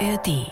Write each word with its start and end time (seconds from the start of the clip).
ARD. 0.00 0.46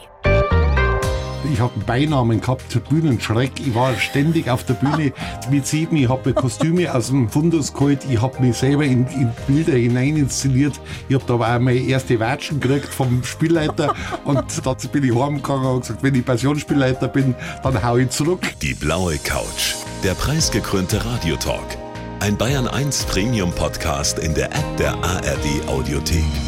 Ich 1.51 1.61
habe 1.61 1.73
einen 1.75 1.85
Beinamen 1.87 2.41
gehabt, 2.41 2.89
Bühnenschreck. 2.89 3.53
Ich 3.61 3.75
war 3.75 3.95
ständig 3.95 4.51
auf 4.51 4.65
der 4.65 4.75
Bühne 4.75 5.13
mit 5.51 5.67
sieben. 5.67 5.97
Ich 5.97 6.09
habe 6.09 6.35
Kostüme 6.35 6.95
aus 6.95 7.09
dem 7.09 7.29
Fundus 7.31 7.73
geholt. 7.73 8.01
Ich 8.11 8.21
habe 8.21 8.41
mich 8.43 8.57
selber 8.57 8.85
in, 8.85 9.07
in, 9.07 9.33
Bilder 9.47 9.73
hinein 9.73 10.17
inszeniert. 10.17 10.79
Ich 11.09 11.15
habe 11.15 11.25
da 11.27 11.35
aber 11.35 11.55
auch 11.55 11.61
meine 11.61 11.79
erste 11.79 12.21
Watschen 12.21 12.61
gekriegt 12.61 12.93
vom 12.93 13.25
Spielleiter. 13.25 13.95
Und 14.25 14.45
dazu 14.65 14.89
bin 14.89 15.05
ich 15.05 15.15
heimgegangen 15.15 15.67
und 15.67 15.81
gesagt, 15.81 16.03
wenn 16.03 16.15
ich 16.15 16.25
Passionsspielleiter 16.25 17.09
bin, 17.09 17.35
dann 17.63 17.83
hau 17.83 17.97
ich 17.97 18.11
zurück. 18.11 18.41
Die 18.61 18.75
blaue 18.75 19.17
Couch. 19.19 19.77
Der 20.05 20.15
preisgekrönte 20.15 21.05
Radiotalk. 21.05 21.79
Ein 22.21 22.37
Bayern 22.37 22.69
1 22.69 23.05
Premium 23.05 23.53
Podcast 23.53 24.19
in 24.19 24.35
der 24.35 24.47
App 24.47 24.77
der 24.77 24.93
ARD 25.03 25.69
Audiothek. 25.69 26.48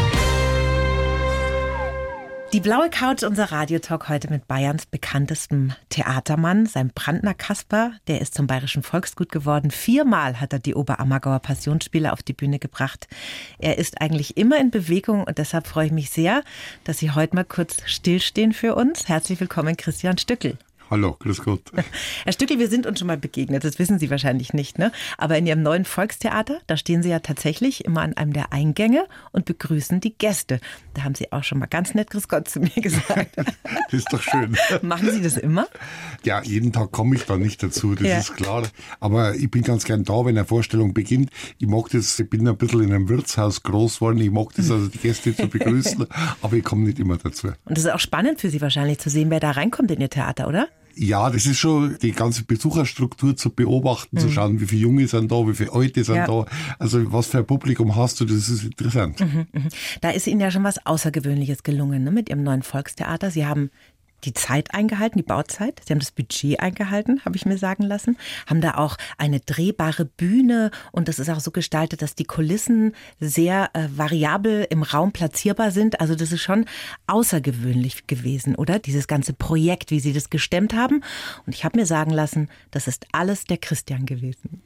Die 2.53 2.59
blaue 2.59 2.89
Couch, 2.89 3.23
unser 3.23 3.53
Radiotalk 3.53 4.09
heute 4.09 4.29
mit 4.29 4.45
Bayerns 4.45 4.85
bekanntestem 4.85 5.71
Theatermann, 5.87 6.65
sein 6.65 6.91
Brandner 6.93 7.33
Kasper. 7.33 7.93
Der 8.07 8.19
ist 8.19 8.35
zum 8.35 8.45
Bayerischen 8.45 8.83
Volksgut 8.83 9.31
geworden. 9.31 9.71
Viermal 9.71 10.41
hat 10.41 10.51
er 10.51 10.59
die 10.59 10.75
Oberammergauer 10.75 11.39
Passionsspiele 11.39 12.11
auf 12.11 12.23
die 12.23 12.33
Bühne 12.33 12.59
gebracht. 12.59 13.07
Er 13.57 13.77
ist 13.77 14.01
eigentlich 14.01 14.35
immer 14.35 14.59
in 14.59 14.69
Bewegung 14.69 15.23
und 15.23 15.37
deshalb 15.37 15.65
freue 15.65 15.85
ich 15.85 15.91
mich 15.93 16.09
sehr, 16.09 16.43
dass 16.83 16.97
Sie 16.97 17.11
heute 17.11 17.37
mal 17.37 17.45
kurz 17.45 17.77
stillstehen 17.85 18.51
für 18.51 18.75
uns. 18.75 19.07
Herzlich 19.07 19.39
willkommen, 19.39 19.77
Christian 19.77 20.17
Stückel. 20.17 20.57
Hallo, 20.91 21.15
grüß 21.17 21.43
Gott. 21.43 21.61
Herr 22.25 22.33
Stückel, 22.33 22.59
wir 22.59 22.67
sind 22.67 22.85
uns 22.85 22.99
schon 22.99 23.07
mal 23.07 23.17
begegnet, 23.17 23.63
das 23.63 23.79
wissen 23.79 23.97
Sie 23.97 24.09
wahrscheinlich 24.09 24.51
nicht, 24.51 24.77
ne? 24.77 24.91
Aber 25.17 25.37
in 25.37 25.47
Ihrem 25.47 25.63
neuen 25.63 25.85
Volkstheater, 25.85 26.59
da 26.67 26.75
stehen 26.75 27.01
Sie 27.01 27.07
ja 27.07 27.19
tatsächlich 27.19 27.85
immer 27.85 28.01
an 28.01 28.17
einem 28.17 28.33
der 28.33 28.51
Eingänge 28.51 29.05
und 29.31 29.45
begrüßen 29.45 30.01
die 30.01 30.13
Gäste. 30.13 30.59
Da 30.93 31.03
haben 31.03 31.15
Sie 31.15 31.31
auch 31.31 31.45
schon 31.45 31.59
mal 31.59 31.67
ganz 31.67 31.93
nett 31.93 32.09
Grüß 32.09 32.27
Gott 32.27 32.49
zu 32.49 32.59
mir 32.59 32.69
gesagt. 32.75 33.37
das 33.37 33.45
ist 33.89 34.11
doch 34.11 34.21
schön. 34.21 34.57
Machen 34.81 35.11
Sie 35.11 35.21
das 35.21 35.37
immer? 35.37 35.65
Ja, 36.25 36.43
jeden 36.43 36.73
Tag 36.73 36.91
komme 36.91 37.15
ich 37.15 37.23
da 37.23 37.37
nicht 37.37 37.63
dazu, 37.63 37.95
das 37.95 38.05
ja. 38.05 38.17
ist 38.17 38.35
klar. 38.35 38.63
Aber 38.99 39.33
ich 39.35 39.49
bin 39.49 39.63
ganz 39.63 39.85
gern 39.85 40.03
da, 40.03 40.25
wenn 40.25 40.37
eine 40.37 40.45
Vorstellung 40.45 40.93
beginnt. 40.93 41.29
Ich 41.57 41.67
mag 41.67 41.87
das, 41.91 42.19
ich 42.19 42.29
bin 42.29 42.45
ein 42.45 42.57
bisschen 42.57 42.81
in 42.81 42.91
einem 42.91 43.07
Wirtshaus 43.07 43.63
groß 43.63 43.95
geworden, 43.95 44.19
ich 44.19 44.29
mag 44.29 44.49
das 44.57 44.69
also 44.69 44.89
die 44.89 44.97
Gäste 44.97 45.33
zu 45.33 45.47
begrüßen, 45.47 46.05
aber 46.41 46.57
ich 46.57 46.65
komme 46.65 46.83
nicht 46.83 46.99
immer 46.99 47.15
dazu. 47.15 47.47
Und 47.47 47.77
das 47.77 47.85
ist 47.85 47.91
auch 47.91 47.99
spannend 48.01 48.41
für 48.41 48.49
Sie 48.49 48.59
wahrscheinlich 48.59 48.99
zu 48.99 49.09
sehen, 49.09 49.29
wer 49.29 49.39
da 49.39 49.51
reinkommt 49.51 49.89
in 49.89 50.01
Ihr 50.01 50.09
Theater, 50.09 50.49
oder? 50.49 50.67
Ja, 50.95 51.29
das 51.29 51.45
ist 51.45 51.57
schon 51.57 51.97
die 52.01 52.11
ganze 52.11 52.43
Besucherstruktur 52.43 53.35
zu 53.35 53.49
beobachten, 53.49 54.17
mhm. 54.17 54.19
zu 54.19 54.29
schauen, 54.29 54.59
wie 54.59 54.65
viele 54.65 54.81
Junge 54.81 55.07
sind 55.07 55.31
da, 55.31 55.47
wie 55.47 55.53
viele 55.53 55.73
Alte 55.73 56.03
sind 56.03 56.15
ja. 56.15 56.27
da. 56.27 56.45
Also 56.79 57.11
was 57.11 57.27
für 57.27 57.39
ein 57.39 57.45
Publikum 57.45 57.95
hast 57.95 58.19
du, 58.19 58.25
das 58.25 58.49
ist 58.49 58.63
interessant. 58.63 59.19
Mhm, 59.19 59.47
mh. 59.51 59.69
Da 60.01 60.11
ist 60.11 60.27
Ihnen 60.27 60.41
ja 60.41 60.51
schon 60.51 60.63
was 60.63 60.85
Außergewöhnliches 60.85 61.63
gelungen 61.63 62.03
ne, 62.03 62.11
mit 62.11 62.29
Ihrem 62.29 62.43
neuen 62.43 62.63
Volkstheater. 62.63 63.31
Sie 63.31 63.45
haben 63.45 63.69
die 64.23 64.33
Zeit 64.33 64.73
eingehalten, 64.73 65.17
die 65.17 65.23
Bauzeit. 65.23 65.81
Sie 65.85 65.93
haben 65.93 65.99
das 65.99 66.11
Budget 66.11 66.59
eingehalten, 66.59 67.21
habe 67.25 67.35
ich 67.35 67.45
mir 67.45 67.57
sagen 67.57 67.83
lassen. 67.83 68.17
Haben 68.47 68.61
da 68.61 68.75
auch 68.75 68.97
eine 69.17 69.39
drehbare 69.39 70.05
Bühne 70.05 70.71
und 70.91 71.07
das 71.07 71.19
ist 71.19 71.29
auch 71.29 71.39
so 71.39 71.51
gestaltet, 71.51 72.01
dass 72.01 72.15
die 72.15 72.25
Kulissen 72.25 72.93
sehr 73.19 73.69
äh, 73.73 73.87
variabel 73.95 74.67
im 74.69 74.83
Raum 74.83 75.11
platzierbar 75.11 75.71
sind. 75.71 75.99
Also 75.99 76.15
das 76.15 76.31
ist 76.31 76.41
schon 76.41 76.65
außergewöhnlich 77.07 78.07
gewesen, 78.07 78.55
oder? 78.55 78.79
Dieses 78.79 79.07
ganze 79.07 79.33
Projekt, 79.33 79.91
wie 79.91 79.99
Sie 79.99 80.13
das 80.13 80.29
gestemmt 80.29 80.73
haben. 80.73 81.03
Und 81.45 81.55
ich 81.55 81.65
habe 81.65 81.79
mir 81.79 81.85
sagen 81.85 82.11
lassen, 82.11 82.49
das 82.71 82.87
ist 82.87 83.07
alles 83.11 83.45
der 83.45 83.57
Christian 83.57 84.05
gewesen. 84.05 84.61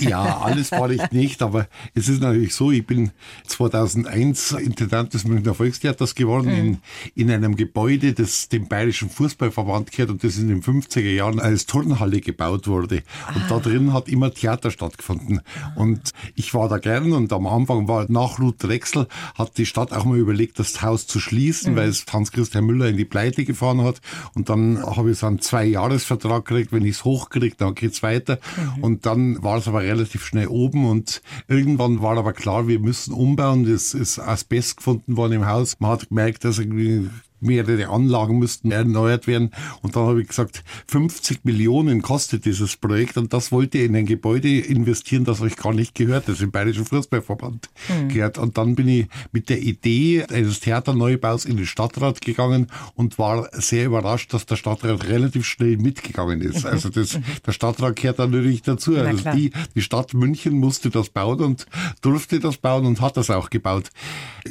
Ja, 0.00 0.38
alles 0.38 0.72
war 0.72 0.90
ich 0.90 1.10
nicht, 1.10 1.42
aber 1.42 1.68
es 1.94 2.08
ist 2.08 2.20
natürlich 2.20 2.54
so, 2.54 2.70
ich 2.70 2.86
bin 2.86 3.10
2001 3.46 4.52
Intendant 4.52 5.14
des 5.14 5.24
Münchner 5.24 5.54
Volkstheaters 5.54 6.14
geworden 6.14 6.50
mhm. 6.50 6.58
in, 6.58 6.78
in 7.14 7.30
einem 7.30 7.56
Gebäude, 7.56 8.12
das 8.12 8.48
dem 8.48 8.68
Bayerischen 8.76 9.08
Fußballverband 9.08 9.90
gehört 9.90 10.10
und 10.10 10.22
das 10.22 10.36
in 10.36 10.48
den 10.48 10.62
50er 10.62 11.10
Jahren 11.10 11.40
als 11.40 11.64
Turnhalle 11.64 12.20
gebaut 12.20 12.68
wurde. 12.68 12.96
Und 13.34 13.44
ah. 13.44 13.46
da 13.48 13.58
drin 13.58 13.94
hat 13.94 14.06
immer 14.06 14.34
Theater 14.34 14.70
stattgefunden. 14.70 15.40
Und 15.76 16.10
ich 16.34 16.52
war 16.52 16.68
da 16.68 16.76
gern 16.76 17.14
und 17.14 17.32
am 17.32 17.46
Anfang 17.46 17.88
war 17.88 18.04
nach 18.10 18.38
Ruth 18.38 18.62
Drechsel, 18.62 19.08
hat 19.34 19.56
die 19.56 19.64
Stadt 19.64 19.94
auch 19.94 20.04
mal 20.04 20.18
überlegt, 20.18 20.58
das 20.58 20.82
Haus 20.82 21.06
zu 21.06 21.20
schließen, 21.20 21.72
mhm. 21.72 21.76
weil 21.78 21.88
es 21.88 22.04
Hans-Christian 22.06 22.66
Müller 22.66 22.88
in 22.88 22.98
die 22.98 23.06
Pleite 23.06 23.46
gefahren 23.46 23.80
hat. 23.80 24.02
Und 24.34 24.50
dann 24.50 24.84
habe 24.84 25.10
ich 25.10 25.20
so 25.20 25.26
einen 25.26 25.40
Zwei-Jahres-Vertrag 25.40 26.44
gekriegt. 26.44 26.70
Wenn 26.70 26.84
ich 26.84 26.96
es 26.96 27.04
hochkriege, 27.04 27.56
dann 27.56 27.74
geht's 27.74 28.02
weiter. 28.02 28.38
Mhm. 28.76 28.84
Und 28.84 29.06
dann 29.06 29.42
war 29.42 29.56
es 29.56 29.68
aber 29.68 29.84
relativ 29.84 30.22
schnell 30.22 30.48
oben 30.48 30.84
und 30.84 31.22
irgendwann 31.48 32.02
war 32.02 32.18
aber 32.18 32.34
klar, 32.34 32.68
wir 32.68 32.78
müssen 32.78 33.14
umbauen. 33.14 33.64
Das 33.64 33.94
ist 33.94 34.18
Asbest 34.18 34.76
gefunden 34.76 35.16
worden 35.16 35.32
im 35.32 35.46
Haus. 35.46 35.76
Man 35.78 35.92
hat 35.92 36.10
gemerkt, 36.10 36.44
dass 36.44 36.58
irgendwie 36.58 37.08
mehrere 37.40 37.88
Anlagen 37.88 38.38
müssten 38.38 38.70
erneuert 38.70 39.26
werden. 39.26 39.50
Und 39.82 39.96
dann 39.96 40.04
habe 40.04 40.22
ich 40.22 40.28
gesagt, 40.28 40.64
50 40.88 41.44
Millionen 41.44 42.02
kostet 42.02 42.44
dieses 42.44 42.76
Projekt 42.76 43.16
und 43.16 43.32
das 43.32 43.52
wollte 43.52 43.78
ich 43.78 43.84
in 43.84 43.96
ein 43.96 44.06
Gebäude 44.06 44.58
investieren, 44.58 45.24
das 45.24 45.40
euch 45.40 45.56
gar 45.56 45.74
nicht 45.74 45.94
gehört, 45.94 46.28
das 46.28 46.40
im 46.40 46.50
Bayerischen 46.50 46.84
Fußballverband 46.84 47.68
mhm. 47.88 48.08
gehört. 48.08 48.38
Und 48.38 48.58
dann 48.58 48.74
bin 48.74 48.88
ich 48.88 49.06
mit 49.32 49.48
der 49.48 49.60
Idee 49.60 50.24
eines 50.24 50.60
Theaterneubaus 50.60 51.44
in 51.44 51.56
den 51.56 51.66
Stadtrat 51.66 52.20
gegangen 52.20 52.68
und 52.94 53.18
war 53.18 53.48
sehr 53.52 53.86
überrascht, 53.86 54.32
dass 54.32 54.46
der 54.46 54.56
Stadtrat 54.56 55.08
relativ 55.08 55.44
schnell 55.46 55.76
mitgegangen 55.76 56.40
ist. 56.40 56.64
Mhm. 56.64 56.66
Also 56.76 56.90
das, 56.90 57.18
der 57.46 57.52
Stadtrat 57.52 57.96
gehört 57.96 58.18
da 58.18 58.26
natürlich 58.26 58.60
dazu. 58.60 58.96
Also 58.96 59.30
die, 59.30 59.50
die 59.74 59.80
Stadt 59.80 60.12
München 60.12 60.58
musste 60.58 60.90
das 60.90 61.08
bauen 61.08 61.40
und 61.40 61.66
durfte 62.02 62.38
das 62.38 62.58
bauen 62.58 62.84
und 62.84 63.00
hat 63.00 63.16
das 63.16 63.30
auch 63.30 63.48
gebaut. 63.48 63.88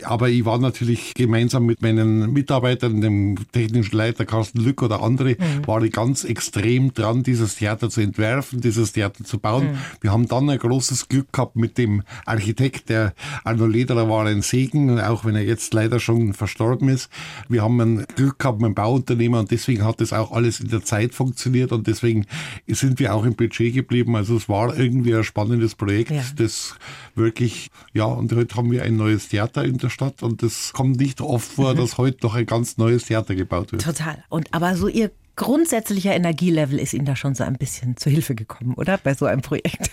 Aber 0.03 0.29
ich 0.29 0.43
war 0.43 0.57
natürlich 0.57 1.13
gemeinsam 1.13 1.67
mit 1.67 1.83
meinen 1.83 2.33
Mitarbeitern 2.33 2.74
Mitarbeitern, 2.75 3.01
dem 3.01 3.35
technischen 3.51 3.95
Leiter 3.95 4.25
Carsten 4.25 4.59
Lück 4.59 4.81
oder 4.81 5.01
andere, 5.01 5.31
mhm. 5.31 5.67
war 5.67 5.81
ich 5.83 5.91
ganz 5.91 6.23
extrem 6.23 6.93
dran, 6.93 7.23
dieses 7.23 7.55
Theater 7.55 7.89
zu 7.89 8.01
entwerfen, 8.01 8.61
dieses 8.61 8.93
Theater 8.93 9.23
zu 9.23 9.39
bauen. 9.39 9.71
Mhm. 9.71 9.77
Wir 10.01 10.11
haben 10.11 10.27
dann 10.27 10.49
ein 10.49 10.59
großes 10.59 11.07
Glück 11.07 11.31
gehabt 11.31 11.55
mit 11.55 11.77
dem 11.77 12.03
Architekt, 12.25 12.89
der 12.89 13.13
Arno 13.43 13.65
Lederer 13.65 14.09
war 14.09 14.25
ein 14.25 14.41
Segen, 14.41 14.99
auch 14.99 15.25
wenn 15.25 15.35
er 15.35 15.43
jetzt 15.43 15.73
leider 15.73 15.99
schon 15.99 16.33
verstorben 16.33 16.89
ist. 16.89 17.09
Wir 17.47 17.63
haben 17.63 17.79
ein 17.79 18.05
Glück 18.15 18.39
gehabt 18.39 18.59
mit 18.59 18.69
dem 18.69 18.75
Bauunternehmer 18.75 19.39
und 19.39 19.51
deswegen 19.51 19.83
hat 19.83 20.01
das 20.01 20.13
auch 20.13 20.31
alles 20.31 20.59
in 20.59 20.69
der 20.69 20.83
Zeit 20.83 21.13
funktioniert 21.13 21.71
und 21.71 21.87
deswegen 21.87 22.25
sind 22.67 22.99
wir 22.99 23.13
auch 23.13 23.25
im 23.25 23.35
Budget 23.35 23.73
geblieben. 23.73 24.15
Also 24.15 24.37
es 24.37 24.49
war 24.49 24.77
irgendwie 24.77 25.15
ein 25.15 25.23
spannendes 25.23 25.75
Projekt, 25.75 26.11
ja. 26.11 26.23
das 26.35 26.75
wirklich, 27.15 27.69
ja, 27.93 28.05
und 28.05 28.33
heute 28.33 28.55
haben 28.55 28.71
wir 28.71 28.83
ein 28.83 28.97
neues 28.97 29.29
Theater 29.29 29.63
in 29.63 29.77
der 29.77 29.89
Stadt 29.89 30.21
und 30.21 30.43
das 30.43 30.73
kommt 30.73 30.97
nicht 30.99 31.21
oft 31.21 31.51
vor, 31.51 31.73
mhm. 31.73 31.77
dass 31.77 31.97
heute 31.97 32.25
noch 32.25 32.35
ein 32.35 32.45
ganz 32.45 32.64
neues 32.77 33.05
Theater 33.05 33.35
gebaut 33.35 33.71
wird. 33.71 33.83
Total. 33.83 34.23
Und 34.29 34.53
aber 34.53 34.75
so 34.75 34.87
Ihr 34.87 35.11
grundsätzlicher 35.35 36.13
Energielevel 36.15 36.79
ist 36.79 36.93
Ihnen 36.93 37.05
da 37.05 37.15
schon 37.15 37.35
so 37.35 37.43
ein 37.43 37.57
bisschen 37.57 37.97
zu 37.97 38.09
Hilfe 38.09 38.35
gekommen, 38.35 38.73
oder? 38.75 38.97
Bei 38.97 39.13
so 39.13 39.25
einem 39.25 39.41
Projekt. 39.41 39.89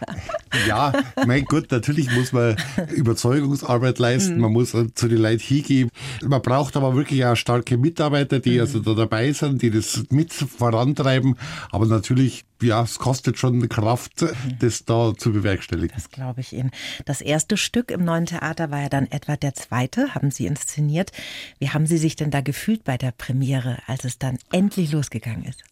ja, 0.68 0.92
mein 1.26 1.44
Gott, 1.44 1.70
natürlich 1.70 2.10
muss 2.10 2.32
man 2.32 2.56
Überzeugungsarbeit 2.90 3.98
leisten, 3.98 4.38
man 4.38 4.52
muss 4.52 4.70
zu 4.70 5.08
den 5.08 5.18
Leuten 5.18 5.40
hingeben. 5.40 5.90
Man 6.22 6.42
braucht 6.42 6.76
aber 6.76 6.94
wirklich 6.94 7.24
auch 7.24 7.36
starke 7.36 7.76
Mitarbeiter, 7.76 8.40
die 8.40 8.60
also 8.60 8.80
da 8.80 8.94
dabei 8.94 9.32
sind, 9.32 9.62
die 9.62 9.70
das 9.70 10.04
mit 10.10 10.32
vorantreiben. 10.32 11.36
Aber 11.70 11.86
natürlich 11.86 12.44
ja, 12.62 12.82
es 12.82 12.98
kostet 12.98 13.38
schon 13.38 13.68
Kraft, 13.68 14.24
das 14.60 14.84
da 14.84 15.12
zu 15.16 15.32
bewerkstelligen. 15.32 15.94
Das 15.94 16.10
glaube 16.10 16.40
ich 16.40 16.52
Ihnen. 16.52 16.70
Das 17.04 17.20
erste 17.20 17.56
Stück 17.56 17.90
im 17.90 18.04
neuen 18.04 18.26
Theater 18.26 18.70
war 18.70 18.82
ja 18.82 18.88
dann 18.88 19.10
etwa 19.10 19.36
der 19.36 19.54
zweite, 19.54 20.14
haben 20.14 20.30
Sie 20.30 20.46
inszeniert. 20.46 21.10
Wie 21.58 21.70
haben 21.70 21.86
Sie 21.86 21.98
sich 21.98 22.16
denn 22.16 22.30
da 22.30 22.40
gefühlt 22.40 22.84
bei 22.84 22.96
der 22.96 23.12
Premiere, 23.12 23.78
als 23.86 24.04
es 24.04 24.18
dann 24.18 24.38
endlich 24.50 24.71
losgegangen 24.92 25.44
ist? 25.44 25.62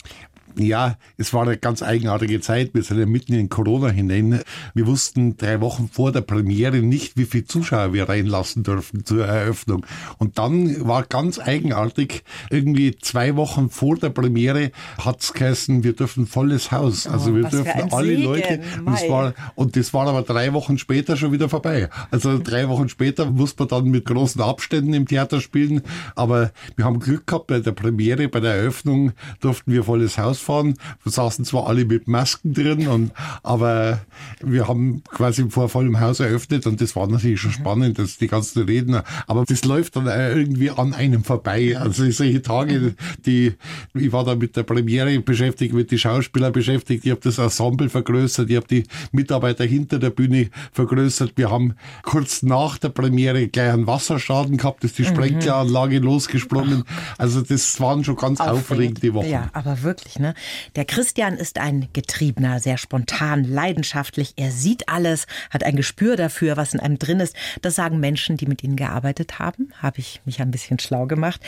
Ja, 0.60 0.96
es 1.16 1.32
war 1.32 1.42
eine 1.42 1.56
ganz 1.56 1.82
eigenartige 1.82 2.40
Zeit. 2.40 2.74
Wir 2.74 2.82
sind 2.82 2.98
ja 2.98 3.06
mitten 3.06 3.34
in 3.34 3.48
Corona 3.48 3.88
hinein. 3.88 4.40
Wir 4.74 4.86
wussten 4.86 5.36
drei 5.36 5.60
Wochen 5.60 5.88
vor 5.92 6.12
der 6.12 6.20
Premiere 6.20 6.78
nicht, 6.78 7.16
wie 7.16 7.24
viele 7.24 7.44
Zuschauer 7.44 7.92
wir 7.92 8.08
reinlassen 8.08 8.62
dürfen 8.62 9.04
zur 9.04 9.26
Eröffnung. 9.26 9.86
Und 10.18 10.38
dann 10.38 10.86
war 10.86 11.04
ganz 11.04 11.38
eigenartig, 11.38 12.22
irgendwie 12.50 12.96
zwei 12.96 13.36
Wochen 13.36 13.70
vor 13.70 13.96
der 13.96 14.10
Premiere 14.10 14.70
hat's 14.98 15.32
geheißen, 15.32 15.84
wir 15.84 15.94
dürfen 15.94 16.26
volles 16.26 16.72
Haus. 16.72 17.06
Also 17.06 17.30
oh, 17.30 17.36
wir 17.36 17.44
dürfen 17.44 17.92
alle 17.92 18.06
Segen. 18.06 18.22
Leute. 18.22 18.60
Und 18.78 18.92
das, 18.92 19.08
war, 19.08 19.34
und 19.54 19.76
das 19.76 19.94
war 19.94 20.06
aber 20.06 20.22
drei 20.22 20.52
Wochen 20.52 20.78
später 20.78 21.16
schon 21.16 21.32
wieder 21.32 21.48
vorbei. 21.48 21.88
Also 22.10 22.38
drei 22.38 22.68
Wochen 22.68 22.88
später 22.88 23.30
musste 23.30 23.62
man 23.62 23.68
dann 23.68 23.84
mit 23.90 24.04
großen 24.04 24.40
Abständen 24.40 24.94
im 24.94 25.06
Theater 25.06 25.40
spielen. 25.40 25.82
Aber 26.14 26.52
wir 26.76 26.84
haben 26.84 27.00
Glück 27.00 27.26
gehabt 27.26 27.46
bei 27.48 27.60
der 27.60 27.72
Premiere, 27.72 28.28
bei 28.28 28.40
der 28.40 28.54
Eröffnung 28.54 29.12
durften 29.40 29.72
wir 29.72 29.84
volles 29.84 30.18
Haus 30.18 30.38
rausfahren. 30.50 30.75
Wir 31.02 31.12
saßen 31.12 31.44
zwar 31.44 31.69
alle 31.69 31.85
mit 31.85 32.08
Masken 32.08 32.55
drin, 32.55 32.88
und, 32.88 33.12
aber 33.43 34.00
wir 34.43 34.69
haben 34.69 35.02
quasi 35.05 35.49
vor 35.49 35.69
vollem 35.69 36.00
Haus 36.00 36.20
eröffnet 36.20 36.67
und 36.67 36.81
das 36.81 36.97
war 36.97 37.06
natürlich 37.06 37.41
schon 37.41 37.52
spannend, 37.52 37.99
dass 37.99 38.19
die 38.19 38.26
ganzen 38.26 38.64
Redner, 38.64 39.05
aber 39.26 39.44
das 39.44 39.64
läuft 39.64 39.97
dann 39.97 40.06
irgendwie 40.06 40.70
an 40.70 40.94
einem 40.94 41.25
vorbei. 41.25 41.76
Also 41.79 42.11
solche 42.11 42.43
Tage, 42.43 42.94
die, 43.26 43.55
ich 43.94 44.12
war 44.12 44.25
da 44.25 44.35
mit 44.35 44.56
der 44.56 44.62
Premiere 44.62 45.19
beschäftigt, 45.20 45.75
mit 45.75 45.91
den 45.91 45.99
Schauspielern 45.99 46.53
beschäftigt, 46.53 47.05
ich 47.05 47.11
habe 47.11 47.20
das 47.23 47.38
Ensemble 47.38 47.88
vergrößert, 47.88 48.50
ich 48.50 48.56
habe 48.56 48.67
die 48.69 48.85
Mitarbeiter 49.12 49.64
hinter 49.64 49.99
der 49.99 50.11
Bühne 50.11 50.50
vergrößert. 50.73 51.32
Wir 51.37 51.50
haben 51.50 51.75
kurz 52.03 52.43
nach 52.43 52.79
der 52.79 52.88
Premiere 52.91 53.49
gleich 53.49 53.73
einen 53.73 53.87
Wasserschaden 53.87 54.56
gehabt, 54.56 54.85
ist 54.85 54.99
die 54.99 55.05
Sprenkleranlage 55.05 55.99
losgesprungen. 55.99 56.85
Also 57.19 57.43
das 57.43 57.81
waren 57.81 58.05
schon 58.05 58.17
ganz 58.17 58.41
aufregende 58.41 59.14
Wochen. 59.14 59.29
Ja, 59.29 59.49
aber 59.53 59.82
wirklich, 59.82 60.19
ne? 60.19 60.30
Der 60.77 60.85
Christian 60.85 61.37
ist 61.37 61.59
ein 61.59 61.88
Getriebener, 61.93 62.61
sehr 62.61 62.79
spontan, 62.79 63.44
leidenschaftlich. 63.44 64.35
Er 64.37 64.50
sieht 64.50 64.88
alles, 64.88 65.27
hat 65.50 65.65
ein 65.65 65.77
Gespür 65.77 66.17
dafür, 66.17 66.56
was 66.56 66.75
in 66.75 66.81
einem 66.81 66.99
drin 66.99 67.21
ist. 67.21 67.37
Das 67.62 67.75
sagen 67.75 68.00
Menschen, 68.00 68.37
die 68.37 68.47
mit 68.47 68.65
ihnen 68.65 68.77
gearbeitet 68.77 69.38
haben. 69.38 69.73
Habe 69.81 69.99
ich 69.99 70.21
mich 70.25 70.41
ein 70.41 70.50
bisschen 70.50 70.79
schlau 70.79 71.06
gemacht. 71.06 71.41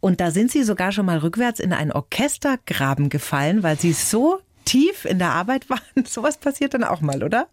Und 0.00 0.20
da 0.20 0.30
sind 0.30 0.50
sie 0.50 0.62
sogar 0.62 0.92
schon 0.92 1.06
mal 1.06 1.18
rückwärts 1.18 1.60
in 1.60 1.72
einen 1.72 1.92
Orchestergraben 1.92 3.08
gefallen, 3.08 3.62
weil 3.62 3.78
sie 3.78 3.92
so 3.92 4.40
tief 4.68 5.06
in 5.06 5.18
der 5.18 5.30
Arbeit 5.30 5.70
waren. 5.70 5.80
Sowas 6.06 6.36
passiert 6.36 6.74
dann 6.74 6.84
auch 6.84 7.00
mal, 7.00 7.22
oder? 7.22 7.48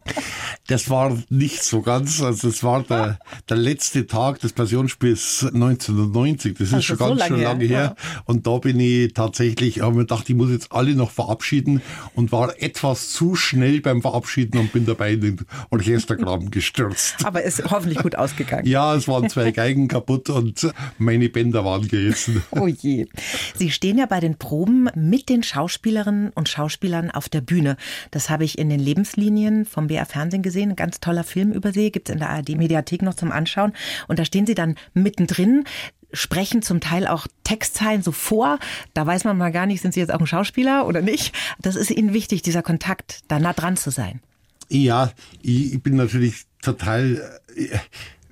Das 0.68 0.90
war 0.90 1.18
nicht 1.30 1.64
so 1.64 1.82
ganz. 1.82 2.22
Also 2.22 2.50
es 2.50 2.64
war 2.64 2.84
der, 2.84 3.20
der 3.50 3.58
letzte 3.58 4.06
Tag 4.06 4.40
des 4.40 4.52
Passionsspiels 4.52 5.46
1990. 5.54 6.58
Das 6.58 6.68
ist 6.68 6.74
also 6.74 6.84
schon 6.84 6.98
ganz 6.98 7.12
so 7.12 7.16
lange, 7.16 7.44
lange 7.44 7.66
her. 7.66 7.96
Ja. 7.98 8.22
Und 8.26 8.46
da 8.46 8.58
bin 8.58 8.80
ich 8.80 9.14
tatsächlich, 9.14 9.82
habe 9.82 9.96
mir 9.96 10.02
gedacht, 10.02 10.30
ich 10.30 10.36
muss 10.36 10.50
jetzt 10.52 10.72
alle 10.72 10.94
noch 10.94 11.12
verabschieden 11.12 11.82
und 12.16 12.34
war 12.34 12.62
etwas 12.62 13.12
zu 13.12 13.36
schnell 13.36 13.80
beim 13.80 14.02
Verabschieden 14.02 14.58
und 14.58 14.74
bin 14.74 14.86
dabei 14.86 15.14
in 15.14 15.22
den 15.22 15.38
Orchestergraben 15.70 16.52
gestürzt. 16.52 17.26
Aber 17.26 17.44
ist 17.44 17.64
hoffentlich 17.72 18.00
gut 18.00 18.16
ausgegangen. 18.18 18.68
Ja, 18.68 18.94
es 18.96 19.08
waren 19.08 19.30
zwei 19.30 19.52
Geigen 19.52 19.88
kaputt 19.88 20.30
und 20.30 20.70
meine 20.98 21.30
Bänder 21.30 21.64
waren 21.64 21.88
gerissen. 21.88 22.44
Oh 22.52 22.68
je. 22.68 23.08
Sie 23.56 23.72
stehen 23.72 23.98
ja 23.98 24.06
bei 24.06 24.20
den 24.20 24.38
Proben 24.38 24.90
mit 24.96 25.30
den 25.30 25.44
Schauspielerinnen 25.44 26.32
und 26.32 26.50
Schauspielern 26.50 27.05
Jahren 27.06 27.12
auf 27.12 27.30
der 27.30 27.42
Bühne. 27.42 27.78
Das 28.12 28.30
habe 28.30 28.44
ich 28.44 28.58
in 28.58 28.70
den 28.70 28.80
Lebenslinien 28.80 29.66
vom 29.66 29.88
BR 29.88 30.06
Fernsehen 30.06 30.44
gesehen. 30.44 30.72
Ein 30.72 30.76
ganz 30.76 31.00
toller 31.00 31.24
Film 31.24 31.52
über 31.52 31.72
sie, 31.72 31.92
gibt 31.92 32.10
es 32.10 32.14
in 32.14 32.20
der 32.20 32.30
ARD 32.30 32.50
Mediathek 32.50 33.02
noch 33.02 33.16
zum 33.16 33.32
Anschauen. 33.32 33.74
Und 34.08 34.20
da 34.20 34.26
stehen 34.26 34.46
sie 34.46 34.56
dann 34.56 34.76
mittendrin 34.94 35.64
sprechen 36.14 36.62
zum 36.62 36.80
Teil 36.80 37.08
auch 37.08 37.28
Textzeilen 37.44 38.02
so 38.02 38.14
vor. 38.14 38.60
Da 38.94 39.06
weiß 39.06 39.26
man 39.26 39.38
mal 39.38 39.52
gar 39.52 39.66
nicht, 39.66 39.82
sind 39.82 39.94
sie 39.94 40.00
jetzt 40.00 40.14
auch 40.14 40.20
ein 40.20 40.28
Schauspieler 40.28 40.88
oder 40.88 41.02
nicht. 41.02 41.36
Das 41.60 41.76
ist 41.76 41.92
ihnen 41.92 42.14
wichtig, 42.14 42.42
dieser 42.42 42.62
Kontakt, 42.62 43.24
da 43.28 43.38
nah 43.38 43.52
dran 43.52 43.76
zu 43.76 43.90
sein. 43.90 44.22
Ja, 44.70 45.12
ich 45.42 45.82
bin 45.84 45.98
natürlich 45.98 46.44
total 46.62 47.42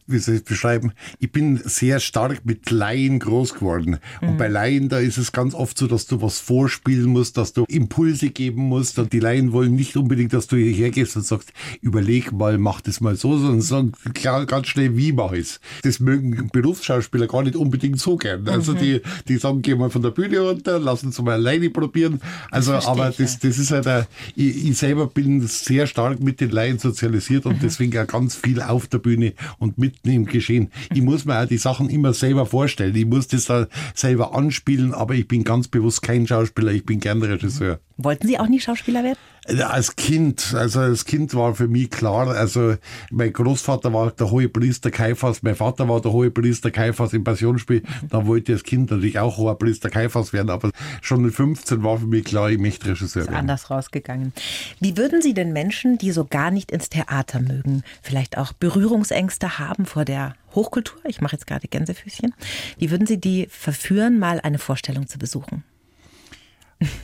wie 0.08 0.18
soll 0.20 0.36
ich 0.36 0.42
es 0.42 0.46
beschreiben, 0.46 0.92
ich 1.20 1.32
bin 1.32 1.60
sehr 1.64 2.00
stark 2.00 2.46
mit 2.46 2.70
Laien 2.72 3.20
groß 3.20 3.56
geworden. 3.56 4.00
Mhm. 4.22 4.30
Und 4.30 4.38
bei 4.38 4.48
Laien, 4.48 4.90
da 4.90 5.00
ist 5.00 5.18
es 5.18 5.32
ganz 5.32 5.54
oft 5.54 5.78
so, 5.78 5.88
dass 5.88 6.06
du 6.06 6.22
was 6.22 6.40
vorspielen 6.40 7.08
musst, 7.08 7.38
dass 7.38 7.54
du 7.54 7.66
Impulse 7.68 8.30
geben 8.30 8.64
musst. 8.64 9.00
Und 9.00 9.14
die 9.14 9.20
Laien 9.20 9.52
wollen 9.52 9.76
nicht 9.76 9.96
unbedingt, 9.96 10.34
dass 10.34 10.48
du 10.48 10.56
hierher 10.56 10.92
gehst 10.92 11.16
und 11.16 11.26
sagst, 11.26 11.54
überleg 11.82 12.32
mal, 12.32 12.58
mach 12.58 12.82
das 12.82 13.02
mal 13.02 13.16
so, 13.16 13.38
sondern 13.38 13.62
sagen 13.62 13.92
klar, 14.14 14.46
ganz 14.46 14.68
schnell, 14.68 14.98
wie 14.98 15.12
mach 15.12 15.32
ich's. 15.32 15.60
Das 15.84 16.00
mögen 16.00 16.50
Berufsschauspieler 16.52 17.28
gar 17.28 17.44
nicht 17.44 17.56
unbedingt 17.56 18.00
so 18.00 18.18
gern. 18.18 18.48
Also 18.48 18.74
mhm. 18.74 18.80
die, 18.80 19.02
die 19.28 19.38
sagen, 19.38 19.62
geh 19.62 19.76
mal 19.76 19.90
von 19.90 20.02
der 20.02 20.12
Bühne 20.12 20.40
runter, 20.40 20.80
lass 20.80 21.04
uns 21.04 21.22
mal 21.22 21.34
alleine 21.34 21.70
probieren. 21.70 22.22
Also, 22.52 22.74
das 22.74 22.86
aber 22.86 23.12
das, 23.12 23.40
das 23.40 23.58
ist 23.58 23.72
halt, 23.72 23.88
ein, 23.88 24.06
ich, 24.36 24.70
ich 24.70 24.78
selber 24.78 25.08
bin 25.08 25.42
sehr 25.48 25.88
stark 25.88 26.20
mit 26.20 26.42
den 26.42 26.52
Laien 26.52 26.80
sozialisiert 26.80 27.46
und 27.46 27.58
mhm. 27.58 27.62
deswegen 27.62 27.98
auch 27.98 28.08
ganz 28.08 28.36
viel 28.36 28.62
auf 28.62 28.88
der 28.88 29.00
Bühne 29.00 29.34
und 29.60 29.78
mit 29.78 29.93
mitten 29.94 30.10
im 30.10 30.26
Geschehen. 30.26 30.72
Ich 30.94 31.02
muss 31.02 31.26
mir 31.26 31.40
auch 31.40 31.48
die 31.48 31.58
Sachen 31.58 31.90
immer 31.90 32.14
selber 32.14 32.46
vorstellen. 32.46 32.96
Ich 32.96 33.06
muss 33.06 33.28
das 33.28 33.46
da 33.46 33.68
selber 33.94 34.36
anspielen, 34.36 34.94
aber 34.94 35.14
ich 35.14 35.28
bin 35.28 35.44
ganz 35.44 35.68
bewusst 35.68 36.02
kein 36.02 36.28
Schauspieler, 36.28 36.72
ich 36.72 36.86
bin 36.86 37.00
gern 37.00 37.22
Regisseur. 37.22 37.80
Wollten 37.98 38.28
Sie 38.28 38.40
auch 38.40 38.48
nie 38.48 38.60
Schauspieler 38.60 39.04
werden? 39.04 39.18
Als 39.46 39.98
Kind, 39.98 40.54
also 40.56 40.80
als 40.80 41.04
Kind 41.04 41.36
war 41.36 41.54
für 41.54 41.68
mich 41.68 41.90
klar, 41.90 42.30
also 42.30 42.76
mein 43.12 43.34
Großvater 43.34 43.92
war 43.92 44.12
der 44.12 44.32
hohe 44.32 44.48
Priester 44.48 44.90
Kaiphas, 44.90 45.44
mein 45.44 45.56
Vater 45.56 45.90
war 45.90 46.00
der 46.00 46.14
hohe 46.14 46.32
Priester 46.32 46.72
Kaiphas 46.72 47.12
im 47.12 47.26
Passionsspiel. 47.26 47.84
Da 48.10 48.26
wollte 48.26 48.54
ich 48.54 48.60
als 48.60 48.64
Kind 48.64 48.92
natürlich 48.92 49.20
auch 49.20 49.38
hoher 49.38 49.58
Priester 49.58 49.90
Kaiphas 49.90 50.32
werden, 50.32 50.50
aber 50.50 50.72
schon 51.02 51.24
mit 51.24 51.34
15 51.34 51.84
war 51.84 51.98
für 51.98 52.08
mich 52.08 52.24
klar, 52.24 52.50
ich 52.52 52.58
möchte 52.58 52.88
Regisseur 52.88 53.24
werden. 53.24 53.34
Ist 53.34 53.40
anders 53.40 53.70
rausgegangen. 53.70 54.32
Wie 54.80 54.96
würden 54.96 55.22
Sie 55.22 55.34
den 55.34 55.52
Menschen, 55.52 55.98
die 55.98 56.12
so 56.12 56.24
gar 56.24 56.50
nicht 56.50 56.72
ins 56.72 56.88
Theater 56.88 57.42
mögen, 57.42 57.84
vielleicht 58.02 58.38
auch 58.38 58.54
Berührungsängste 58.54 59.60
haben 59.60 59.86
vor 59.86 60.06
der 60.06 60.36
Hochkultur, 60.56 61.02
ich 61.06 61.20
mache 61.20 61.36
jetzt 61.36 61.48
gerade 61.48 61.68
Gänsefüßchen, 61.68 62.34
wie 62.78 62.92
würden 62.92 63.08
Sie 63.08 63.20
die 63.20 63.48
verführen, 63.50 64.20
mal 64.20 64.40
eine 64.40 64.60
Vorstellung 64.60 65.08
zu 65.08 65.20
besuchen? 65.20 65.66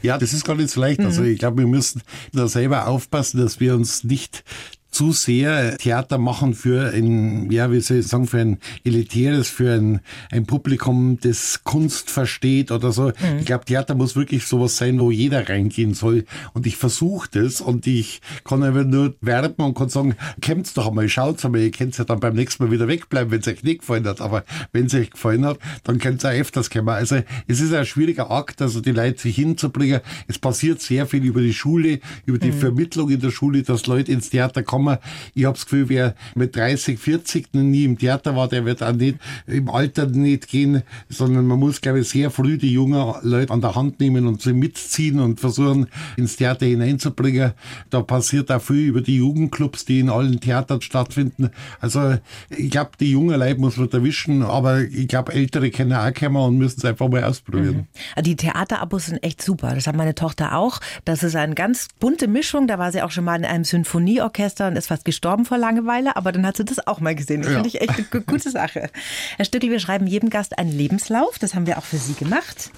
Ja, 0.01 0.17
das 0.17 0.33
ist 0.33 0.45
gar 0.45 0.55
nicht 0.55 0.69
so 0.69 0.81
leicht. 0.81 0.99
Also 0.99 1.21
mhm. 1.21 1.33
ich 1.33 1.39
glaube, 1.39 1.57
wir 1.57 1.67
müssen 1.67 2.01
da 2.33 2.47
selber 2.47 2.87
aufpassen, 2.87 3.39
dass 3.39 3.59
wir 3.59 3.75
uns 3.75 4.03
nicht 4.03 4.43
zu 4.91 5.11
sehr 5.11 5.77
Theater 5.77 6.17
machen 6.17 6.53
für 6.53 6.91
ein, 6.91 7.51
ja, 7.51 7.71
wie 7.71 7.79
soll 7.79 7.97
ich 7.97 8.07
sagen, 8.07 8.27
für 8.27 8.39
ein 8.39 8.57
elitäres, 8.83 9.47
für 9.49 9.73
ein, 9.73 10.01
ein 10.31 10.45
Publikum, 10.45 11.19
das 11.21 11.63
Kunst 11.63 12.09
versteht 12.09 12.71
oder 12.71 12.91
so. 12.91 13.07
Mhm. 13.07 13.39
Ich 13.39 13.45
glaube, 13.45 13.65
Theater 13.65 13.93
muss 13.95 14.15
wirklich 14.15 14.47
sowas 14.47 14.77
sein, 14.77 14.99
wo 14.99 15.11
jeder 15.11 15.47
reingehen 15.47 15.93
soll. 15.93 16.25
Und 16.53 16.65
ich 16.65 16.75
versuche 16.75 17.29
das 17.31 17.61
und 17.61 17.85
ich 17.85 18.21
kann 18.43 18.63
einfach 18.63 18.83
nur 18.83 19.15
werben 19.21 19.63
und 19.63 19.77
kann 19.77 19.89
sagen, 19.89 20.15
kämmt's 20.41 20.73
doch 20.73 20.87
einmal, 20.87 21.07
schaut's 21.07 21.45
einmal, 21.45 21.61
ihr 21.61 21.71
könnt's 21.71 21.97
ja 21.97 22.03
dann 22.03 22.19
beim 22.19 22.33
nächsten 22.33 22.63
Mal 22.63 22.71
wieder 22.71 22.87
wegbleiben, 22.87 23.31
wenn 23.31 23.41
es 23.41 23.47
euch 23.47 23.63
nicht 23.63 23.81
gefallen 23.81 24.07
hat. 24.07 24.21
Aber 24.21 24.43
wenn 24.73 24.87
es 24.87 24.95
euch 24.95 25.11
gefallen 25.11 25.45
hat, 25.45 25.59
dann 25.83 25.99
könnt's 25.99 26.25
auch 26.25 26.31
öfters 26.31 26.69
kommen. 26.69 26.89
Also 26.89 27.21
es 27.47 27.61
ist 27.61 27.73
ein 27.73 27.85
schwieriger 27.85 28.31
Akt, 28.31 28.61
also 28.61 28.81
die 28.81 28.91
Leute 28.91 29.21
sich 29.21 29.35
hinzubringen. 29.35 30.01
Es 30.27 30.39
passiert 30.39 30.81
sehr 30.81 31.05
viel 31.05 31.23
über 31.23 31.41
die 31.41 31.53
Schule, 31.53 31.99
über 32.25 32.39
die 32.39 32.51
mhm. 32.51 32.59
Vermittlung 32.59 33.09
in 33.09 33.19
der 33.19 33.31
Schule, 33.31 33.61
dass 33.61 33.85
Leute 33.85 34.11
ins 34.11 34.31
Theater 34.31 34.63
kommen 34.63 34.78
Sommer. 34.79 34.99
Ich 35.35 35.45
habe 35.45 35.55
das 35.55 35.65
Gefühl, 35.65 35.89
wer 35.89 36.15
mit 36.35 36.55
30, 36.55 36.99
40 36.99 37.53
noch 37.53 37.61
nie 37.61 37.83
im 37.83 37.97
Theater 37.97 38.35
war, 38.35 38.47
der 38.47 38.65
wird 38.65 38.81
auch 38.81 38.93
nicht 38.93 39.17
im 39.47 39.69
Alter 39.69 40.07
nicht 40.07 40.47
gehen, 40.47 40.83
sondern 41.09 41.45
man 41.45 41.59
muss, 41.59 41.81
glaube 41.81 41.99
ich, 41.99 42.09
sehr 42.09 42.31
früh 42.31 42.57
die 42.57 42.71
jungen 42.71 43.13
Leute 43.23 43.51
an 43.51 43.61
der 43.61 43.75
Hand 43.75 43.99
nehmen 43.99 44.27
und 44.27 44.41
sie 44.41 44.53
mitziehen 44.53 45.19
und 45.19 45.39
versuchen, 45.39 45.87
ins 46.17 46.37
Theater 46.37 46.65
hineinzubringen. 46.65 47.51
Da 47.89 48.01
passiert 48.01 48.51
auch 48.51 48.61
viel 48.61 48.87
über 48.87 49.01
die 49.01 49.17
Jugendclubs, 49.17 49.85
die 49.85 49.99
in 49.99 50.09
allen 50.09 50.39
Theatern 50.39 50.81
stattfinden. 50.81 51.49
Also 51.79 52.17
ich 52.49 52.69
glaube, 52.69 52.91
die 52.99 53.11
jungen 53.11 53.37
Leute 53.39 53.59
muss 53.59 53.77
man 53.77 53.89
erwischen, 53.91 54.43
aber 54.43 54.81
ich 54.81 55.07
glaube, 55.07 55.33
Ältere 55.33 55.71
können 55.71 55.93
auch 55.93 56.13
kommen 56.13 56.37
und 56.37 56.57
müssen 56.57 56.79
es 56.79 56.85
einfach 56.85 57.09
mal 57.09 57.23
ausprobieren. 57.23 57.87
Mhm. 58.15 58.23
Die 58.23 58.35
Theaterabos 58.35 59.07
sind 59.07 59.23
echt 59.23 59.41
super. 59.41 59.75
Das 59.75 59.87
hat 59.87 59.95
meine 59.95 60.15
Tochter 60.15 60.55
auch. 60.55 60.79
Das 61.05 61.23
ist 61.23 61.35
eine 61.35 61.55
ganz 61.55 61.87
bunte 61.99 62.27
Mischung. 62.27 62.67
Da 62.67 62.79
war 62.79 62.91
sie 62.91 63.01
auch 63.01 63.11
schon 63.11 63.25
mal 63.25 63.35
in 63.35 63.45
einem 63.45 63.63
Sinfonieorchester 63.63 64.68
und 64.69 64.77
ist 64.77 64.87
fast 64.87 65.05
gestorben 65.05 65.45
vor 65.45 65.57
Langeweile, 65.57 66.15
aber 66.15 66.31
dann 66.31 66.45
hat 66.45 66.57
sie 66.57 66.65
das 66.65 66.85
auch 66.87 66.99
mal 66.99 67.15
gesehen. 67.15 67.41
Das 67.41 67.51
ja. 67.51 67.57
finde 67.57 67.69
ich 67.69 67.81
echt 67.81 68.11
eine 68.11 68.23
gute 68.23 68.49
Sache. 68.49 68.89
Herr 69.37 69.45
Stückel, 69.45 69.69
wir 69.69 69.79
schreiben 69.79 70.07
jedem 70.07 70.29
Gast 70.29 70.57
einen 70.57 70.71
Lebenslauf. 70.71 71.39
Das 71.39 71.55
haben 71.55 71.67
wir 71.67 71.77
auch 71.77 71.85
für 71.85 71.97
Sie 71.97 72.13
gemacht. 72.13 72.71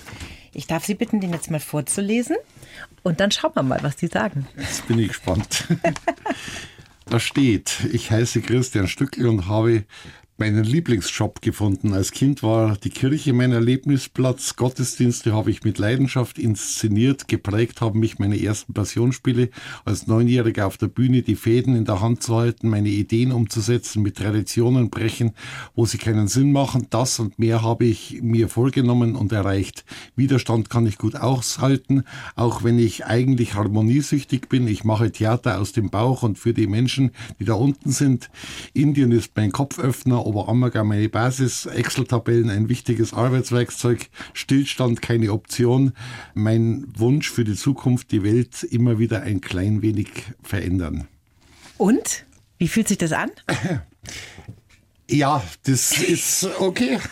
Ich 0.53 0.67
darf 0.67 0.86
Sie 0.86 0.95
bitten, 0.95 1.21
den 1.21 1.31
jetzt 1.31 1.50
mal 1.51 1.60
vorzulesen. 1.60 2.36
Und 3.03 3.19
dann 3.19 3.31
schauen 3.31 3.51
wir 3.53 3.63
mal, 3.63 3.79
was 3.81 3.98
Sie 4.00 4.07
sagen. 4.07 4.48
Jetzt 4.57 4.88
bin 4.88 5.00
ich 5.00 5.10
gespannt. 5.10 5.65
da 7.05 7.19
steht, 7.19 7.79
ich 7.91 8.12
heiße 8.12 8.41
Christian 8.41 8.88
Stückel 8.88 9.27
und 9.27 9.48
habe 9.48 9.83
meinen 10.41 10.63
Lieblingsjob 10.63 11.43
gefunden. 11.43 11.93
Als 11.93 12.12
Kind 12.12 12.41
war 12.41 12.75
die 12.75 12.89
Kirche 12.89 13.31
mein 13.31 13.51
Erlebnisplatz. 13.51 14.55
Gottesdienste 14.55 15.33
habe 15.33 15.51
ich 15.51 15.63
mit 15.63 15.77
Leidenschaft 15.77 16.39
inszeniert. 16.39 17.27
Geprägt 17.27 17.79
haben 17.79 18.00
mich 18.00 18.17
meine 18.17 18.41
ersten 18.41 18.74
Passionsspiele. 18.74 19.51
Als 19.86 20.07
Neunjähriger 20.07 20.65
auf 20.65 20.79
der 20.79 20.88
Bühne 20.88 21.21
die 21.21 21.36
Fäden 21.36 21.75
in 21.75 21.86
der 21.86 22.01
Hand 22.01 22.24
zu 22.24 22.36
halten, 22.38 22.69
meine 22.69 22.89
Ideen 22.89 23.31
umzusetzen, 23.31 24.01
mit 24.01 24.17
Traditionen 24.17 24.89
brechen, 24.89 25.33
wo 25.75 25.86
sie 25.86 26.00
keinen 26.00 26.27
Sinn 26.27 26.51
machen. 26.51 26.88
Das 26.89 27.19
und 27.19 27.38
mehr 27.38 27.62
habe 27.62 27.86
ich 27.86 28.24
mir 28.24 28.50
vorgenommen 28.50 29.15
und 29.15 29.31
erreicht. 29.31 29.86
Widerstand 30.15 30.71
kann 30.71 30.88
ich 30.88 30.98
gut 30.98 31.15
aushalten, 31.17 32.03
auch 32.36 32.63
wenn 32.63 32.79
ich 32.79 33.05
eigentlich 33.05 33.53
harmoniesüchtig 33.53 34.50
bin. 34.50 34.67
Ich 34.67 34.86
mache 34.86 35.12
Theater 35.12 35.62
aus 35.62 35.71
dem 35.71 35.91
Bauch 35.91 36.24
und 36.24 36.39
für 36.39 36.55
die 36.55 36.65
Menschen, 36.65 37.12
die 37.39 37.45
da 37.45 37.53
unten 37.53 37.91
sind. 37.91 38.31
Indien 38.74 39.12
ist 39.12 39.33
mein 39.36 39.51
Kopföffner 39.51 40.30
Oberammergau 40.31 40.85
meine 40.85 41.09
Basis, 41.09 41.65
Excel-Tabellen 41.65 42.50
ein 42.50 42.69
wichtiges 42.69 43.13
Arbeitswerkzeug, 43.13 44.07
Stillstand 44.33 45.01
keine 45.01 45.33
Option. 45.33 45.91
Mein 46.33 46.85
Wunsch 46.95 47.29
für 47.29 47.43
die 47.43 47.55
Zukunft, 47.55 48.13
die 48.13 48.23
Welt 48.23 48.63
immer 48.63 48.97
wieder 48.97 49.23
ein 49.23 49.41
klein 49.41 49.81
wenig 49.81 50.07
verändern. 50.41 51.09
Und? 51.77 52.25
Wie 52.57 52.69
fühlt 52.69 52.88
sich 52.88 52.97
das 52.97 53.11
an? 53.11 53.31
Ja, 55.12 55.44
das 55.63 56.00
ist 56.00 56.48
okay. 56.60 56.98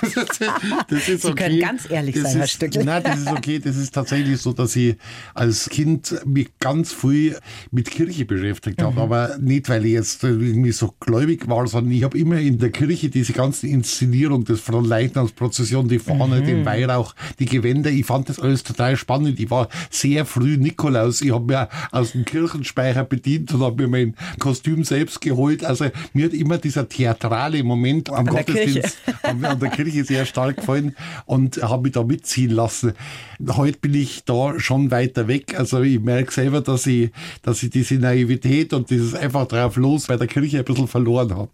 Das 0.88 1.08
ist 1.08 1.22
Sie 1.22 1.28
okay. 1.28 1.44
können 1.44 1.60
ganz 1.60 1.90
ehrlich 1.90 2.16
das 2.16 2.24
sein, 2.24 2.32
ist, 2.32 2.38
Herr 2.40 2.48
Stückel. 2.48 2.84
Nein, 2.86 3.04
das 3.04 3.20
ist 3.20 3.32
okay. 3.32 3.60
Das 3.60 3.76
ist 3.76 3.94
tatsächlich 3.94 4.40
so, 4.40 4.54
dass 4.54 4.76
ich 4.76 4.96
als 5.34 5.70
Kind 5.70 6.16
mich 6.26 6.50
ganz 6.60 6.94
früh 6.94 7.34
mit 7.72 7.92
Kirche 7.92 8.26
beschäftigt 8.26 8.82
habe. 8.82 8.94
Mhm. 8.94 9.00
Aber 9.00 9.38
nicht, 9.40 9.68
weil 9.70 9.86
ich 9.86 9.94
jetzt 9.94 10.24
irgendwie 10.24 10.72
so 10.72 10.94
gläubig 11.00 11.48
war, 11.48 11.68
sondern 11.68 11.92
ich 11.92 12.04
habe 12.04 12.18
immer 12.18 12.40
in 12.40 12.58
der 12.58 12.72
Kirche 12.72 13.10
diese 13.10 13.34
ganze 13.34 13.68
Inszenierung 13.68 14.46
des 14.46 14.62
Fronleitnersprozession, 14.62 15.88
die 15.88 16.00
Fahne, 16.00 16.42
mhm. 16.42 16.46
den 16.46 16.66
Weihrauch, 16.66 17.14
die 17.40 17.46
Gewänder, 17.46 17.90
ich 17.90 18.06
fand 18.06 18.30
das 18.30 18.40
alles 18.40 18.64
total 18.64 18.96
spannend. 18.96 19.40
Ich 19.40 19.52
war 19.52 19.68
sehr 19.90 20.26
früh 20.26 20.58
Nikolaus. 20.58 21.22
Ich 21.22 21.34
habe 21.34 21.46
mir 21.46 21.70
aus 21.92 22.14
dem 22.14 22.26
Kirchenspeicher 22.26 23.04
bedient 23.04 23.54
und 23.54 23.62
habe 23.62 23.84
mir 23.84 23.90
mein 23.90 24.16
Kostüm 24.40 24.84
selbst 24.84 25.22
geholt. 25.22 25.64
Also 25.64 25.88
mir 26.14 26.26
hat 26.26 26.34
immer 26.34 26.58
dieser 26.58 26.88
theatrale 26.88 27.64
Moment 27.64 27.89
am 28.10 28.16
an 28.16 28.26
Gottesdienst 28.28 28.98
an, 29.24 29.44
an 29.44 29.60
der 29.60 29.70
Kirche 29.70 30.04
sehr 30.04 30.26
stark 30.26 30.58
gefallen 30.58 30.96
und 31.26 31.62
habe 31.62 31.84
mich 31.84 31.94
da 31.94 32.04
mitziehen 32.04 32.52
lassen. 32.52 32.94
Heute 33.48 33.80
bin 33.80 33.94
ich 33.94 34.24
da 34.26 34.60
schon 34.60 34.92
weiter 34.92 35.28
weg. 35.28 35.58
Also 35.58 35.82
ich 35.82 36.00
merke 36.00 36.32
selber, 36.32 36.62
dass 36.62 36.86
ich, 36.88 37.12
dass 37.42 37.64
ich 37.64 37.70
diese 37.70 37.96
Naivität 37.96 38.74
und 38.74 38.90
dieses 38.90 39.16
einfach 39.16 39.48
drauf 39.48 39.76
los 39.76 40.08
bei 40.08 40.18
der 40.18 40.28
Kirche 40.28 40.60
ein 40.60 40.66
bisschen 40.66 40.88
verloren 40.88 41.36
habe 41.36 41.52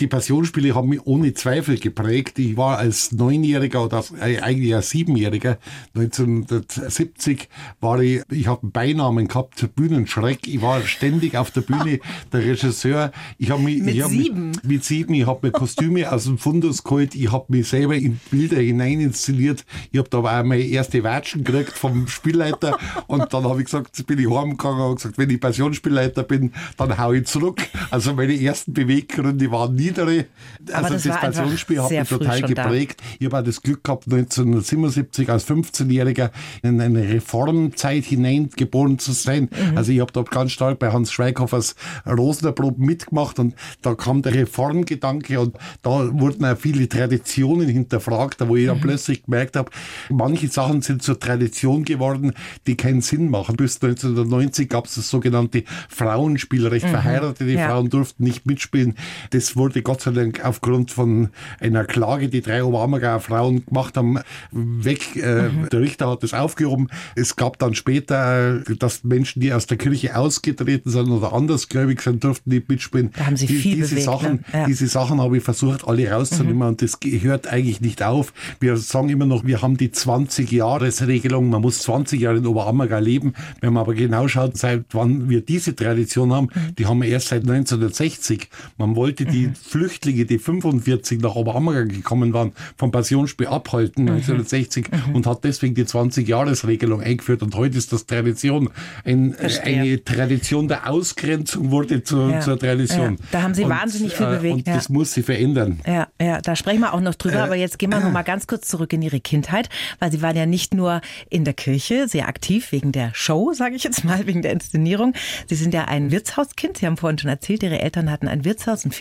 die 0.00 0.06
Passionsspiele 0.06 0.74
haben 0.74 0.88
mich 0.88 1.04
ohne 1.06 1.34
Zweifel 1.34 1.78
geprägt. 1.78 2.38
Ich 2.38 2.56
war 2.56 2.78
als 2.78 3.12
Neunjähriger 3.12 3.84
oder 3.84 4.04
äh, 4.20 4.38
eigentlich 4.40 4.74
als 4.74 4.90
Siebenjähriger 4.90 5.58
1970 5.94 7.48
war 7.80 8.00
ich, 8.00 8.22
ich 8.30 8.46
habe 8.46 8.62
einen 8.62 8.72
Beinamen 8.72 9.28
gehabt, 9.28 9.74
Bühnenschreck. 9.74 10.46
Ich 10.46 10.62
war 10.62 10.82
ständig 10.82 11.36
auf 11.36 11.50
der 11.50 11.62
Bühne, 11.62 12.00
der 12.32 12.40
Regisseur. 12.40 13.12
Ich 13.38 13.50
habe 13.50 13.62
mich, 13.62 13.82
mit 13.82 13.94
ich 13.94 14.02
hab 14.02 14.10
sieben? 14.10 14.50
Mich, 14.50 14.64
mit 14.64 14.84
sieben, 14.84 15.14
ich 15.14 15.26
habe 15.26 15.46
mir 15.46 15.52
Kostüme 15.52 16.10
aus 16.10 16.24
dem 16.24 16.38
Fundus 16.38 16.84
geholt, 16.84 17.14
ich 17.14 17.32
habe 17.32 17.46
mich 17.48 17.68
selber 17.68 17.96
in 17.96 18.20
Bilder 18.30 18.58
hinein 18.58 19.00
inszeniert. 19.00 19.64
Ich 19.90 19.98
habe 19.98 20.08
da 20.08 20.18
auch 20.18 20.44
meine 20.44 20.62
erste 20.62 21.02
Watschen 21.02 21.44
gekriegt 21.44 21.72
vom 21.72 22.08
Spielleiter 22.08 22.78
und 23.06 23.32
dann 23.32 23.44
habe 23.44 23.60
ich 23.60 23.66
gesagt, 23.66 24.06
bin 24.06 24.18
ich 24.18 24.30
heimgegangen 24.30 24.82
und 24.82 24.96
gesagt, 24.96 25.18
wenn 25.18 25.30
ich 25.30 25.40
Passionsspielleiter 25.40 26.22
bin, 26.22 26.52
dann 26.76 26.98
hau 26.98 27.12
ich 27.12 27.26
zurück. 27.26 27.62
Also 27.90 28.14
meine 28.14 28.40
ersten 28.40 28.72
Beweggründe 28.72 29.50
waren 29.50 29.74
nie 29.74 29.85
niedere. 29.86 30.26
Also 30.72 30.94
das, 30.94 31.02
das 31.02 31.20
Passionsspiel 31.20 31.82
hat 31.82 31.90
mich 31.90 32.08
total 32.08 32.42
geprägt. 32.42 33.00
Da. 33.00 33.26
Ich 33.26 33.32
habe 33.32 33.42
das 33.44 33.62
Glück 33.62 33.84
gehabt, 33.84 34.04
1977 34.04 35.30
als 35.30 35.48
15-Jähriger 35.48 36.30
in 36.62 36.80
eine 36.80 37.08
Reformzeit 37.08 38.04
hineingeboren 38.04 38.98
zu 38.98 39.12
sein. 39.12 39.48
Mhm. 39.50 39.76
Also 39.76 39.92
ich 39.92 40.00
habe 40.00 40.12
da 40.12 40.22
ganz 40.22 40.52
stark 40.52 40.78
bei 40.78 40.92
Hans 40.92 41.12
Schweighoffers 41.12 41.74
Rosenerprobe 42.06 42.82
mitgemacht 42.82 43.38
und 43.38 43.54
da 43.82 43.94
kam 43.94 44.22
der 44.22 44.34
Reformgedanke 44.34 45.40
und 45.40 45.56
da 45.82 45.90
wurden 46.12 46.44
auch 46.44 46.56
viele 46.56 46.88
Traditionen 46.88 47.68
hinterfragt, 47.68 48.46
wo 48.46 48.56
ich 48.56 48.66
dann 48.66 48.78
mhm. 48.78 48.82
plötzlich 48.82 49.24
gemerkt 49.24 49.56
habe, 49.56 49.70
manche 50.10 50.48
Sachen 50.48 50.82
sind 50.82 51.02
zur 51.02 51.18
Tradition 51.18 51.84
geworden, 51.84 52.32
die 52.66 52.76
keinen 52.76 53.00
Sinn 53.00 53.30
machen. 53.30 53.56
Bis 53.56 53.76
1990 53.76 54.68
gab 54.68 54.86
es 54.86 54.96
das 54.96 55.08
sogenannte 55.08 55.64
Frauenspielrecht. 55.88 56.86
Mhm. 56.86 56.90
Verheiratete 56.90 57.50
ja. 57.50 57.68
Frauen 57.68 57.90
durften 57.90 58.24
nicht 58.24 58.46
mitspielen. 58.46 58.94
Das 59.30 59.56
wurde 59.56 59.75
Gott 59.82 60.00
sei 60.00 60.10
Dank 60.12 60.44
aufgrund 60.44 60.90
von 60.90 61.28
einer 61.60 61.84
Klage, 61.84 62.28
die 62.28 62.40
drei 62.40 62.64
Oberammergauer 62.64 63.20
Frauen 63.20 63.64
gemacht 63.66 63.96
haben, 63.96 64.18
weg. 64.50 65.16
Äh, 65.16 65.48
mhm. 65.48 65.68
Der 65.70 65.80
Richter 65.80 66.10
hat 66.10 66.22
das 66.22 66.34
aufgehoben. 66.34 66.88
Es 67.14 67.36
gab 67.36 67.58
dann 67.58 67.74
später, 67.74 68.60
dass 68.78 69.04
Menschen, 69.04 69.40
die 69.40 69.52
aus 69.52 69.66
der 69.66 69.76
Kirche 69.76 70.16
ausgetreten 70.16 70.90
sind 70.90 71.10
oder 71.10 71.32
andersgläubig 71.32 72.00
sind, 72.02 72.22
durften 72.24 72.50
nicht 72.50 72.68
mitspielen. 72.68 73.10
Da 73.16 73.26
haben 73.26 73.36
sich 73.36 73.48
die, 73.48 73.56
viel 73.56 73.76
diese 73.76 73.90
bewegt, 73.90 74.04
Sachen, 74.04 74.32
ne? 74.32 74.40
ja. 74.52 74.66
diese 74.66 74.86
Sachen 74.86 75.20
habe 75.20 75.36
ich 75.36 75.42
versucht, 75.42 75.86
alle 75.86 76.10
rauszunehmen 76.10 76.56
mhm. 76.56 76.62
und 76.62 76.82
das 76.82 76.98
hört 77.02 77.46
eigentlich 77.46 77.80
nicht 77.80 78.02
auf. 78.02 78.32
Wir 78.60 78.76
sagen 78.76 79.08
immer 79.08 79.26
noch, 79.26 79.44
wir 79.44 79.62
haben 79.62 79.76
die 79.76 79.88
20-Jahres-Regelung. 79.88 81.48
Man 81.48 81.62
muss 81.62 81.80
20 81.80 82.20
Jahre 82.20 82.38
in 82.38 82.46
Oberammergau 82.46 82.98
leben. 82.98 83.34
Wenn 83.60 83.72
man 83.72 83.82
aber 83.82 83.94
genau 83.94 84.28
schaut, 84.28 84.56
seit 84.56 84.84
wann 84.92 85.28
wir 85.28 85.40
diese 85.40 85.74
Tradition 85.74 86.32
haben, 86.32 86.48
mhm. 86.54 86.74
die 86.76 86.86
haben 86.86 87.02
wir 87.02 87.08
erst 87.08 87.28
seit 87.28 87.42
1960. 87.42 88.48
Man 88.78 88.96
wollte 88.96 89.24
die 89.24 89.48
mhm. 89.48 89.54
Flüchtlinge, 89.66 90.24
die 90.24 90.38
45 90.38 91.20
nach 91.20 91.34
Oberammergau 91.34 91.86
gekommen 91.86 92.32
waren, 92.32 92.52
vom 92.76 92.90
Passionsspiel 92.90 93.46
abhalten, 93.46 94.04
mhm. 94.04 94.12
1960, 94.12 94.88
mhm. 94.90 95.14
und 95.14 95.26
hat 95.26 95.44
deswegen 95.44 95.74
die 95.74 95.84
20-Jahres-Regelung 95.84 97.00
eingeführt. 97.00 97.42
Und 97.42 97.54
heute 97.54 97.76
ist 97.76 97.92
das 97.92 98.06
Tradition. 98.06 98.70
Ein, 99.04 99.36
eine 99.62 100.02
Tradition 100.04 100.68
der 100.68 100.88
Ausgrenzung 100.88 101.70
wurde 101.70 102.02
zur, 102.02 102.30
ja. 102.30 102.40
zur 102.40 102.58
Tradition. 102.58 103.12
Ja. 103.12 103.26
Da 103.32 103.42
haben 103.42 103.54
Sie 103.54 103.64
und, 103.64 103.70
wahnsinnig 103.70 104.14
viel 104.14 104.26
bewegt. 104.26 104.54
Und 104.54 104.68
das 104.68 104.88
muss 104.88 105.12
sie 105.12 105.22
verändern. 105.22 105.80
Ja, 105.86 106.08
ja, 106.20 106.40
da 106.40 106.56
sprechen 106.56 106.80
wir 106.80 106.94
auch 106.94 107.00
noch 107.00 107.14
drüber. 107.14 107.36
Äh, 107.36 107.40
aber 107.40 107.56
jetzt 107.56 107.78
gehen 107.78 107.90
wir 107.90 108.00
noch 108.00 108.12
mal 108.12 108.22
ganz 108.22 108.46
kurz 108.46 108.68
zurück 108.68 108.92
in 108.92 109.02
Ihre 109.02 109.20
Kindheit, 109.20 109.68
weil 109.98 110.12
Sie 110.12 110.22
waren 110.22 110.36
ja 110.36 110.46
nicht 110.46 110.74
nur 110.74 111.00
in 111.30 111.44
der 111.44 111.54
Kirche 111.54 112.08
sehr 112.08 112.28
aktiv 112.28 112.72
wegen 112.72 112.92
der 112.92 113.10
Show, 113.14 113.52
sage 113.52 113.74
ich 113.74 113.84
jetzt 113.84 114.04
mal, 114.04 114.26
wegen 114.26 114.42
der 114.42 114.52
Inszenierung. 114.52 115.14
Sie 115.48 115.54
sind 115.54 115.74
ja 115.74 115.86
ein 115.86 116.10
Wirtshauskind. 116.10 116.78
Sie 116.78 116.86
haben 116.86 116.96
vorhin 116.96 117.18
schon 117.18 117.30
erzählt, 117.30 117.62
Ihre 117.62 117.80
Eltern 117.80 118.10
hatten 118.10 118.28
ein 118.28 118.44
Wirtshaus 118.44 118.84
und 118.84 118.94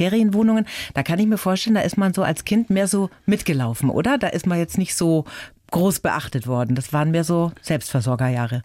Ferienwohnungen. 0.55 0.65
Da 0.93 1.03
kann 1.03 1.19
ich 1.19 1.27
mir 1.27 1.37
vorstellen, 1.37 1.75
da 1.75 1.81
ist 1.81 1.97
man 1.97 2.13
so 2.13 2.23
als 2.23 2.45
Kind 2.45 2.69
mehr 2.69 2.87
so 2.87 3.09
mitgelaufen, 3.25 3.89
oder? 3.89 4.17
Da 4.17 4.27
ist 4.27 4.47
man 4.47 4.57
jetzt 4.57 4.77
nicht 4.77 4.95
so 4.95 5.25
groß 5.71 5.99
beachtet 5.99 6.47
worden. 6.47 6.75
Das 6.75 6.93
waren 6.93 7.11
mehr 7.11 7.23
so 7.23 7.51
Selbstversorgerjahre. 7.61 8.63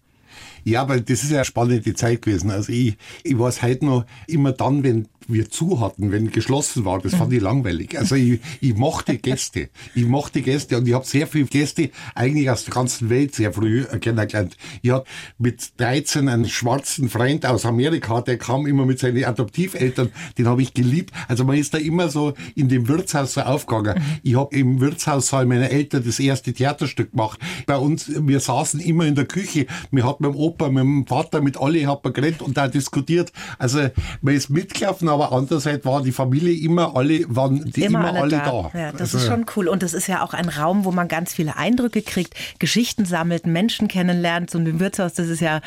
Ja, 0.65 0.83
aber 0.83 1.01
das 1.01 1.23
ist 1.23 1.31
ja 1.31 1.39
eine 1.39 1.45
spannende 1.45 1.95
Zeit 1.95 2.23
gewesen. 2.23 2.51
Also 2.51 2.73
ich, 2.73 2.97
ich 3.23 3.39
weiß 3.39 3.63
heute 3.63 3.85
noch, 3.85 4.05
immer 4.27 4.53
dann, 4.53 4.83
wenn 4.83 5.09
wir 5.33 5.51
zu 5.51 5.81
hatten, 5.81 6.13
wenn 6.13 6.31
geschlossen 6.31 6.85
war, 6.85 7.01
das 7.01 7.15
fand 7.15 7.33
ich 7.33 7.41
langweilig. 7.41 7.99
Also 7.99 8.15
ich, 8.15 8.41
ich 8.61 8.75
mochte 8.75 9.19
Gäste. 9.19 9.69
Ich 9.95 10.05
mochte 10.05 10.43
Gäste 10.43 10.77
und 10.77 10.89
ich 10.89 10.95
habe 10.95 11.07
sehr 11.07 11.27
viele 11.27 11.45
Gäste 11.45 11.91
eigentlich 12.15 12.51
aus 12.51 12.65
der 12.65 12.75
ganzen 12.75 13.11
Welt 13.11 13.35
sehr 13.35 13.53
früh 13.53 13.85
kennengelernt. 13.85 14.57
Ich 14.83 14.91
hatte 14.91 15.07
mit 15.39 15.79
13 15.79 16.29
einen 16.29 16.49
schwarzen 16.49 17.09
Freund 17.09 17.47
aus 17.47 17.65
Amerika, 17.65 18.21
der 18.21 18.39
kam 18.39 18.67
immer 18.67 18.87
mit 18.87 18.99
seinen 18.99 19.25
Adoptiveltern, 19.25 20.11
den 20.39 20.47
habe 20.47 20.63
ich 20.63 20.75
geliebt. 20.75 21.13
Also 21.29 21.45
man 21.45 21.57
ist 21.57 21.75
da 21.75 21.79
immer 21.79 22.09
so 22.09 22.35
in 22.55 22.69
dem 22.69 22.89
Wirtshaus 22.89 23.35
so 23.35 23.43
aufgegangen. 23.43 23.99
Mhm. 23.99 24.21
Ich 24.23 24.37
habe 24.37 24.55
im 24.57 24.81
Wirtshaussaal 24.81 25.47
meiner 25.47 25.71
Eltern 25.71 26.03
das 26.05 26.19
erste 26.19 26.53
Theaterstück 26.53 27.13
gemacht. 27.13 27.39
Bei 27.67 27.77
uns, 27.77 28.11
wir 28.17 28.41
saßen 28.41 28.81
immer 28.81 29.07
in 29.07 29.15
der 29.15 29.27
Küche. 29.27 29.67
Wir 29.91 30.05
hatten 30.05 30.25
mit 30.25 30.35
dem 30.35 30.39
Opa, 30.51 30.69
mit 30.69 30.83
dem 30.83 31.07
Vater, 31.07 31.41
mit 31.41 31.57
alle 31.57 31.87
hat 31.87 32.03
man 32.03 32.13
geredet 32.13 32.43
und 32.43 32.57
da 32.57 32.69
diskutiert. 32.69 33.33
Also 33.59 33.89
man 34.21 34.35
ist 34.35 34.51
mitgelaufen, 34.51 35.09
aber 35.09 35.33
andererseits 35.33 35.85
war 35.85 36.03
die 36.03 36.13
Familie 36.13 36.55
immer 36.65 36.97
alle, 36.97 37.25
waren 37.29 37.71
die 37.71 37.85
immer, 37.85 38.01
immer 38.01 38.09
alle, 38.09 38.21
alle, 38.21 38.31
da. 38.31 38.71
da. 38.73 38.79
Ja, 38.79 38.93
das 38.93 39.15
also, 39.15 39.19
ist 39.19 39.27
schon 39.27 39.47
cool. 39.57 39.69
Und 39.69 39.83
das 39.83 39.95
ist 39.95 40.07
ja 40.07 40.23
auch 40.23 40.35
ein 40.35 40.49
Raum, 40.49 40.85
wo 40.85 40.91
man 40.91 41.09
ganz 41.09 41.33
viele 41.33 41.57
Eindrücke 41.57 42.03
kriegt, 42.03 42.35
Geschichten 42.59 43.05
sammelt, 43.05 43.47
Menschen 43.47 43.89
kennenlernt. 43.89 44.51
So 44.51 44.59
ein 44.59 44.81
Wirtshaus, 44.81 45.15
das 45.15 45.29
ist 45.29 45.41
ja 45.41 45.61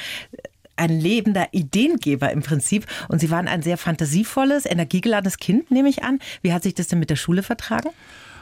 ein 0.75 0.99
lebender 0.99 1.47
Ideengeber 1.51 2.31
im 2.31 2.41
Prinzip. 2.41 2.85
Und 3.07 3.19
Sie 3.19 3.31
waren 3.31 3.47
ein 3.47 3.61
sehr 3.61 3.77
fantasievolles, 3.77 4.65
energiegeladenes 4.65 5.37
Kind, 5.37 5.71
nehme 5.71 5.89
ich 5.89 6.03
an. 6.03 6.19
Wie 6.41 6.53
hat 6.53 6.63
sich 6.63 6.73
das 6.73 6.87
denn 6.87 6.99
mit 6.99 7.09
der 7.09 7.15
Schule 7.15 7.43
vertragen? 7.43 7.89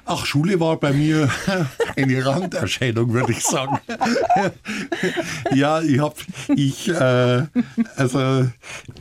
Ach, 0.06 0.26
Schule 0.26 0.60
war 0.60 0.78
bei 0.78 0.94
mir 0.94 1.30
eine 1.96 2.26
Randerscheinung, 2.26 3.14
würde 3.14 3.32
ich 3.32 3.44
sagen. 3.44 3.80
ja, 5.54 5.82
ich 5.82 6.00
habe, 6.00 6.16
ich, 6.56 6.90
äh, 6.90 7.44
also 7.96 8.48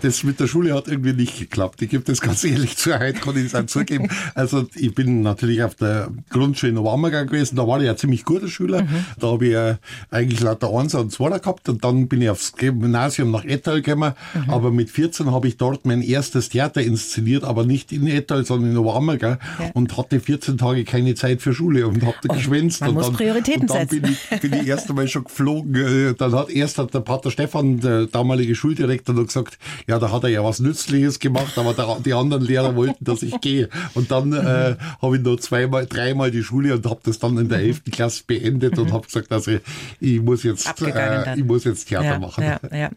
das 0.02 0.22
mit 0.24 0.40
der 0.40 0.46
Schule 0.46 0.74
hat 0.74 0.88
irgendwie 0.88 1.12
nicht 1.12 1.38
geklappt. 1.38 1.82
Ich 1.82 1.90
gebe 1.90 2.04
das 2.04 2.20
ganz 2.20 2.44
ehrlich 2.44 2.76
zu, 2.76 2.98
heute 2.98 3.20
kann 3.20 3.36
ich 3.36 3.46
es 3.46 3.54
auch 3.54 3.66
zugeben. 3.66 4.08
Also 4.34 4.66
ich 4.74 4.94
bin 4.94 5.22
natürlich 5.22 5.62
auf 5.62 5.74
der 5.74 6.10
Grundschule 6.28 6.72
in 6.72 6.78
Obermmergau 6.78 7.24
gewesen, 7.26 7.56
da 7.56 7.66
war 7.66 7.80
ich 7.80 7.86
ja 7.86 7.96
ziemlich 7.96 8.24
guter 8.24 8.48
Schüler. 8.48 8.82
Mhm. 8.82 9.04
Da 9.18 9.28
habe 9.28 9.46
ich 9.46 9.54
äh, 9.54 9.76
eigentlich 10.10 10.40
lauter 10.40 10.70
Einser 10.72 11.00
und 11.00 11.12
Zweier 11.12 11.38
gehabt 11.38 11.68
und 11.68 11.84
dann 11.84 12.08
bin 12.08 12.22
ich 12.22 12.30
aufs 12.30 12.52
Gymnasium 12.52 13.30
nach 13.30 13.44
Ettal 13.44 13.82
gekommen. 13.82 14.14
Mhm. 14.34 14.50
Aber 14.50 14.70
mit 14.70 14.90
14 14.90 15.30
habe 15.32 15.48
ich 15.48 15.56
dort 15.56 15.86
mein 15.86 16.02
erstes 16.02 16.50
Theater 16.50 16.82
inszeniert, 16.82 17.44
aber 17.44 17.64
nicht 17.64 17.92
in 17.92 18.06
Ettal, 18.06 18.44
sondern 18.44 18.72
in 18.72 18.76
Obermmergau 18.76 19.30
ja. 19.30 19.38
und 19.74 19.96
hatte 19.96 20.20
14 20.20 20.58
Tage 20.58 20.84
keine 20.90 21.14
Zeit 21.14 21.40
für 21.40 21.54
Schule 21.54 21.86
und 21.86 22.04
habe 22.04 22.16
da 22.22 22.30
oh, 22.30 22.34
geschwänzt. 22.34 22.80
Man 22.80 22.90
und 22.90 22.94
muss 22.96 23.06
dann, 23.06 23.14
Prioritäten 23.14 23.62
und 23.62 23.70
dann 23.70 23.88
setzen. 23.88 24.02
Bin 24.02 24.12
ich, 24.12 24.40
bin 24.40 24.52
ich 24.54 24.66
erst 24.66 24.90
einmal 24.90 25.08
schon 25.08 25.24
geflogen. 25.24 25.74
Äh, 25.74 26.14
dann 26.14 26.32
hat 26.32 26.50
erst 26.50 26.78
hat 26.78 26.92
der 26.92 27.00
Pater 27.00 27.30
Stefan, 27.30 27.80
der 27.80 28.06
damalige 28.06 28.54
Schuldirektor, 28.54 29.14
noch 29.14 29.26
gesagt, 29.26 29.58
ja, 29.86 29.98
da 29.98 30.10
hat 30.10 30.24
er 30.24 30.30
ja 30.30 30.44
was 30.44 30.60
Nützliches 30.60 31.18
gemacht, 31.18 31.56
aber 31.56 31.74
der, 31.74 31.98
die 32.04 32.12
anderen 32.12 32.44
Lehrer 32.44 32.74
wollten, 32.74 33.04
dass 33.04 33.22
ich 33.22 33.40
gehe. 33.40 33.68
Und 33.94 34.10
dann 34.10 34.32
äh, 34.32 34.76
habe 35.02 35.16
ich 35.16 35.22
noch 35.22 35.36
zweimal, 35.36 35.86
dreimal 35.86 36.30
die 36.30 36.42
Schule 36.42 36.74
und 36.74 36.86
habe 36.86 37.00
das 37.04 37.18
dann 37.18 37.38
in 37.38 37.48
der 37.48 37.58
11. 37.58 37.84
Klasse 37.90 38.24
beendet 38.26 38.78
und 38.78 38.92
habe 38.92 39.06
gesagt, 39.06 39.32
also 39.32 39.52
ich 40.00 40.20
muss 40.20 40.42
jetzt, 40.42 40.66
äh, 40.82 41.36
ich 41.36 41.44
muss 41.44 41.64
jetzt 41.64 41.88
Theater 41.88 42.06
ja, 42.06 42.18
machen. 42.18 42.44
Ja, 42.44 42.60
ja. 42.76 42.90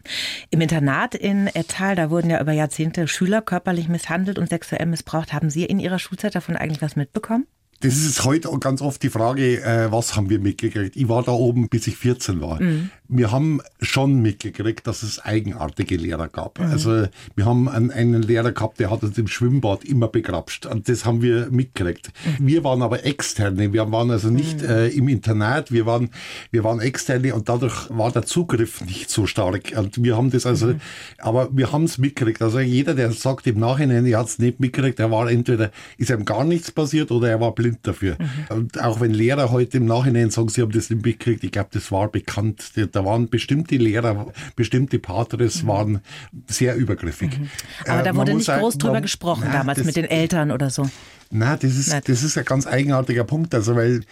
Im 0.50 0.60
Internat 0.60 1.14
in 1.14 1.46
Ettal, 1.48 1.94
da 1.94 2.10
wurden 2.10 2.30
ja 2.30 2.40
über 2.40 2.52
Jahrzehnte 2.52 3.08
Schüler 3.08 3.42
körperlich 3.42 3.88
misshandelt 3.88 4.38
und 4.38 4.48
sexuell 4.48 4.86
missbraucht. 4.86 5.32
Haben 5.32 5.50
Sie 5.50 5.64
in 5.64 5.78
Ihrer 5.78 5.98
Schulzeit 5.98 6.34
davon 6.34 6.56
eigentlich 6.56 6.82
was 6.82 6.96
mitbekommen? 6.96 7.46
Das 7.80 7.96
ist 7.96 8.24
heute 8.24 8.48
ganz 8.60 8.80
oft 8.80 9.02
die 9.02 9.10
Frage, 9.10 9.62
äh, 9.62 9.92
was 9.92 10.16
haben 10.16 10.30
wir 10.30 10.38
mitgekriegt? 10.38 10.96
Ich 10.96 11.08
war 11.08 11.22
da 11.22 11.32
oben, 11.32 11.68
bis 11.68 11.86
ich 11.86 11.96
14 11.96 12.40
war. 12.40 12.62
Mhm. 12.62 12.90
Wir 13.08 13.30
haben 13.30 13.60
schon 13.80 14.22
mitgekriegt, 14.22 14.86
dass 14.86 15.02
es 15.02 15.22
eigenartige 15.22 15.96
Lehrer 15.96 16.28
gab. 16.28 16.58
Mhm. 16.58 16.66
Also 16.66 17.06
wir 17.36 17.44
haben 17.44 17.68
einen, 17.68 17.90
einen, 17.90 18.22
Lehrer 18.22 18.52
gehabt, 18.52 18.80
der 18.80 18.90
hat 18.90 19.02
uns 19.02 19.18
im 19.18 19.26
Schwimmbad 19.26 19.84
immer 19.84 20.08
begrapscht. 20.08 20.64
Und 20.64 20.88
das 20.88 21.04
haben 21.04 21.20
wir 21.20 21.48
mitgekriegt. 21.50 22.10
Mhm. 22.38 22.46
Wir 22.46 22.64
waren 22.64 22.80
aber 22.80 23.04
Externe. 23.04 23.72
Wir 23.74 23.90
waren 23.92 24.10
also 24.10 24.30
nicht 24.30 24.62
mhm. 24.62 24.68
äh, 24.68 24.88
im 24.88 25.08
Internat. 25.08 25.70
Wir 25.70 25.84
waren, 25.84 26.08
wir 26.50 26.64
waren 26.64 26.80
Externe 26.80 27.34
und 27.34 27.50
dadurch 27.50 27.90
war 27.90 28.10
der 28.12 28.24
Zugriff 28.24 28.80
nicht 28.80 29.10
so 29.10 29.26
stark. 29.26 29.74
Und 29.76 30.02
wir 30.02 30.16
haben 30.16 30.30
das 30.30 30.46
also, 30.46 30.68
mhm. 30.68 30.80
aber 31.18 31.50
wir 31.52 31.70
haben 31.70 31.84
es 31.84 31.98
mitgekriegt. 31.98 32.40
Also 32.40 32.60
jeder, 32.60 32.94
der 32.94 33.12
sagt 33.12 33.46
im 33.46 33.58
Nachhinein, 33.58 34.06
er 34.06 34.20
hat 34.20 34.28
es 34.28 34.38
nicht 34.38 34.58
mitgekriegt, 34.58 34.98
er 35.00 35.10
war 35.10 35.30
entweder, 35.30 35.70
ist 35.98 36.08
ihm 36.08 36.24
gar 36.24 36.44
nichts 36.44 36.70
passiert 36.70 37.10
oder 37.10 37.28
er 37.28 37.40
war 37.40 37.54
blind 37.54 37.63
dafür. 37.82 38.16
Mhm. 38.18 38.56
Und 38.56 38.82
auch 38.82 39.00
wenn 39.00 39.12
Lehrer 39.12 39.50
heute 39.50 39.78
im 39.78 39.86
Nachhinein 39.86 40.30
sagen, 40.30 40.48
sie 40.48 40.62
haben 40.62 40.72
das 40.72 40.90
nicht 40.90 41.04
mitgekriegt, 41.04 41.44
ich 41.44 41.52
glaube, 41.52 41.70
das 41.72 41.90
war 41.92 42.08
bekannt. 42.08 42.72
Da 42.92 43.04
waren 43.04 43.28
bestimmte 43.28 43.76
Lehrer, 43.76 44.32
bestimmte 44.56 44.98
Patres 44.98 45.62
mhm. 45.62 45.68
waren 45.68 46.00
sehr 46.46 46.76
übergriffig. 46.76 47.38
Mhm. 47.38 47.48
Aber 47.86 48.00
äh, 48.00 48.04
da 48.04 48.14
wurde 48.14 48.34
nicht 48.34 48.48
groß 48.48 48.78
drüber 48.78 48.94
man, 48.94 49.02
gesprochen 49.02 49.44
na, 49.46 49.58
damals 49.58 49.78
das, 49.78 49.86
mit 49.86 49.96
den 49.96 50.04
Eltern 50.06 50.50
oder 50.50 50.70
so. 50.70 50.88
Na, 51.30 51.56
das 51.56 51.76
ist, 51.76 51.92
das 51.92 52.22
ist 52.22 52.38
ein 52.38 52.44
ganz 52.44 52.66
eigenartiger 52.66 53.24
Punkt. 53.24 53.54
Also, 53.54 53.74
weil 53.76 54.02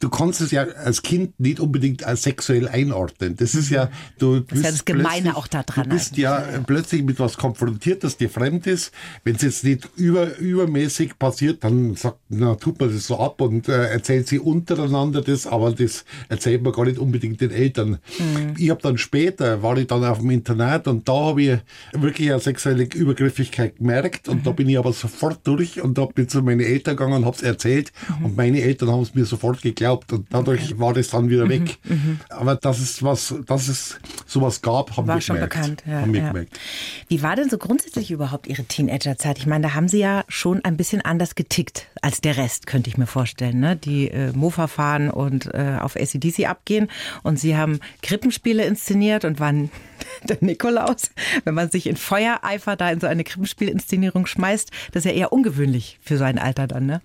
du 0.00 0.08
kannst 0.08 0.40
es 0.40 0.50
ja 0.50 0.62
als 0.62 1.02
Kind 1.02 1.38
nicht 1.38 1.60
unbedingt 1.60 2.04
als 2.04 2.22
sexuell 2.22 2.66
einordnen. 2.66 3.36
Das 3.36 3.54
ist 3.54 3.70
ja, 3.70 3.90
du 4.18 4.40
das 4.40 4.58
ist 4.58 4.64
ja 4.64 4.70
das 4.70 4.84
Gemeine 4.86 5.36
auch 5.36 5.46
da 5.46 5.62
dran. 5.62 5.84
Du 5.84 5.90
bist 5.90 6.16
ja, 6.16 6.40
ja, 6.40 6.58
plötzlich 6.60 7.02
mit 7.02 7.20
was 7.20 7.36
konfrontiert, 7.36 8.02
das 8.02 8.16
dir 8.16 8.30
fremd 8.30 8.66
ist. 8.66 8.92
Wenn 9.24 9.36
es 9.36 9.42
jetzt 9.42 9.64
nicht 9.64 9.88
über, 9.96 10.38
übermäßig 10.38 11.18
passiert, 11.18 11.62
dann 11.64 11.94
sagt, 11.96 12.18
na, 12.30 12.54
tut 12.54 12.80
man 12.80 12.92
das 12.92 13.06
so 13.06 13.18
ab 13.18 13.40
und 13.42 13.68
äh, 13.68 13.90
erzählt 13.90 14.26
sie 14.26 14.38
untereinander 14.38 15.20
das, 15.20 15.46
aber 15.46 15.72
das 15.72 16.04
erzählt 16.28 16.62
man 16.62 16.72
gar 16.72 16.86
nicht 16.86 16.98
unbedingt 16.98 17.40
den 17.42 17.50
Eltern. 17.50 17.98
Mhm. 18.18 18.54
Ich 18.56 18.70
habe 18.70 18.80
dann 18.80 18.96
später, 18.96 19.62
war 19.62 19.76
ich 19.76 19.86
dann 19.86 20.04
auf 20.04 20.20
dem 20.20 20.30
Internat 20.30 20.88
und 20.88 21.06
da 21.06 21.12
habe 21.12 21.42
ich 21.42 21.58
wirklich 21.92 22.30
eine 22.30 22.40
sexuelle 22.40 22.84
Übergriffigkeit 22.84 23.76
gemerkt 23.76 24.28
und 24.30 24.38
mhm. 24.38 24.42
da 24.44 24.52
bin 24.52 24.68
ich 24.68 24.78
aber 24.78 24.94
sofort 24.94 25.46
durch 25.46 25.82
und 25.82 25.98
da 25.98 26.06
bin 26.06 26.24
ich 26.24 26.30
zu 26.30 26.40
meinen 26.40 26.60
Eltern 26.60 26.96
gegangen 26.96 27.18
und 27.18 27.26
habe 27.26 27.36
es 27.36 27.42
erzählt 27.42 27.92
mhm. 28.18 28.24
und 28.24 28.36
meine 28.36 28.62
Eltern 28.62 28.90
haben 28.90 29.02
es 29.02 29.14
mir 29.14 29.26
sofort 29.26 29.60
geglaubt 29.60 29.89
geglaubt 29.90 30.12
und 30.12 30.26
dadurch 30.30 30.78
war 30.78 30.94
das 30.94 31.08
dann 31.08 31.28
wieder 31.28 31.46
mhm, 31.46 31.50
weg. 31.50 31.78
Mhm, 31.84 32.20
Aber 32.28 32.56
dass 32.56 32.78
es 32.78 33.02
was, 33.02 33.34
dass 33.46 33.68
es 33.68 33.98
sowas 34.26 34.62
gab, 34.62 34.96
haben 34.96 35.06
war 35.06 35.16
wir 35.16 35.20
schon 35.20 35.36
gemerkt. 35.36 35.54
bekannt. 35.54 35.82
Ja, 35.86 36.00
haben 36.00 36.12
wir 36.12 36.20
ja. 36.20 36.28
gemerkt. 36.28 36.58
Wie 37.08 37.22
war 37.22 37.36
denn 37.36 37.50
so 37.50 37.58
grundsätzlich 37.58 38.10
überhaupt 38.10 38.46
Ihre 38.46 38.64
Teenagerzeit? 38.64 39.38
Ich 39.38 39.46
meine, 39.46 39.68
da 39.68 39.74
haben 39.74 39.88
Sie 39.88 39.98
ja 39.98 40.24
schon 40.28 40.64
ein 40.64 40.76
bisschen 40.76 41.00
anders 41.02 41.34
getickt 41.34 41.86
als 42.02 42.20
der 42.20 42.36
Rest, 42.36 42.66
könnte 42.66 42.90
ich 42.90 42.98
mir 42.98 43.06
vorstellen. 43.06 43.60
Ne? 43.60 43.76
Die 43.76 44.10
äh, 44.10 44.32
Mofa 44.32 44.66
fahren 44.66 45.10
und 45.10 45.52
äh, 45.54 45.78
auf 45.80 45.96
ACDC 45.96 46.48
abgehen 46.48 46.88
und 47.22 47.38
Sie 47.38 47.56
haben 47.56 47.80
Krippenspiele 48.02 48.64
inszeniert 48.64 49.24
und 49.24 49.40
waren 49.40 49.70
der 50.24 50.38
Nikolaus. 50.40 51.10
Wenn 51.44 51.54
man 51.54 51.70
sich 51.70 51.86
in 51.86 51.96
Feuereifer 51.96 52.76
da 52.76 52.90
in 52.90 53.00
so 53.00 53.06
eine 53.06 53.24
Krippenspielinszenierung 53.24 54.26
schmeißt, 54.26 54.70
das 54.92 55.04
ist 55.04 55.10
ja 55.10 55.16
eher 55.16 55.32
ungewöhnlich 55.32 55.98
für 56.02 56.16
sein 56.16 56.38
Alter 56.38 56.66
dann, 56.66 56.86
ne? 56.86 57.00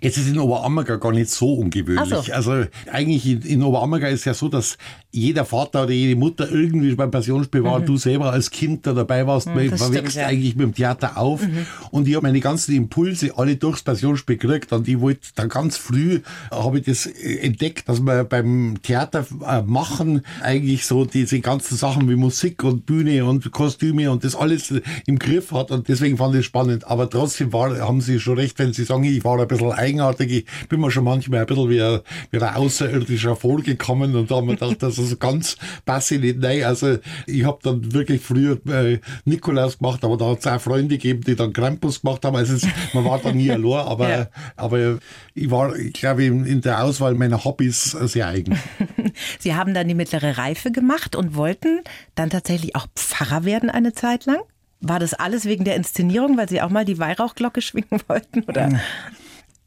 Jetzt 0.00 0.18
ist 0.18 0.28
in 0.28 0.38
Oberammergau 0.38 0.98
gar 0.98 1.12
nicht 1.12 1.30
so 1.30 1.54
ungewöhnlich. 1.54 2.08
So. 2.08 2.32
Also 2.32 2.64
eigentlich 2.90 3.26
in, 3.26 3.42
in 3.42 3.62
Oberammergau 3.62 4.08
ist 4.08 4.24
ja 4.24 4.34
so, 4.34 4.48
dass 4.48 4.76
jeder 5.16 5.44
Vater 5.44 5.84
oder 5.84 5.92
jede 5.92 6.14
Mutter 6.18 6.50
irgendwie 6.50 6.94
beim 6.94 7.10
Passionsspiel 7.10 7.64
war, 7.64 7.80
mhm. 7.80 7.86
du 7.86 7.96
selber 7.96 8.32
als 8.32 8.50
Kind 8.50 8.86
da 8.86 8.92
dabei 8.92 9.26
warst, 9.26 9.48
mhm, 9.48 9.54
man, 9.54 9.94
wächst 9.94 10.16
ja. 10.16 10.26
eigentlich 10.26 10.56
mit 10.56 10.66
dem 10.66 10.74
Theater 10.74 11.16
auf. 11.16 11.42
Mhm. 11.46 11.66
Und 11.90 12.06
ich 12.06 12.14
habe 12.14 12.26
meine 12.26 12.40
ganzen 12.40 12.74
Impulse 12.74 13.32
alle 13.36 13.56
durchs 13.56 13.82
Passionsspiel 13.82 14.36
gekriegt 14.36 14.72
und 14.72 14.86
ich 14.86 15.00
wollte 15.00 15.28
dann 15.34 15.48
ganz 15.48 15.76
früh, 15.78 16.20
habe 16.50 16.78
ich 16.78 16.84
das 16.84 17.06
entdeckt, 17.06 17.88
dass 17.88 18.00
man 18.00 18.28
beim 18.28 18.76
Theater 18.82 19.26
äh, 19.46 19.62
machen 19.62 20.22
eigentlich 20.42 20.84
so 20.84 21.04
diese 21.06 21.40
ganzen 21.40 21.76
Sachen 21.76 22.08
wie 22.08 22.16
Musik 22.16 22.62
und 22.62 22.84
Bühne 22.84 23.24
und 23.24 23.50
Kostüme 23.52 24.10
und 24.10 24.24
das 24.24 24.34
alles 24.34 24.72
im 25.06 25.18
Griff 25.18 25.52
hat 25.52 25.70
und 25.70 25.88
deswegen 25.88 26.18
fand 26.18 26.34
ich 26.34 26.40
es 26.40 26.46
spannend. 26.46 26.86
Aber 26.86 27.08
trotzdem 27.08 27.52
war, 27.52 27.78
haben 27.78 28.00
Sie 28.00 28.20
schon 28.20 28.36
recht, 28.36 28.58
wenn 28.58 28.72
Sie 28.72 28.84
sagen, 28.84 29.04
ich 29.04 29.24
war 29.24 29.40
ein 29.40 29.48
bisschen 29.48 29.72
eigenartig. 29.76 30.30
Ich 30.32 30.68
bin 30.68 30.80
mir 30.80 30.90
schon 30.90 31.04
manchmal 31.04 31.40
ein 31.40 31.46
bisschen 31.46 31.70
wie 31.70 31.82
ein, 31.82 32.00
wie 32.30 32.38
ein 32.38 32.54
Außerirdischer 32.54 33.36
vorgekommen 33.36 34.14
und 34.14 34.30
da 34.30 34.36
haben 34.36 34.48
wir 34.48 34.54
gedacht, 34.54 34.82
dass 34.82 34.98
es 34.98 35.18
ganz 35.18 35.56
passe 35.84 36.18
nicht. 36.18 36.38
Nein, 36.38 36.64
also 36.64 36.98
ich 37.26 37.44
habe 37.44 37.58
dann 37.62 37.92
wirklich 37.92 38.22
früher 38.22 38.58
äh, 38.66 38.98
Nikolaus 39.24 39.78
gemacht, 39.78 40.04
aber 40.04 40.16
da 40.16 40.26
hat 40.30 40.40
es 40.40 40.46
auch 40.46 40.60
Freunde 40.60 40.96
gegeben, 40.96 41.22
die 41.22 41.36
dann 41.36 41.52
Krampus 41.52 42.00
gemacht 42.00 42.24
haben. 42.24 42.36
Also 42.36 42.54
es, 42.54 42.66
man 42.92 43.04
war 43.04 43.18
da 43.18 43.32
nie 43.32 43.50
allein, 43.50 43.86
aber, 43.86 44.08
ja. 44.08 44.28
aber 44.56 44.98
ich 45.34 45.50
war, 45.50 45.74
ich 45.76 45.92
glaube, 45.92 46.24
in, 46.24 46.44
in 46.44 46.60
der 46.60 46.82
Auswahl 46.82 47.14
meiner 47.14 47.44
Hobbys 47.44 47.90
sehr 47.90 48.28
eigen. 48.28 48.58
Sie 49.38 49.54
haben 49.54 49.74
dann 49.74 49.88
die 49.88 49.94
mittlere 49.94 50.38
Reife 50.38 50.70
gemacht 50.70 51.16
und 51.16 51.34
wollten 51.34 51.80
dann 52.14 52.30
tatsächlich 52.30 52.76
auch 52.76 52.86
Pfarrer 52.94 53.44
werden 53.44 53.70
eine 53.70 53.92
Zeit 53.92 54.26
lang? 54.26 54.40
War 54.80 54.98
das 54.98 55.14
alles 55.14 55.46
wegen 55.46 55.64
der 55.64 55.76
Inszenierung, 55.76 56.36
weil 56.36 56.48
Sie 56.48 56.60
auch 56.60 56.70
mal 56.70 56.84
die 56.84 56.98
Weihrauchglocke 56.98 57.60
schwingen 57.62 58.00
wollten? 58.08 58.42
Oder? 58.44 58.80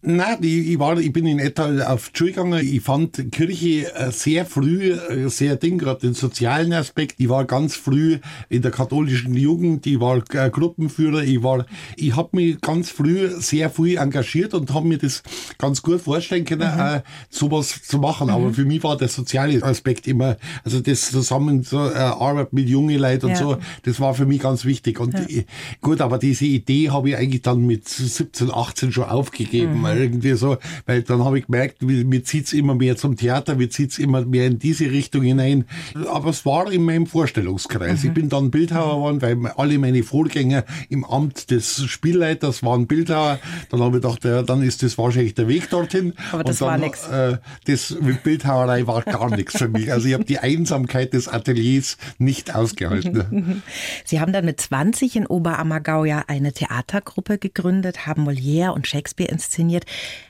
Nein, 0.01 0.37
ich, 0.41 0.69
ich, 0.69 0.79
war, 0.79 0.97
ich 0.97 1.11
bin 1.11 1.25
in 1.25 1.39
etwa 1.39 1.83
auf 1.83 2.11
die 2.11 2.17
Schule 2.17 2.31
gegangen. 2.31 2.65
Ich 2.65 2.81
fand 2.81 3.33
Kirche 3.33 3.93
äh, 3.93 4.11
sehr 4.11 4.45
früh 4.45 4.93
äh, 4.93 5.27
sehr 5.27 5.57
ding, 5.57 5.77
gerade 5.77 5.99
den 5.99 6.13
sozialen 6.13 6.71
Aspekt. 6.71 7.15
Ich 7.17 7.27
war 7.27 7.43
ganz 7.43 7.75
früh 7.75 8.19
in 8.47 8.61
der 8.61 8.71
katholischen 8.71 9.33
Jugend, 9.33 9.85
ich 9.85 9.99
war 9.99 10.23
äh, 10.33 10.49
Gruppenführer, 10.49 11.23
ich 11.23 11.43
war, 11.43 11.65
ich 11.97 12.15
habe 12.15 12.29
mich 12.31 12.61
ganz 12.61 12.89
früh 12.89 13.29
sehr 13.41 13.69
früh 13.69 13.97
engagiert 13.97 14.53
und 14.53 14.73
habe 14.73 14.87
mir 14.87 14.99
das 14.99 15.21
ganz 15.57 15.81
gut 15.81 15.99
vorstellen 15.99 16.45
können, 16.45 16.73
mhm. 16.73 16.79
äh, 16.79 17.01
sowas 17.29 17.81
zu 17.83 17.97
machen. 17.97 18.27
Mhm. 18.27 18.33
Aber 18.33 18.53
für 18.53 18.63
mich 18.63 18.81
war 18.83 18.95
der 18.95 19.09
soziale 19.09 19.61
Aspekt 19.61 20.07
immer, 20.07 20.37
also 20.63 20.79
das 20.79 21.11
zusammen 21.11 21.63
so 21.63 21.89
äh, 21.89 21.97
Arbeit 21.97 22.53
mit 22.53 22.69
jungen 22.69 22.97
Leuten 22.97 23.25
und 23.25 23.31
ja. 23.31 23.37
so, 23.37 23.57
das 23.83 23.99
war 23.99 24.13
für 24.13 24.25
mich 24.25 24.39
ganz 24.39 24.63
wichtig. 24.63 24.97
Und 25.01 25.13
ja. 25.13 25.41
gut, 25.81 25.99
aber 25.99 26.19
diese 26.19 26.45
Idee 26.45 26.89
habe 26.89 27.09
ich 27.09 27.17
eigentlich 27.17 27.41
dann 27.41 27.67
mit 27.67 27.89
17, 27.89 28.49
18 28.49 28.93
schon 28.93 29.03
aufgegeben. 29.03 29.81
Mhm 29.81 29.88
mal 29.89 30.01
irgendwie 30.01 30.33
so, 30.33 30.57
weil 30.85 31.03
dann 31.03 31.23
habe 31.23 31.39
ich 31.39 31.45
gemerkt, 31.45 31.81
mir 31.81 32.23
zieht's 32.23 32.53
immer 32.53 32.75
mehr 32.75 32.97
zum 32.97 33.15
Theater, 33.15 33.55
mir 33.55 33.69
zieht's 33.69 33.99
immer 33.99 34.25
mehr 34.25 34.47
in 34.47 34.59
diese 34.59 34.89
Richtung 34.91 35.23
hinein. 35.23 35.65
Aber 36.07 36.29
es 36.29 36.45
war 36.45 36.71
in 36.71 36.83
meinem 36.83 37.05
Vorstellungskreis. 37.05 38.03
Mhm. 38.03 38.09
Ich 38.09 38.13
bin 38.13 38.29
dann 38.29 38.51
Bildhauer 38.51 38.95
geworden, 38.95 39.21
weil 39.21 39.51
alle 39.57 39.77
meine 39.79 40.03
Vorgänger 40.03 40.65
im 40.89 41.03
Amt 41.03 41.51
des 41.51 41.83
Spielleiters 41.85 42.63
waren 42.63 42.87
Bildhauer. 42.87 43.39
Dann 43.69 43.81
habe 43.81 43.97
ich 43.97 44.03
gedacht, 44.03 44.23
ja, 44.23 44.41
dann 44.43 44.61
ist 44.61 44.83
das 44.83 44.97
wahrscheinlich 44.97 45.33
der 45.33 45.47
Weg 45.47 45.69
dorthin. 45.69 46.13
Aber 46.31 46.43
das 46.43 46.59
dann, 46.59 46.67
war 46.67 46.77
nichts. 46.77 47.07
Äh, 47.07 47.37
das 47.65 47.95
mit 48.01 48.23
Bildhauerei 48.23 48.87
war 48.87 49.01
gar 49.03 49.29
nichts 49.35 49.57
für 49.57 49.67
mich. 49.67 49.91
Also 49.91 50.07
ich 50.07 50.13
habe 50.13 50.25
die 50.25 50.39
Einsamkeit 50.39 51.13
des 51.13 51.27
Ateliers 51.27 51.97
nicht 52.17 52.55
ausgehalten. 52.55 53.63
Sie 54.05 54.19
haben 54.19 54.33
dann 54.33 54.45
mit 54.45 54.59
20 54.61 55.15
in 55.15 55.25
Oberammergau 55.25 56.05
ja 56.05 56.23
eine 56.27 56.53
Theatergruppe 56.53 57.37
gegründet, 57.37 58.05
haben 58.05 58.27
Molière 58.27 58.69
und 58.69 58.87
Shakespeare 58.87 59.31
inszeniert 59.31 59.78
funktioniert. 59.79 59.85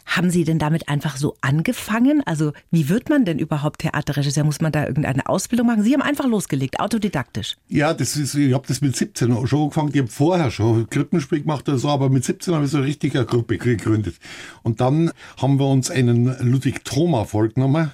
Haben 0.06 0.32
Sie 0.32 0.44
denn 0.44 0.58
damit 0.58 0.90
einfach 0.90 1.18
so 1.18 1.36
angefangen? 1.42 2.24
Also 2.26 2.52
wie 2.72 2.90
wird 2.90 3.10
man 3.10 3.26
denn 3.26 3.38
überhaupt 3.38 3.82
Theaterregisseur? 3.82 4.44
Muss 4.44 4.60
man 4.60 4.72
da 4.72 4.88
irgendeine 4.88 5.30
Ausbildung 5.30 5.68
machen? 5.68 5.84
Sie 5.84 5.94
haben 5.94 6.02
einfach 6.02 6.26
losgelegt, 6.26 6.80
autodidaktisch. 6.80 7.58
Ja, 7.68 7.94
das 7.94 8.18
ist, 8.18 8.34
ich 8.34 8.54
habe 8.54 8.68
das 8.68 8.82
mit 8.82 8.96
17 8.96 9.48
schon 9.48 9.60
angefangen. 9.62 9.92
Ich 9.94 10.00
habe 10.00 10.10
vorher 10.10 10.50
schon 10.50 10.90
Krippenspiel 10.90 11.42
gemacht 11.42 11.70
oder 11.70 11.78
so, 11.78 11.90
aber 11.90 12.10
mit 12.10 12.26
17 12.26 12.56
habe 12.56 12.66
ich 12.66 12.72
so 12.72 12.78
eine 12.78 12.88
richtige 12.88 13.24
Gruppe 13.26 13.60
gegründet. 13.60 14.16
Und 14.64 14.82
dann 14.82 15.12
haben 15.38 15.60
wir 15.60 15.68
uns 15.68 15.92
einen 15.92 16.36
Ludwig 16.40 16.84
Thoma 16.84 17.26
vorgenommen. 17.26 17.92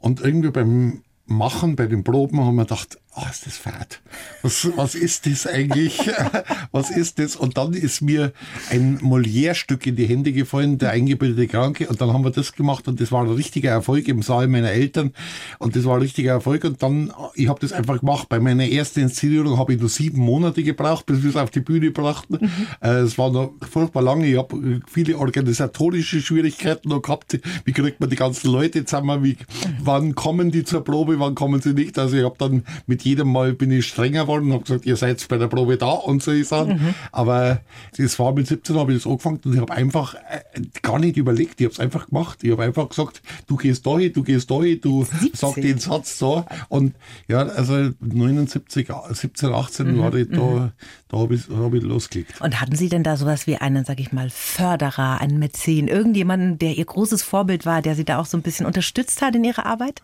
Und 0.00 0.20
irgendwie 0.20 0.50
beim 0.50 1.02
Machen, 1.26 1.76
bei 1.76 1.86
den 1.86 2.04
Proben, 2.04 2.40
haben 2.40 2.54
wir 2.54 2.62
gedacht, 2.62 2.98
oh, 3.16 3.26
ist 3.30 3.46
das 3.46 3.56
fad. 3.56 4.00
Was, 4.42 4.68
was 4.76 4.94
ist 4.94 5.26
das 5.26 5.46
eigentlich? 5.46 5.98
was 6.72 6.90
ist 6.90 7.18
das? 7.18 7.34
Und 7.34 7.56
dann 7.56 7.72
ist 7.72 8.02
mir 8.02 8.32
ein 8.70 8.98
Molière-Stück 8.98 9.86
in 9.86 9.96
die 9.96 10.06
Hände 10.06 10.32
gefallen, 10.32 10.78
der 10.78 10.90
eingebildete 10.90 11.48
Kranke. 11.48 11.88
Und 11.88 12.00
dann 12.00 12.12
haben 12.12 12.24
wir 12.24 12.30
das 12.30 12.52
gemacht 12.52 12.88
und 12.88 13.00
das 13.00 13.10
war 13.12 13.24
ein 13.24 13.30
richtiger 13.30 13.70
Erfolg 13.70 14.08
im 14.08 14.22
Saal 14.22 14.48
meiner 14.48 14.70
Eltern. 14.70 15.12
Und 15.58 15.76
das 15.76 15.84
war 15.84 15.96
ein 15.96 16.02
richtiger 16.02 16.32
Erfolg. 16.32 16.64
Und 16.64 16.82
dann, 16.82 17.12
ich 17.34 17.48
habe 17.48 17.58
das 17.60 17.72
einfach 17.72 18.00
gemacht. 18.00 18.28
Bei 18.28 18.38
meiner 18.38 18.68
ersten 18.68 19.00
Inszenierung 19.00 19.58
habe 19.58 19.74
ich 19.74 19.80
nur 19.80 19.88
sieben 19.88 20.20
Monate 20.20 20.62
gebraucht, 20.62 21.06
bis 21.06 21.22
wir 21.22 21.30
es 21.30 21.36
auf 21.36 21.50
die 21.50 21.60
Bühne 21.60 21.90
brachten. 21.90 22.38
Mhm. 22.40 22.66
Äh, 22.82 22.98
es 22.98 23.16
war 23.16 23.30
noch 23.30 23.54
furchtbar 23.70 24.02
lange. 24.02 24.26
Ich 24.26 24.36
habe 24.36 24.82
viele 24.86 25.16
organisatorische 25.16 26.20
Schwierigkeiten 26.20 26.90
noch 26.90 27.00
gehabt. 27.00 27.38
Wie 27.64 27.72
kriegt 27.72 27.98
man 28.00 28.10
die 28.10 28.16
ganzen 28.16 28.50
Leute 28.50 28.84
zusammen? 28.84 29.24
Wie, 29.24 29.36
wann 29.82 30.14
kommen 30.14 30.50
die 30.50 30.64
zur 30.64 30.84
Probe? 30.84 31.18
Wann 31.18 31.34
kommen 31.34 31.62
sie 31.62 31.72
nicht? 31.72 31.98
Also 31.98 32.16
ich 32.16 32.24
habe 32.24 32.36
dann 32.38 32.62
mit 32.86 33.05
jedem 33.06 33.32
Mal 33.32 33.52
bin 33.52 33.70
ich 33.70 33.86
strenger 33.86 34.22
geworden 34.22 34.46
und 34.46 34.52
habe 34.52 34.64
gesagt, 34.64 34.86
ihr 34.86 34.96
seid 34.96 35.26
bei 35.28 35.38
der 35.38 35.46
Probe 35.46 35.76
da 35.76 35.90
und 35.90 36.22
so 36.22 36.42
sagen. 36.42 36.72
Mhm. 36.72 36.94
Aber 37.12 37.60
das 37.96 38.18
war 38.18 38.32
mit 38.32 38.46
17 38.46 38.76
habe 38.76 38.92
ich 38.92 39.02
das 39.02 39.10
angefangen 39.10 39.40
und 39.44 39.54
ich 39.54 39.60
habe 39.60 39.72
einfach 39.72 40.14
äh, 40.14 40.60
gar 40.82 40.98
nicht 40.98 41.16
überlegt. 41.16 41.60
Ich 41.60 41.66
habe 41.66 41.72
es 41.72 41.80
einfach 41.80 42.08
gemacht. 42.08 42.40
Ich 42.42 42.50
habe 42.50 42.64
einfach 42.64 42.88
gesagt, 42.88 43.22
du 43.46 43.56
gehst 43.56 43.86
da 43.86 43.98
hin, 43.98 44.12
du 44.12 44.22
gehst 44.22 44.50
da 44.50 44.60
hin, 44.60 44.80
du 44.80 45.04
17. 45.04 45.30
sag 45.34 45.54
den 45.54 45.78
Satz 45.78 46.18
so. 46.18 46.44
Und 46.68 46.94
ja, 47.28 47.42
also 47.42 47.90
79, 48.00 48.88
17, 49.10 49.52
18 49.52 49.86
mhm. 49.86 49.98
war 49.98 50.14
ich 50.14 50.28
da, 50.28 50.36
mhm. 50.36 50.72
da 51.08 51.18
habe 51.18 51.34
ich, 51.34 51.48
hab 51.48 51.74
ich 51.74 51.82
losgelegt. 51.82 52.40
Und 52.40 52.60
hatten 52.60 52.76
Sie 52.76 52.88
denn 52.88 53.02
da 53.02 53.16
sowas 53.16 53.46
wie 53.46 53.56
einen, 53.56 53.84
sag 53.84 54.00
ich 54.00 54.12
mal, 54.12 54.30
Förderer, 54.30 55.20
einen 55.20 55.38
Mäzen, 55.38 55.88
irgendjemanden, 55.88 56.58
der 56.58 56.76
Ihr 56.76 56.84
großes 56.84 57.22
Vorbild 57.22 57.66
war, 57.66 57.82
der 57.82 57.94
Sie 57.94 58.04
da 58.04 58.18
auch 58.18 58.26
so 58.26 58.36
ein 58.36 58.42
bisschen 58.42 58.66
unterstützt 58.66 59.22
hat 59.22 59.34
in 59.36 59.44
Ihrer 59.44 59.66
Arbeit? 59.66 60.02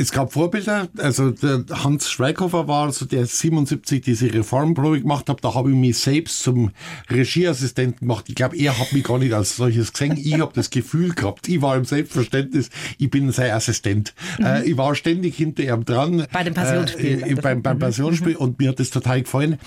Es 0.00 0.12
gab 0.12 0.32
Vorbilder, 0.32 0.86
also 0.98 1.32
der 1.32 1.64
Hans 1.72 2.08
Schweighofer 2.08 2.68
war 2.68 2.92
so 2.92 3.04
der 3.04 3.26
77 3.26 4.00
diese 4.00 4.32
Reformprobe 4.32 5.00
gemacht 5.00 5.28
hat, 5.28 5.42
da 5.42 5.54
habe 5.54 5.70
ich 5.70 5.76
mich 5.76 5.98
selbst 5.98 6.40
zum 6.40 6.70
Regieassistenten 7.10 8.06
gemacht. 8.06 8.26
Ich 8.28 8.36
glaube, 8.36 8.56
er 8.56 8.78
hat 8.78 8.92
mich 8.92 9.02
gar 9.02 9.18
nicht 9.18 9.32
als 9.32 9.56
solches 9.56 9.92
gesehen. 9.92 10.16
Ich 10.16 10.38
habe 10.38 10.52
das 10.54 10.70
Gefühl 10.70 11.14
gehabt, 11.14 11.48
ich 11.48 11.60
war 11.62 11.76
im 11.76 11.84
Selbstverständnis, 11.84 12.70
ich 12.98 13.10
bin 13.10 13.32
sein 13.32 13.50
Assistent. 13.50 14.14
Mhm. 14.38 14.44
Äh, 14.46 14.64
ich 14.66 14.76
war 14.76 14.94
ständig 14.94 15.36
hinter 15.36 15.64
ihm 15.64 15.84
dran. 15.84 16.28
Bei 16.32 16.44
dem 16.44 16.54
Passionsspiel. 16.54 17.24
Äh, 17.26 17.34
beim, 17.34 17.62
beim 17.62 17.80
Passionsspiel 17.80 18.34
mhm. 18.34 18.38
und 18.38 18.58
mir 18.60 18.68
hat 18.68 18.78
das 18.78 18.90
total 18.90 19.22
gefallen. 19.22 19.58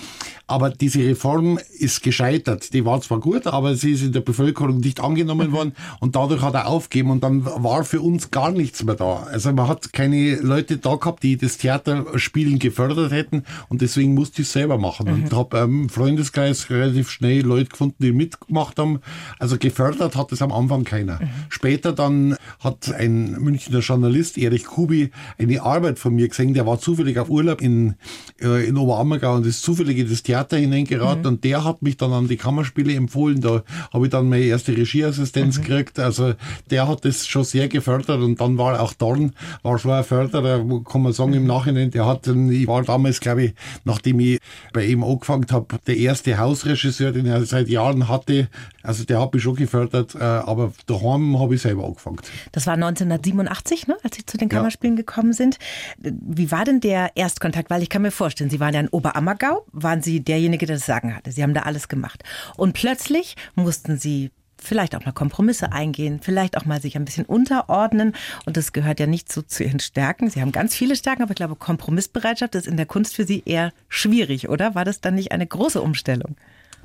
Aber 0.52 0.68
diese 0.68 0.98
Reform 0.98 1.58
ist 1.78 2.02
gescheitert. 2.02 2.74
Die 2.74 2.84
war 2.84 3.00
zwar 3.00 3.20
gut, 3.20 3.46
aber 3.46 3.74
sie 3.74 3.92
ist 3.92 4.02
in 4.02 4.12
der 4.12 4.20
Bevölkerung 4.20 4.80
nicht 4.80 5.00
angenommen 5.00 5.48
mhm. 5.48 5.52
worden 5.52 5.72
und 6.00 6.14
dadurch 6.14 6.42
hat 6.42 6.52
er 6.52 6.66
aufgegeben 6.66 7.10
und 7.10 7.24
dann 7.24 7.46
war 7.46 7.84
für 7.84 8.02
uns 8.02 8.30
gar 8.30 8.50
nichts 8.50 8.84
mehr 8.84 8.94
da. 8.94 9.22
Also 9.32 9.50
man 9.54 9.66
hat 9.66 9.94
keine 9.94 10.36
Leute 10.42 10.76
da 10.76 10.96
gehabt, 10.96 11.22
die 11.22 11.38
das 11.38 11.56
Theaterspielen 11.56 12.58
gefördert 12.58 13.12
hätten 13.12 13.44
und 13.70 13.80
deswegen 13.80 14.12
musste 14.12 14.42
ich 14.42 14.48
es 14.48 14.52
selber 14.52 14.76
machen 14.76 15.06
mhm. 15.06 15.22
und 15.22 15.32
habe 15.32 15.56
im 15.56 15.88
Freundeskreis 15.88 16.68
relativ 16.68 17.08
schnell 17.08 17.40
Leute 17.40 17.70
gefunden, 17.70 17.96
die 18.00 18.12
mitgemacht 18.12 18.78
haben. 18.78 19.00
Also 19.38 19.56
gefördert 19.56 20.16
hat 20.16 20.32
es 20.32 20.42
am 20.42 20.52
Anfang 20.52 20.84
keiner. 20.84 21.14
Mhm. 21.14 21.30
Später 21.48 21.94
dann 21.94 22.36
hat 22.60 22.92
ein 22.92 23.40
Münchner 23.40 23.78
Journalist, 23.78 24.36
Erich 24.36 24.66
Kubi, 24.66 25.12
eine 25.38 25.62
Arbeit 25.62 25.98
von 25.98 26.14
mir 26.14 26.28
gesehen, 26.28 26.52
der 26.52 26.66
war 26.66 26.78
zufällig 26.78 27.18
auf 27.18 27.30
Urlaub 27.30 27.62
in, 27.62 27.94
äh, 28.42 28.68
in 28.68 28.76
Oberammergau 28.76 29.36
und 29.36 29.46
ist 29.46 29.62
zufällig 29.62 29.96
in 29.96 30.10
das 30.10 30.22
Theater 30.22 30.41
Theater 30.42 30.56
hineingeraten 30.56 31.22
mhm. 31.22 31.28
und 31.28 31.44
der 31.44 31.64
hat 31.64 31.82
mich 31.82 31.96
dann 31.96 32.12
an 32.12 32.28
die 32.28 32.36
Kammerspiele 32.36 32.94
empfohlen. 32.94 33.40
Da 33.40 33.62
habe 33.92 34.06
ich 34.06 34.10
dann 34.10 34.28
meine 34.28 34.44
erste 34.44 34.76
Regieassistenz 34.76 35.58
mhm. 35.58 35.62
gekriegt. 35.62 35.98
Also 35.98 36.34
der 36.70 36.88
hat 36.88 37.04
das 37.04 37.26
schon 37.26 37.44
sehr 37.44 37.68
gefördert 37.68 38.20
und 38.20 38.40
dann 38.40 38.58
war 38.58 38.80
auch 38.80 38.92
Dorn, 38.92 39.32
war 39.62 39.78
schon 39.78 39.92
ein 39.92 40.04
Förderer, 40.04 40.64
kann 40.84 41.02
man 41.02 41.12
sagen 41.12 41.32
im 41.34 41.46
Nachhinein. 41.46 41.90
Der 41.90 42.06
hat, 42.06 42.26
ich 42.26 42.66
war 42.66 42.82
damals, 42.82 43.20
glaube 43.20 43.44
ich, 43.44 43.54
nachdem 43.84 44.20
ich 44.20 44.38
bei 44.72 44.84
ihm 44.84 45.04
angefangen 45.04 45.46
habe, 45.50 45.78
der 45.86 45.96
erste 45.96 46.38
Hausregisseur, 46.38 47.12
den 47.12 47.26
er 47.26 47.44
seit 47.44 47.68
Jahren 47.68 48.08
hatte. 48.08 48.48
Also 48.82 49.04
der 49.04 49.20
hat 49.20 49.32
mich 49.34 49.42
schon 49.42 49.54
gefördert, 49.54 50.14
äh, 50.14 50.18
aber 50.18 50.72
daheim 50.86 51.38
habe 51.38 51.54
ich 51.54 51.62
selber 51.62 51.84
angefangen. 51.84 52.18
Das 52.52 52.66
war 52.66 52.74
1987, 52.74 53.88
ne, 53.88 53.96
als 54.02 54.16
Sie 54.16 54.26
zu 54.26 54.36
den 54.36 54.48
Kammerspielen 54.48 54.96
ja. 54.96 55.02
gekommen 55.02 55.32
sind. 55.32 55.58
Wie 55.98 56.50
war 56.50 56.64
denn 56.64 56.80
der 56.80 57.12
Erstkontakt? 57.16 57.70
Weil 57.70 57.82
ich 57.82 57.88
kann 57.88 58.02
mir 58.02 58.10
vorstellen, 58.10 58.50
Sie 58.50 58.60
waren 58.60 58.74
ja 58.74 58.80
in 58.80 58.88
Oberammergau. 58.88 59.64
Waren 59.72 60.02
Sie 60.02 60.20
derjenige, 60.20 60.66
der 60.66 60.76
das 60.76 60.86
Sagen 60.86 61.14
hatte? 61.14 61.32
Sie 61.32 61.42
haben 61.42 61.54
da 61.54 61.62
alles 61.62 61.88
gemacht. 61.88 62.22
Und 62.56 62.72
plötzlich 62.72 63.36
mussten 63.54 63.98
Sie 63.98 64.30
vielleicht 64.62 64.94
auch 64.94 65.04
mal 65.04 65.12
Kompromisse 65.12 65.72
eingehen, 65.72 66.20
vielleicht 66.22 66.56
auch 66.56 66.64
mal 66.64 66.80
sich 66.80 66.96
ein 66.96 67.04
bisschen 67.04 67.26
unterordnen. 67.26 68.14
Und 68.46 68.56
das 68.56 68.72
gehört 68.72 69.00
ja 69.00 69.06
nicht 69.06 69.30
so 69.30 69.42
zu 69.42 69.64
Ihren 69.64 69.80
Stärken. 69.80 70.30
Sie 70.30 70.40
haben 70.40 70.52
ganz 70.52 70.74
viele 70.74 70.96
Stärken, 70.96 71.22
aber 71.22 71.32
ich 71.32 71.36
glaube, 71.36 71.56
Kompromissbereitschaft 71.56 72.54
ist 72.54 72.66
in 72.66 72.76
der 72.76 72.86
Kunst 72.86 73.14
für 73.14 73.24
Sie 73.24 73.42
eher 73.44 73.72
schwierig, 73.88 74.48
oder? 74.48 74.74
War 74.74 74.84
das 74.84 75.00
dann 75.00 75.14
nicht 75.14 75.32
eine 75.32 75.46
große 75.46 75.80
Umstellung? 75.80 76.36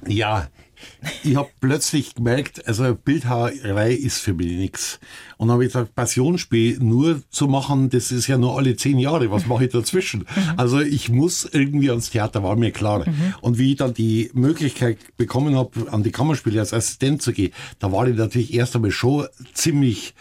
Ja, 0.05 0.47
ich 1.23 1.35
habe 1.35 1.49
plötzlich 1.59 2.15
gemerkt, 2.15 2.67
also 2.67 2.95
Bildhauerei 2.95 3.93
ist 3.93 4.19
für 4.19 4.33
mich 4.33 4.51
nichts. 4.53 4.99
Und 5.37 5.51
habe 5.51 5.63
ich 5.63 5.69
gesagt, 5.73 5.95
Passionsspiel 5.95 6.79
nur 6.79 7.21
zu 7.29 7.47
machen, 7.47 7.89
das 7.89 8.11
ist 8.11 8.27
ja 8.27 8.37
nur 8.37 8.57
alle 8.57 8.75
zehn 8.75 8.97
Jahre. 8.97 9.31
Was 9.31 9.45
mache 9.45 9.65
ich 9.65 9.71
dazwischen? 9.71 10.25
Mhm. 10.37 10.53
Also 10.57 10.81
ich 10.81 11.09
muss 11.09 11.45
irgendwie 11.51 11.89
ans 11.89 12.11
Theater, 12.11 12.43
war 12.43 12.55
mir 12.55 12.71
klar. 12.71 13.07
Mhm. 13.07 13.33
Und 13.41 13.57
wie 13.57 13.71
ich 13.71 13.77
dann 13.77 13.93
die 13.93 14.29
Möglichkeit 14.33 14.99
bekommen 15.17 15.55
habe, 15.55 15.91
an 15.91 16.03
die 16.03 16.11
Kammerspiele 16.11 16.59
als 16.59 16.73
Assistent 16.73 17.21
zu 17.21 17.33
gehen, 17.33 17.53
da 17.79 17.91
war 17.91 18.07
ich 18.07 18.15
natürlich 18.15 18.53
erst 18.53 18.75
einmal 18.75 18.91
schon 18.91 19.25
ziemlich 19.53 20.13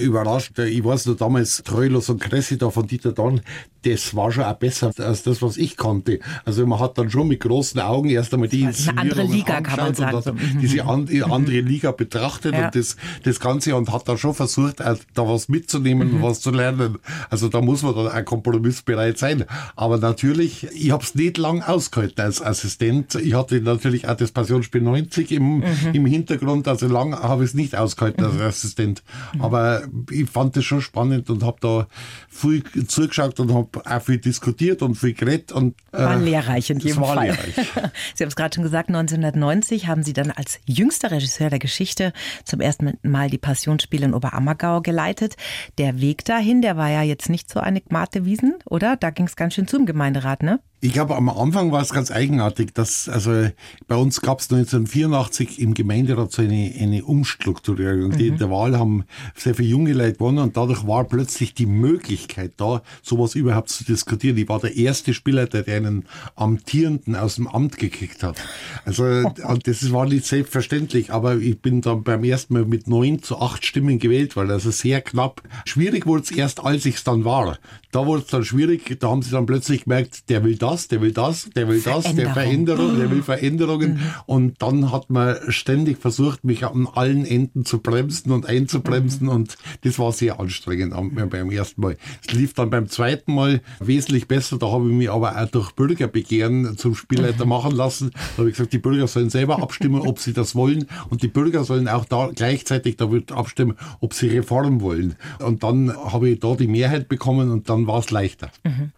überrascht. 0.00 0.58
Ich 0.58 0.84
weiß 0.84 1.06
noch 1.06 1.16
damals, 1.16 1.62
Treulos 1.64 2.08
und 2.10 2.20
Cressida 2.20 2.70
von 2.70 2.86
Dieter 2.86 3.12
Dorn, 3.12 3.40
das 3.82 4.14
war 4.14 4.32
schon 4.32 4.44
auch 4.44 4.54
besser 4.54 4.92
als 4.98 5.22
das, 5.22 5.40
was 5.40 5.56
ich 5.56 5.76
konnte. 5.76 6.18
Also 6.44 6.66
man 6.66 6.80
hat 6.80 6.98
dann 6.98 7.10
schon 7.10 7.28
mit 7.28 7.40
großen 7.40 7.80
Augen 7.80 8.08
erst 8.08 8.34
einmal 8.34 8.48
die 8.48 8.66
Eine 8.66 8.98
andere 8.98 9.22
Liga, 9.22 9.60
kann 9.60 9.78
man 9.78 9.94
sagen. 9.94 10.16
Und 10.16 10.54
mhm. 10.54 10.60
diese 10.60 10.84
andere 10.84 11.60
Liga 11.60 11.92
betrachtet 11.92 12.54
ja. 12.54 12.66
und 12.66 12.74
das, 12.74 12.96
das 13.22 13.40
Ganze 13.40 13.76
und 13.76 13.92
hat 13.92 14.08
da 14.08 14.16
schon 14.16 14.34
versucht, 14.34 14.80
da 14.80 14.96
was 15.14 15.48
mitzunehmen 15.48 16.10
und 16.10 16.18
mhm. 16.18 16.22
was 16.22 16.40
zu 16.40 16.50
lernen. 16.50 16.98
Also 17.30 17.48
da 17.48 17.60
muss 17.60 17.82
man 17.82 17.94
dann 17.94 18.08
ein 18.08 18.24
kompromissbereit 18.24 19.18
sein. 19.18 19.44
Aber 19.76 19.98
natürlich, 19.98 20.64
ich 20.74 20.90
habe 20.90 21.04
es 21.04 21.14
nicht 21.14 21.38
lang 21.38 21.62
ausgehalten 21.62 22.24
als 22.24 22.42
Assistent. 22.42 23.14
Ich 23.14 23.34
hatte 23.34 23.60
natürlich 23.60 24.08
auch 24.08 24.16
das 24.16 24.32
Passionsspiel 24.32 24.82
90 24.82 25.32
im, 25.32 25.58
mhm. 25.58 25.64
im 25.92 26.06
Hintergrund, 26.06 26.66
also 26.66 26.88
lang 26.88 27.14
habe 27.14 27.44
ich 27.44 27.50
es 27.50 27.54
nicht 27.54 27.76
ausgehalten 27.76 28.24
als 28.24 28.34
mhm. 28.34 28.42
Assistent. 28.42 29.02
Aber 29.38 29.82
ich 30.10 30.28
fand 30.28 30.56
das 30.56 30.64
schon 30.64 30.80
spannend 30.80 31.30
und 31.30 31.42
habe 31.42 31.58
da 31.60 31.86
viel 32.28 32.62
zugeschaut 32.86 33.40
und 33.40 33.52
habe 33.52 33.68
auch 33.84 34.02
viel 34.02 34.18
diskutiert 34.18 34.82
und 34.82 34.94
viel 34.94 35.14
geredet. 35.14 35.52
Und, 35.52 35.74
äh, 35.92 35.98
war 35.98 36.16
lehrreich 36.16 36.70
in 36.70 36.78
jedem 36.78 37.00
war 37.00 37.14
Fall. 37.14 37.26
Lehrreich. 37.26 37.54
Sie 38.14 38.24
haben 38.24 38.28
es 38.28 38.36
gerade 38.36 38.54
schon 38.54 38.64
gesagt, 38.64 38.88
1990 38.88 39.86
haben 39.86 40.02
Sie 40.02 40.12
dann 40.12 40.30
als 40.30 40.60
jüngster 40.66 41.10
Regisseur 41.10 41.50
der 41.50 41.58
Geschichte 41.58 42.12
zum 42.44 42.60
ersten 42.60 42.98
Mal 43.02 43.30
die 43.30 43.38
Passionsspiele 43.38 44.06
in 44.06 44.14
Oberammergau 44.14 44.80
geleitet. 44.80 45.36
Der 45.78 46.00
Weg 46.00 46.24
dahin, 46.24 46.62
der 46.62 46.76
war 46.76 46.90
ja 46.90 47.02
jetzt 47.02 47.28
nicht 47.28 47.50
so 47.50 47.60
eine 47.60 47.80
Gmate 47.80 48.24
Wiesen, 48.24 48.56
oder? 48.66 48.96
Da 48.96 49.10
ging 49.10 49.26
es 49.26 49.36
ganz 49.36 49.54
schön 49.54 49.66
zu 49.66 49.76
im 49.76 49.86
Gemeinderat, 49.86 50.42
ne? 50.42 50.60
Ich 50.80 50.92
glaube, 50.92 51.16
am 51.16 51.28
Anfang 51.28 51.72
war 51.72 51.82
es 51.82 51.90
ganz 51.90 52.12
eigenartig, 52.12 52.72
dass, 52.72 53.08
also 53.08 53.48
bei 53.88 53.96
uns 53.96 54.20
gab 54.20 54.38
es 54.38 54.44
1984 54.52 55.58
im 55.60 55.74
Gemeinderat 55.74 56.30
so 56.30 56.42
eine, 56.42 56.72
eine 56.78 57.04
Umstrukturierung. 57.04 58.10
Mhm. 58.10 58.16
Die 58.16 58.28
in 58.28 58.38
der 58.38 58.48
Wahl 58.48 58.78
haben 58.78 59.04
sehr 59.34 59.56
viele 59.56 59.70
junge 59.70 59.92
Leute 59.92 60.12
gewonnen 60.12 60.38
und 60.38 60.56
dadurch 60.56 60.86
war 60.86 61.02
plötzlich 61.02 61.52
die 61.52 61.66
Möglichkeit 61.66 62.52
da, 62.58 62.82
sowas 63.02 63.34
überhaupt 63.34 63.70
zu 63.70 63.82
diskutieren. 63.82 64.36
Ich 64.36 64.48
war 64.48 64.60
der 64.60 64.76
erste 64.76 65.14
Spieler, 65.14 65.46
der 65.46 65.66
einen 65.66 66.04
Amtierenden 66.36 67.16
aus 67.16 67.34
dem 67.36 67.48
Amt 67.48 67.76
gekickt 67.78 68.22
hat. 68.22 68.36
Also 68.84 69.24
das 69.64 69.92
war 69.92 70.06
nicht 70.06 70.26
selbstverständlich, 70.26 71.12
aber 71.12 71.38
ich 71.38 71.60
bin 71.60 71.80
dann 71.80 72.04
beim 72.04 72.22
ersten 72.22 72.54
Mal 72.54 72.64
mit 72.64 72.86
neun 72.86 73.20
zu 73.20 73.40
acht 73.40 73.66
Stimmen 73.66 73.98
gewählt 73.98 74.36
worden, 74.36 74.52
also 74.52 74.70
sehr 74.70 75.00
knapp. 75.00 75.42
Schwierig 75.64 76.06
wurde 76.06 76.22
es 76.22 76.30
erst, 76.30 76.60
als 76.60 76.86
ich 76.86 76.96
es 76.96 77.04
dann 77.04 77.24
war. 77.24 77.58
Da 77.90 78.06
wurde 78.06 78.22
es 78.22 78.28
dann 78.28 78.44
schwierig, 78.44 79.00
da 79.00 79.08
haben 79.08 79.22
sie 79.22 79.30
dann 79.30 79.46
plötzlich 79.46 79.84
gemerkt, 79.84 80.28
der 80.28 80.44
will 80.44 80.56
da 80.56 80.67
das, 80.68 80.88
der 80.88 81.00
will 81.00 81.12
das, 81.12 81.48
der 81.56 81.68
will 81.68 81.80
das, 81.80 82.14
der 82.14 82.32
Veränderung, 82.32 82.98
der 82.98 83.10
will 83.10 83.22
Veränderungen. 83.22 83.94
Mhm. 83.94 84.00
Und 84.26 84.62
dann 84.62 84.92
hat 84.92 85.10
man 85.10 85.36
ständig 85.48 85.98
versucht, 85.98 86.44
mich 86.44 86.64
an 86.64 86.86
allen 86.92 87.24
Enden 87.24 87.64
zu 87.64 87.78
bremsen 87.78 88.32
und 88.32 88.46
einzubremsen. 88.46 89.26
Mhm. 89.26 89.32
Und 89.32 89.56
das 89.82 89.98
war 89.98 90.12
sehr 90.12 90.38
anstrengend 90.40 90.94
beim 91.30 91.50
ersten 91.50 91.80
Mal. 91.80 91.96
Es 92.26 92.34
lief 92.34 92.54
dann 92.54 92.70
beim 92.70 92.88
zweiten 92.88 93.34
Mal 93.34 93.60
wesentlich 93.80 94.28
besser. 94.28 94.58
Da 94.58 94.70
habe 94.70 94.88
ich 94.88 94.94
mich 94.94 95.10
aber 95.10 95.40
auch 95.40 95.48
durch 95.48 95.72
Bürgerbegehren 95.72 96.76
zum 96.76 96.94
Spielleiter 96.94 97.44
mhm. 97.44 97.50
machen 97.50 97.72
lassen. 97.74 98.10
Da 98.12 98.38
habe 98.38 98.50
ich 98.50 98.56
gesagt, 98.56 98.72
die 98.72 98.78
Bürger 98.78 99.06
sollen 99.06 99.30
selber 99.30 99.62
abstimmen, 99.62 100.02
ob 100.02 100.18
sie 100.18 100.32
das 100.32 100.54
wollen. 100.54 100.86
Und 101.08 101.22
die 101.22 101.28
Bürger 101.28 101.64
sollen 101.64 101.88
auch 101.88 102.04
da 102.04 102.30
gleichzeitig 102.34 102.96
da 102.96 103.10
wird 103.10 103.32
abstimmen, 103.32 103.76
ob 104.00 104.12
sie 104.12 104.28
Reform 104.28 104.80
wollen. 104.80 105.14
Und 105.38 105.62
dann 105.62 105.96
habe 105.96 106.30
ich 106.30 106.40
da 106.40 106.54
die 106.54 106.68
Mehrheit 106.68 107.08
bekommen 107.08 107.50
und 107.50 107.70
dann 107.70 107.86
war 107.86 108.00
es 108.00 108.10
leichter. 108.10 108.50
Mhm. 108.64 108.92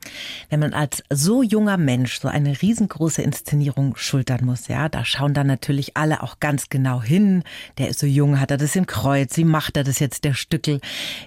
Wenn 0.48 0.60
man 0.60 0.72
als 0.72 1.02
so 1.10 1.42
jung 1.42 1.59
junger 1.60 1.76
Mensch 1.76 2.20
so 2.20 2.28
eine 2.28 2.62
riesengroße 2.62 3.20
Inszenierung 3.20 3.94
schultern 3.94 4.46
muss, 4.46 4.68
ja, 4.68 4.88
da 4.88 5.04
schauen 5.04 5.34
dann 5.34 5.46
natürlich 5.46 5.94
alle 5.94 6.22
auch 6.22 6.40
ganz 6.40 6.70
genau 6.70 7.02
hin. 7.02 7.42
Der 7.76 7.88
ist 7.88 7.98
so 7.98 8.06
jung, 8.06 8.40
hat 8.40 8.50
er 8.50 8.56
das 8.56 8.76
im 8.76 8.86
Kreuz, 8.86 9.36
wie 9.36 9.44
macht 9.44 9.76
er 9.76 9.84
das 9.84 9.98
jetzt, 9.98 10.24
der 10.24 10.32
Stückel? 10.32 10.80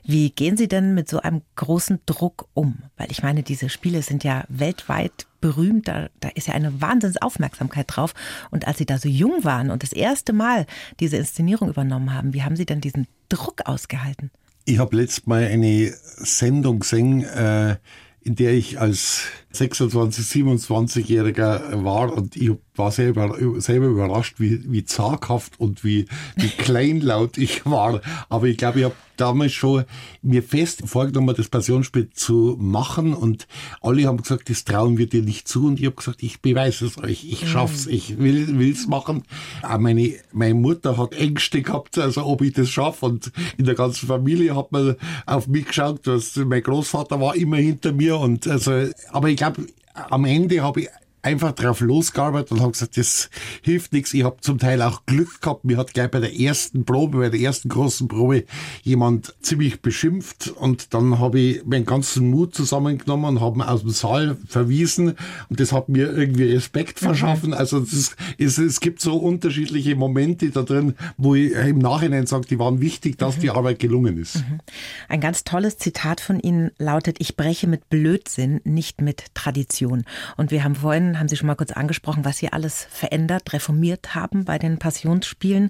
Wie 0.04 0.32
gehen 0.32 0.58
Sie 0.58 0.67
denn 0.67 0.96
mit 0.96 1.08
so 1.08 1.19
einem 1.19 1.43
großen 1.56 2.00
Druck 2.08 2.48
um? 2.56 2.80
Weil 2.98 3.12
ich 3.12 3.22
meine, 3.22 3.43
diese 3.43 3.69
Spiele 3.69 4.02
sind 4.02 4.24
ja 4.24 4.43
weltweit 4.50 5.28
berühmt, 5.39 5.88
da, 5.88 6.10
da 6.19 6.30
ist 6.30 6.48
ja 6.48 6.56
eine 6.56 6.82
Wahnsinnsaufmerksamkeit 6.82 7.86
drauf. 7.89 8.15
Und 8.50 8.65
als 8.65 8.80
Sie 8.80 8.88
da 8.88 8.98
so 8.98 9.10
jung 9.10 9.43
waren 9.43 9.69
und 9.69 9.84
das 9.84 9.93
erste 9.93 10.34
Mal 10.34 10.65
diese 11.00 11.17
Inszenierung 11.17 11.69
übernommen 11.69 12.12
haben, 12.12 12.34
wie 12.34 12.41
haben 12.41 12.56
Sie 12.56 12.65
dann 12.65 12.82
diesen 12.82 13.06
Druck 13.30 13.62
ausgehalten? 13.65 14.32
Ich 14.65 14.80
habe 14.80 14.96
letztes 14.96 15.28
Mal 15.28 15.43
eine 15.43 15.93
Sendung 16.17 16.80
gesehen, 16.80 17.24
äh, 17.24 17.76
in 18.22 18.36
der 18.36 18.54
ich 18.54 18.80
als 18.80 19.28
26, 19.54 20.26
27-Jähriger 20.26 21.84
war 21.84 22.12
und 22.12 22.36
ich 22.36 22.52
war 22.76 22.92
selber, 22.92 23.38
selber 23.62 23.86
überrascht, 23.86 24.39
wie, 24.39 24.62
wie 24.72 24.84
zaghaft 24.84 25.60
und 25.60 25.84
wie, 25.84 26.08
wie 26.36 26.48
kleinlaut 26.58 27.38
ich 27.38 27.66
war. 27.66 28.02
Aber 28.30 28.48
ich 28.48 28.58
glaube, 28.58 28.80
ich 28.80 28.86
habe 28.86 28.96
damals 29.18 29.52
schon 29.52 29.84
mir 30.24 30.42
fest 30.42 30.82
vorgenommen, 30.86 31.36
das 31.38 31.50
Passionsspiel 31.50 32.10
zu 32.13 32.58
machen 32.60 33.13
und 33.13 33.48
alle 33.82 34.06
haben 34.06 34.18
gesagt, 34.18 34.50
das 34.50 34.66
trauen 34.66 34.98
wir 34.98 35.08
dir 35.08 35.22
nicht 35.22 35.48
zu. 35.48 35.68
Und 35.68 35.80
ich 35.80 35.86
habe 35.86 35.96
gesagt, 35.96 36.24
ich 36.24 36.42
beweise 36.42 36.88
es 36.88 36.98
euch, 36.98 37.24
ich 37.24 37.48
schaff's, 37.48 37.86
ich 37.86 38.18
will 38.18 38.58
will's 38.58 38.88
machen. 38.88 39.24
Auch 39.62 39.78
meine, 39.78 40.16
meine 40.32 40.56
Mutter 40.56 40.98
hat 40.98 41.13
Ängste 41.13 41.62
gehabt, 41.62 41.98
also 41.98 42.26
ob 42.26 42.42
ich 42.42 42.54
das 42.54 42.70
schaffe 42.70 43.06
und 43.06 43.32
in 43.58 43.66
der 43.66 43.76
ganzen 43.76 44.08
Familie 44.08 44.56
hat 44.56 44.72
man 44.72 44.96
auf 45.26 45.48
mich 45.48 45.68
geschaut, 45.68 46.08
dass 46.08 46.36
mein 46.38 46.63
Großvater 46.63 47.20
war 47.22 47.36
immer 47.36 47.58
hinter 47.58 47.92
mir. 47.92 48.18
Und 48.18 48.48
also, 48.48 48.89
aber 49.10 49.30
ich 49.30 49.42
glaube, 49.51 49.67
am 49.93 50.25
Ende 50.25 50.62
habe 50.62 50.82
ich 50.82 50.89
einfach 51.24 51.54
drauf 51.54 51.80
losgearbeitet 51.80 52.52
und 52.52 52.62
habe 52.62 52.74
gesagt, 52.74 52.98
das 52.98 53.30
hilft 53.62 53.94
nichts. 53.94 54.14
Ich 54.14 54.24
habe 54.24 54.38
zum 54.42 54.60
Teil 54.60 54.82
auch 54.82 55.06
Glück 55.06 55.42
gehabt. 55.42 55.64
Mir 55.64 55.78
hat 55.78 55.94
gleich 55.94 56.12
bei 56.12 56.20
der 56.20 56.38
ersten 56.38 56.84
Probe, 56.84 57.20
bei 57.20 57.30
der 57.30 57.40
ersten 57.40 57.70
großen 57.70 58.10
Probe 58.10 58.44
jemand 58.84 59.34
ziemlich 59.42 59.82
beschimpft 59.82 60.50
und 60.50 60.94
dann 60.94 61.20
habe 61.20 61.40
ich 61.40 61.66
meinen 61.66 61.86
ganzen 61.86 62.30
Mut 62.30 62.54
zusammengenommen 62.54 63.38
und 63.38 63.42
habe 63.42 63.60
ihn 63.60 63.62
aus 63.62 63.82
dem 63.82 63.92
Saal 63.92 64.38
verwiesen 64.48 65.16
und 65.50 65.60
das 65.60 65.72
hat 65.72 65.88
mir 65.88 66.12
irgendwie 66.12 66.52
Respekt 66.52 67.02
mhm. 67.02 67.06
verschaffen. 67.06 67.54
Also 67.54 67.80
das 67.80 68.16
ist, 68.38 68.58
es 68.58 68.80
gibt 68.82 69.00
so 69.00 69.16
unterschiedliche 69.16 69.96
Momente 69.96 70.50
da 70.50 70.64
drin, 70.64 70.96
wo 71.16 71.36
ich 71.36 71.54
im 71.54 71.80
Nachhinein 71.80 72.26
sage, 72.28 72.48
die 72.48 72.60
waren 72.60 72.82
wichtig, 72.82 73.18
dass 73.18 73.38
mhm. 73.38 73.42
die 73.42 73.50
Arbeit 73.52 73.80
gelungen 73.80 74.18
ist. 74.18 74.38
Mhm. 74.38 74.60
Ein 75.08 75.22
ganz 75.22 75.46
tolles 75.46 75.78
Zitat 75.78 76.20
von 76.20 76.42
Ihnen 76.42 76.72
lautet, 76.78 77.16
ich 77.20 77.38
breche 77.38 77.68
mit 77.68 77.90
Blödsinn, 77.90 78.60
nicht 78.66 79.02
mit 79.02 79.28
Tradition. 79.34 80.04
Und 80.36 80.52
wir 80.52 80.66
haben 80.66 80.76
vorhin 80.76 81.12
haben 81.19 81.28
Sie 81.28 81.36
schon 81.36 81.47
mal 81.47 81.56
kurz 81.56 81.71
angesprochen, 81.71 82.26
was 82.26 82.38
Sie 82.38 82.52
alles 82.52 82.88
verändert, 82.89 83.54
reformiert 83.54 84.15
haben 84.15 84.45
bei 84.45 84.60
den 84.60 84.78
Passionsspielen. 84.80 85.69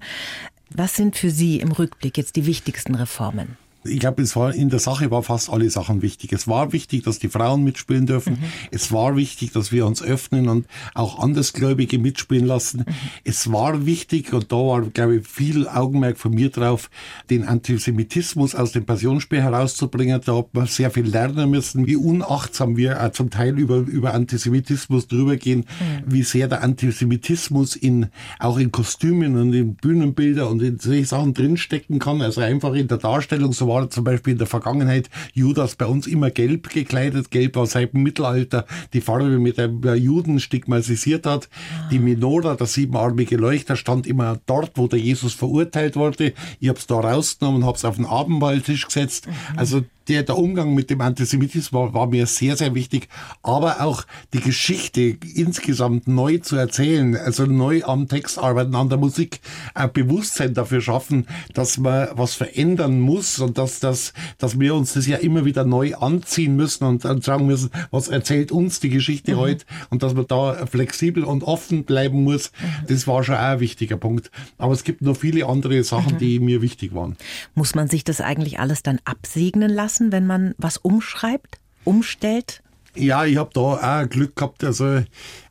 Was 0.70 0.96
sind 0.96 1.16
für 1.16 1.30
Sie 1.30 1.60
im 1.60 1.72
Rückblick 1.72 2.18
jetzt 2.18 2.36
die 2.36 2.46
wichtigsten 2.46 2.96
Reformen? 2.96 3.58
Ich 3.86 4.00
glaube, 4.00 4.22
es 4.22 4.36
war 4.36 4.54
in 4.54 4.70
der 4.70 4.80
Sache 4.80 5.12
war 5.12 5.24
fast 5.24 5.50
alle 5.50 5.70
Sachen 5.70 6.02
wichtig. 6.02 6.32
Es 6.32 6.48
war 6.48 6.72
wichtig, 6.72 7.04
dass 7.04 7.20
die 7.20 7.30
Frauen 7.30 7.64
mitspielen 7.64 8.06
dürfen. 8.06 8.34
Mhm. 8.34 8.44
Es 8.72 8.92
war 8.92 9.16
wichtig, 9.16 9.52
dass 9.52 9.72
wir 9.72 9.86
uns 9.86 10.02
öffnen 10.02 10.48
und 10.48 10.68
auch 10.94 11.20
Andersgläubige 11.20 12.00
mitspielen 12.00 12.46
lassen. 12.46 12.86
Mhm. 12.88 12.94
Es 13.24 13.52
war 13.52 13.86
wichtig, 13.86 14.34
und 14.34 14.52
da 14.52 14.58
war, 14.58 14.82
glaube 14.82 15.18
ich, 15.18 15.28
viel 15.28 15.68
Augenmerk 15.68 16.18
von 16.18 16.34
mir 16.34 16.50
drauf, 16.50 16.90
den 17.30 17.44
Antisemitismus 17.46 18.56
aus 18.56 18.72
dem 18.72 18.86
Passionsspiel 18.86 19.42
herauszubringen. 19.42 20.22
Da 20.24 20.38
hat 20.38 20.54
man 20.54 20.68
sehr 20.68 20.92
viel 20.92 21.06
lernen 21.06 21.50
müssen, 21.50 21.86
wie 21.88 21.96
unachtsam 21.96 22.78
wir 22.78 23.12
zum 23.14 23.30
Teil 23.30 23.60
über, 23.60 23.78
über 23.78 24.14
Antisemitismus 24.14 25.08
drüber 25.08 25.36
gehen, 25.36 25.60
mhm. 25.60 26.14
wie 26.14 26.24
sehr 26.24 26.48
der 26.48 26.64
Antisemitismus 26.64 27.76
in, 27.76 28.08
auch 28.40 28.58
in 28.58 28.72
Kostümen 28.72 29.38
und 29.38 29.54
in 29.54 29.76
Bühnenbilder 29.76 30.50
und 30.50 30.62
in 30.62 30.80
solche 30.80 31.06
Sachen 31.06 31.34
drinstecken 31.34 32.00
kann. 32.00 32.22
Also 32.22 32.42
einfach 32.42 32.74
in 32.74 32.88
der 32.88 32.98
Darstellung 32.98 33.54
so 33.54 33.73
war 33.74 33.90
zum 33.90 34.04
Beispiel 34.04 34.34
in 34.34 34.38
der 34.38 34.48
Vergangenheit 34.48 35.10
Judas 35.34 35.76
bei 35.76 35.86
uns 35.86 36.08
immer 36.08 36.30
gelb 36.30 36.70
gekleidet. 36.70 37.32
Gelb 37.32 37.56
war 37.56 37.66
seit 37.66 37.94
dem 37.94 38.04
Mittelalter 38.04 38.66
die 38.94 39.02
Farbe, 39.02 39.40
mit 39.40 39.58
der 39.58 39.96
Juden 39.96 40.40
stigmatisiert 40.40 41.26
hat. 41.26 41.50
Die 41.92 42.00
Minora, 42.00 42.56
der 42.56 42.68
siebenarmige 42.68 43.38
Leuchter, 43.38 43.76
stand 43.76 44.08
immer 44.08 44.40
dort, 44.46 44.72
wo 44.76 44.88
der 44.88 45.00
Jesus 45.00 45.34
verurteilt 45.34 45.96
wurde. 45.96 46.34
Ich 46.60 46.70
habe 46.70 46.80
es 46.80 46.88
da 46.88 47.00
rausgenommen, 47.00 47.66
habe 47.66 47.78
es 47.78 47.86
auf 47.86 47.96
den 47.96 48.06
Abendmahltisch 48.06 48.86
gesetzt. 48.86 49.28
Mhm. 49.28 49.60
Also 49.60 49.82
der, 50.08 50.24
der 50.24 50.38
Umgang 50.38 50.74
mit 50.74 50.90
dem 50.90 51.02
Antisemitismus 51.02 51.72
war, 51.72 51.94
war, 51.94 52.08
mir 52.08 52.26
sehr, 52.28 52.58
sehr 52.58 52.76
wichtig. 52.76 53.08
Aber 53.42 53.82
auch 53.82 54.04
die 54.34 54.42
Geschichte 54.42 55.18
insgesamt 55.36 56.08
neu 56.08 56.40
zu 56.40 56.56
erzählen, 56.56 57.16
also 57.16 57.46
neu 57.46 57.84
am 57.84 58.08
Text 58.08 58.38
arbeiten, 58.38 58.76
an 58.76 58.90
der 58.90 58.98
Musik, 58.98 59.40
ein 59.74 59.92
Bewusstsein 59.92 60.54
dafür 60.54 60.82
schaffen, 60.82 61.28
dass 61.54 61.78
man 61.78 62.10
was 62.14 62.36
verändern 62.36 63.00
muss 63.00 63.40
und 63.40 63.58
dass, 63.64 63.80
dass, 63.80 64.14
dass 64.38 64.60
wir 64.60 64.76
uns 64.76 64.94
das 64.94 65.08
ja 65.08 65.18
immer 65.18 65.46
wieder 65.46 65.64
neu 65.64 65.96
anziehen 65.96 66.56
müssen 66.56 66.84
und 66.86 67.06
dann 67.06 67.22
sagen 67.22 67.46
müssen, 67.46 67.70
was 67.92 68.08
erzählt 68.08 68.52
uns 68.52 68.80
die 68.80 68.90
Geschichte 68.90 69.36
mhm. 69.36 69.40
heute 69.40 69.66
und 69.90 70.04
dass 70.04 70.14
man 70.14 70.28
da 70.28 70.66
flexibel 70.66 71.24
und 71.24 71.44
offen 71.44 71.86
bleiben 71.86 72.24
muss. 72.24 72.52
Mhm. 72.52 72.88
Das 72.88 73.08
war 73.08 73.24
schon 73.24 73.36
auch 73.36 73.40
ein 73.40 73.60
wichtiger 73.60 73.98
Punkt. 73.98 74.32
Aber 74.58 74.74
es 74.74 74.84
gibt 74.84 75.02
noch 75.02 75.18
viele 75.18 75.46
andere 75.46 75.84
Sachen, 75.84 76.16
mhm. 76.16 76.18
die 76.20 76.40
mir 76.40 76.62
wichtig 76.62 76.94
waren. 76.94 77.16
Muss 77.56 77.76
man 77.76 77.88
sich 77.88 78.04
das 78.04 78.22
eigentlich 78.22 78.60
alles 78.60 78.84
dann 78.84 79.00
absegnen 79.06 79.70
lassen? 79.70 79.84
lassen, 79.84 80.12
wenn 80.12 80.26
man 80.26 80.56
was 80.58 80.78
umschreibt, 80.78 81.60
umstellt? 81.84 82.62
Ja, 82.96 83.26
ich 83.26 83.38
habe 83.38 83.50
da 83.54 84.02
auch 84.04 84.10
Glück 84.10 84.36
gehabt. 84.36 84.64
Also 84.64 85.04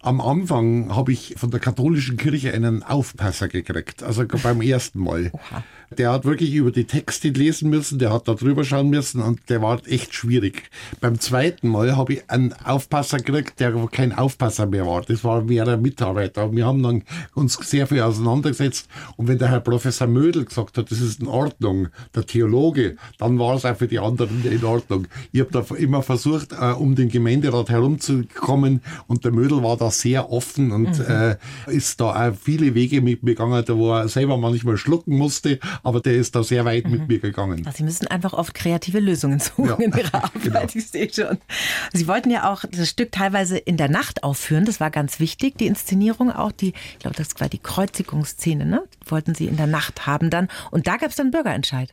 am 0.03 0.21
Anfang 0.21 0.95
habe 0.95 1.12
ich 1.12 1.35
von 1.38 1.51
der 1.51 1.61
katholischen 1.61 2.17
Kirche 2.17 2.53
einen 2.53 2.83
Aufpasser 2.83 3.49
gekriegt, 3.49 4.03
also 4.03 4.25
beim 4.43 4.61
ersten 4.61 4.99
Mal. 4.99 5.31
Oha. 5.33 5.62
Der 5.99 6.11
hat 6.11 6.25
wirklich 6.25 6.55
über 6.55 6.71
die 6.71 6.87
Texte 6.87 7.29
lesen 7.29 7.69
müssen, 7.69 7.99
der 7.99 8.12
hat 8.12 8.27
da 8.27 8.35
drüber 8.35 8.65
schauen 8.65 8.88
müssen 8.88 9.21
und 9.21 9.41
der 9.51 9.61
war 9.61 9.81
echt 9.87 10.15
schwierig. 10.15 10.71
Beim 11.01 11.21
zweiten 11.21 11.69
Mal 11.69 11.97
habe 11.97 12.15
ich 12.15 12.31
einen 12.31 12.55
Aufpasser 12.65 13.19
gekriegt, 13.19 13.61
der 13.61 13.73
kein 13.91 14.12
Aufpasser 14.12 14.67
mehr 14.67 14.87
war. 14.87 15.03
Das 15.03 15.23
war 15.23 15.43
mehr 15.43 15.69
ein 15.69 15.83
Mitarbeiter. 15.83 16.51
Wir 16.53 16.67
haben 16.67 16.83
dann 16.83 17.03
uns 17.35 17.55
sehr 17.62 17.87
viel 17.87 18.01
auseinandergesetzt 18.01 18.88
und 19.17 19.29
wenn 19.29 19.38
der 19.38 19.51
Herr 19.51 19.61
Professor 19.61 20.07
Mödel 20.07 20.47
gesagt 20.47 20.79
hat, 20.79 20.91
das 20.91 21.01
ist 21.01 21.21
in 21.21 21.29
Ordnung, 21.29 21.88
der 22.15 22.27
Theologe, 22.27 22.97
dann 23.19 23.38
war 23.38 23.57
es 23.57 23.65
auch 23.65 23.77
für 23.77 23.88
die 23.88 23.99
anderen 23.99 24.45
in 24.51 24.65
Ordnung. 24.65 25.07
Ich 25.31 25.41
habe 25.41 25.51
da 25.53 25.62
immer 25.77 26.03
versucht, 26.03 26.53
äh, 26.53 26.73
um 26.73 26.95
den 26.95 27.11
Gemeinderat 27.11 27.69
herumzukommen 27.69 28.81
und 29.07 29.25
der 29.25 29.33
Mödel 29.33 29.62
war 29.62 29.77
da 29.77 29.91
sehr 29.92 30.31
offen 30.31 30.72
und 30.72 30.98
mhm. 30.98 31.05
äh, 31.07 31.37
ist 31.66 32.00
da 32.00 32.31
auch 32.31 32.35
viele 32.40 32.74
Wege 32.74 33.00
mit 33.00 33.22
mir 33.22 33.35
gegangen, 33.35 33.64
wo 33.68 33.92
er 33.92 34.09
selber 34.09 34.37
manchmal 34.37 34.76
schlucken 34.76 35.16
musste, 35.16 35.59
aber 35.83 36.00
der 36.00 36.14
ist 36.14 36.35
da 36.35 36.42
sehr 36.42 36.64
weit 36.64 36.85
mhm. 36.85 36.92
mit 36.92 37.09
mir 37.09 37.18
gegangen. 37.18 37.64
Also 37.66 37.78
Sie 37.78 37.85
müssen 37.85 38.07
einfach 38.09 38.33
oft 38.33 38.55
kreative 38.55 39.00
Lösungen 39.00 39.40
suchen 39.40 39.66
ja, 39.66 39.74
in 39.76 39.92
Ihrer 39.92 40.14
Arbeit, 40.24 40.42
genau. 40.42 40.62
ich 40.72 40.87
sehe 40.88 41.12
schon. 41.12 41.38
Sie 41.92 42.09
wollten 42.09 42.31
ja 42.31 42.52
auch 42.52 42.64
das 42.70 42.88
Stück 42.88 43.12
teilweise 43.12 43.59
in 43.59 43.76
der 43.76 43.88
Nacht 43.88 44.24
aufführen, 44.24 44.64
das 44.64 44.81
war 44.81 44.90
ganz 44.90 45.20
wichtig, 45.20 45.57
die 45.59 45.66
Inszenierung 45.66 46.31
auch, 46.31 46.52
die, 46.52 46.72
ich 46.92 46.98
glaube, 46.98 47.16
das 47.16 47.28
war 47.38 47.48
die 47.48 47.59
Kreuzigungsszene, 47.59 48.64
ne? 48.66 48.83
Wollten 49.07 49.35
Sie 49.35 49.46
in 49.46 49.57
der 49.57 49.66
Nacht 49.66 50.07
haben 50.07 50.31
dann 50.31 50.48
und 50.70 50.87
da 50.87 50.96
gab 50.96 51.11
es 51.11 51.16
dann 51.16 51.31
Bürgerentscheid. 51.31 51.92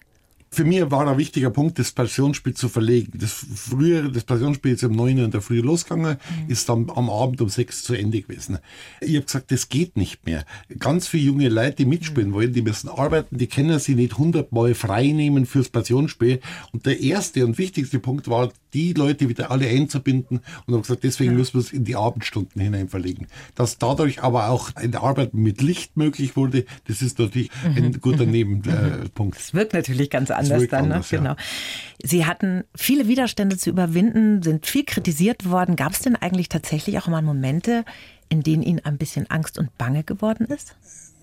Für 0.51 0.63
mich 0.63 0.89
war 0.89 1.07
ein 1.07 1.17
wichtiger 1.17 1.51
Punkt, 1.51 1.77
das 1.77 1.91
Passionsspiel 1.91 2.55
zu 2.55 2.69
verlegen. 2.69 3.13
Das 3.15 3.45
frühere, 3.55 4.12
das 4.12 4.23
Passionsspiel 4.23 4.73
ist 4.73 4.83
um 4.83 4.93
neun 4.93 5.17
in 5.17 5.31
der 5.31 5.41
Früh 5.41 5.59
losgegangen, 5.59 6.17
mhm. 6.45 6.51
ist 6.51 6.67
dann 6.67 6.89
am 6.95 7.09
Abend 7.09 7.41
um 7.41 7.49
sechs 7.49 7.83
zu 7.83 7.93
Ende 7.93 8.21
gewesen. 8.21 8.57
Ich 8.99 9.15
habe 9.15 9.25
gesagt, 9.25 9.51
das 9.51 9.69
geht 9.69 9.95
nicht 9.95 10.25
mehr. 10.25 10.45
Ganz 10.79 11.07
viele 11.07 11.23
junge 11.23 11.49
Leute, 11.49 11.77
die 11.77 11.85
mitspielen 11.85 12.29
mhm. 12.29 12.33
wollen, 12.33 12.53
die 12.53 12.63
müssen 12.63 12.89
arbeiten, 12.89 13.38
die 13.38 13.47
können 13.47 13.77
sich 13.79 13.95
nicht 13.95 14.17
hundertmal 14.17 14.73
frei 14.73 15.07
nehmen 15.07 15.45
fürs 15.45 15.69
Passionsspiel. 15.69 16.39
Und 16.71 16.85
der 16.85 16.99
erste 16.99 17.45
und 17.45 17.57
wichtigste 17.57 17.99
Punkt 17.99 18.27
war, 18.27 18.51
die 18.73 18.93
Leute 18.93 19.29
wieder 19.29 19.51
alle 19.51 19.67
einzubinden 19.67 20.41
und 20.65 20.73
habe 20.73 20.82
gesagt, 20.82 21.03
deswegen 21.03 21.32
ja. 21.32 21.38
müssen 21.38 21.55
wir 21.55 21.62
es 21.62 21.71
in 21.71 21.86
die 21.86 21.95
Abendstunden 21.95 22.62
hinein 22.62 22.89
verlegen. 22.89 23.27
Dass 23.55 23.77
dadurch 23.77 24.21
aber 24.21 24.49
auch 24.49 24.75
eine 24.75 25.01
Arbeit 25.01 25.34
mit 25.34 25.62
Licht 25.62 25.97
möglich 25.97 26.36
wurde, 26.36 26.65
das 26.88 27.01
ist 27.01 27.19
natürlich 27.19 27.49
mhm. 27.63 27.77
ein 27.77 28.01
guter 28.01 28.25
mhm. 28.25 28.32
Nebenpunkt. 28.32 29.39
Es 29.39 29.53
wirkt 29.53 29.73
natürlich 29.73 30.10
ganz 30.10 30.32
anders 30.32 30.67
dann, 30.67 30.88
ne? 30.88 30.93
anders, 30.95 31.12
ne? 31.12 31.17
genau. 31.17 31.36
Sie 32.01 32.25
hatten 32.25 32.63
viele 32.75 33.08
Widerstände 33.08 33.58
zu 33.58 33.69
überwinden, 33.69 34.41
sind 34.41 34.65
viel 34.65 34.86
kritisiert 34.86 35.49
worden. 35.49 35.75
Gab 35.75 35.93
es 35.93 35.99
denn 35.99 36.15
eigentlich 36.15 36.49
tatsächlich 36.49 36.97
auch 36.99 37.08
mal 37.08 37.21
Momente, 37.21 37.84
in 38.29 38.43
denen 38.43 38.63
Ihnen 38.63 38.79
ein 38.86 38.97
bisschen 38.97 39.29
Angst 39.29 39.58
und 39.58 39.77
Bange 39.77 40.03
geworden 40.03 40.45
ist? 40.45 40.75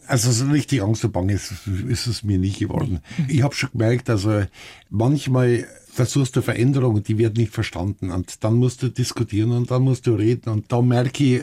Also 0.06 0.30
so 0.30 0.46
richtig 0.46 0.82
Angst 0.82 1.04
und 1.04 1.12
Bange 1.12 1.34
ist, 1.34 1.52
ist 1.88 2.06
es 2.06 2.22
mir 2.22 2.38
nicht 2.38 2.58
geworden. 2.58 3.00
Ich 3.28 3.42
habe 3.42 3.54
schon 3.54 3.70
gemerkt, 3.72 4.08
also 4.08 4.44
manchmal 4.90 5.66
versuchst 5.88 6.36
du 6.36 6.42
Veränderungen, 6.42 7.02
die 7.02 7.18
werden 7.18 7.34
nicht 7.38 7.52
verstanden. 7.52 8.10
Und 8.10 8.44
dann 8.44 8.54
musst 8.54 8.82
du 8.82 8.88
diskutieren 8.88 9.52
und 9.52 9.70
dann 9.70 9.82
musst 9.82 10.06
du 10.06 10.14
reden. 10.14 10.50
Und 10.50 10.70
da 10.70 10.82
merke 10.82 11.24
ich, 11.24 11.42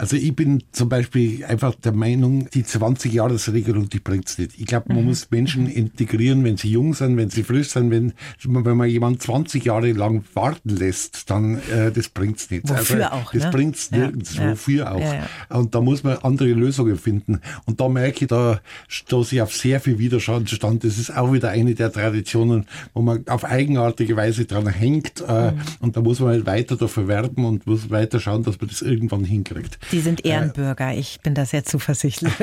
also 0.00 0.16
ich 0.16 0.34
bin 0.34 0.62
zum 0.72 0.88
Beispiel 0.88 1.44
einfach 1.44 1.74
der 1.74 1.92
Meinung, 1.92 2.48
die 2.54 2.64
20-Jahres-Regelung, 2.64 3.90
die 3.90 3.98
bringt's 3.98 4.38
nicht. 4.38 4.58
Ich 4.58 4.64
glaube, 4.64 4.86
man 4.88 5.02
mhm. 5.02 5.08
muss 5.10 5.30
Menschen 5.30 5.66
integrieren, 5.66 6.42
wenn 6.42 6.56
sie 6.56 6.70
jung 6.70 6.94
sind, 6.94 7.18
wenn 7.18 7.28
sie 7.28 7.42
frisch 7.42 7.68
sind. 7.68 7.90
Wenn, 7.90 8.14
wenn 8.42 8.76
man 8.78 8.88
jemanden 8.88 9.20
20 9.20 9.62
Jahre 9.62 9.92
lang 9.92 10.24
warten 10.32 10.70
lässt, 10.70 11.28
dann 11.28 11.60
äh, 11.70 11.92
das 11.92 12.08
bringt's 12.08 12.50
nicht. 12.50 12.66
Wofür 12.66 13.10
also, 13.10 13.16
auch, 13.16 13.32
Das 13.34 13.44
ne? 13.44 13.50
bringt's 13.50 13.90
nirgends. 13.90 14.36
Ja, 14.36 14.50
Wofür 14.50 14.90
auch. 14.90 15.00
Ja, 15.00 15.14
ja. 15.14 15.28
Und 15.50 15.74
da 15.74 15.82
muss 15.82 16.02
man 16.02 16.16
andere 16.22 16.48
Lösungen 16.48 16.96
finden. 16.96 17.40
Und 17.66 17.78
da 17.78 17.90
merke 17.90 18.24
ich, 18.24 18.28
da 18.28 18.62
stoße 18.88 19.34
ich 19.34 19.42
auf 19.42 19.54
sehr 19.54 19.80
viel 19.80 19.98
Widerstand. 19.98 20.50
Das 20.82 20.96
ist 20.96 21.14
auch 21.14 21.30
wieder 21.30 21.50
eine 21.50 21.74
der 21.74 21.92
Traditionen, 21.92 22.64
wo 22.94 23.02
man 23.02 23.28
auf 23.28 23.44
eigenartige 23.44 24.16
Weise 24.16 24.46
dran 24.46 24.66
hängt. 24.66 25.22
Äh, 25.28 25.50
mhm. 25.50 25.60
Und 25.80 25.96
da 25.98 26.00
muss 26.00 26.20
man 26.20 26.30
halt 26.30 26.46
weiter 26.46 26.76
dafür 26.76 27.06
werben 27.06 27.44
und 27.44 27.66
muss 27.66 27.90
weiter 27.90 28.18
schauen, 28.18 28.44
dass 28.44 28.58
man 28.58 28.70
das 28.70 28.80
irgendwann 28.80 29.24
hinkriegt. 29.24 29.78
Die 29.92 30.00
sind 30.00 30.24
Ehrenbürger. 30.24 30.94
Ich 30.94 31.20
bin 31.20 31.34
da 31.34 31.44
sehr 31.44 31.64
zuversichtlich. 31.64 32.32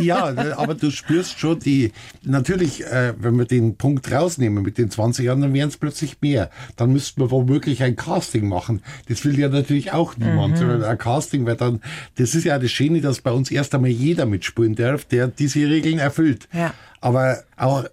Ja, 0.00 0.24
aber 0.56 0.74
du 0.74 0.90
spürst 0.90 1.38
schon 1.38 1.58
die, 1.58 1.92
natürlich, 2.22 2.84
äh, 2.84 3.14
wenn 3.18 3.36
wir 3.36 3.44
den 3.44 3.76
Punkt 3.76 4.10
rausnehmen 4.10 4.62
mit 4.62 4.78
den 4.78 4.90
20 4.90 5.24
Jahren, 5.24 5.40
dann 5.40 5.54
wären 5.54 5.68
es 5.68 5.76
plötzlich 5.76 6.18
mehr. 6.20 6.50
Dann 6.76 6.92
müssten 6.92 7.20
wir 7.20 7.30
womöglich 7.30 7.82
ein 7.82 7.96
Casting 7.96 8.48
machen. 8.48 8.82
Das 9.08 9.24
will 9.24 9.38
ja 9.38 9.48
natürlich 9.48 9.92
auch 9.92 10.16
niemand. 10.16 10.60
Mhm. 10.60 10.84
Ein 10.84 10.98
Casting, 10.98 11.46
weil 11.46 11.56
dann, 11.56 11.80
das 12.16 12.34
ist 12.34 12.44
ja 12.44 12.58
das 12.58 12.70
Schöne, 12.70 13.00
dass 13.00 13.20
bei 13.20 13.32
uns 13.32 13.50
erst 13.50 13.74
einmal 13.74 13.90
jeder 13.90 14.26
mitspielen 14.26 14.74
darf, 14.74 15.04
der 15.04 15.28
diese 15.28 15.68
Regeln 15.68 15.98
erfüllt. 15.98 16.48
Ja. 16.52 16.74
Aber 17.00 17.42
auch, 17.56 17.84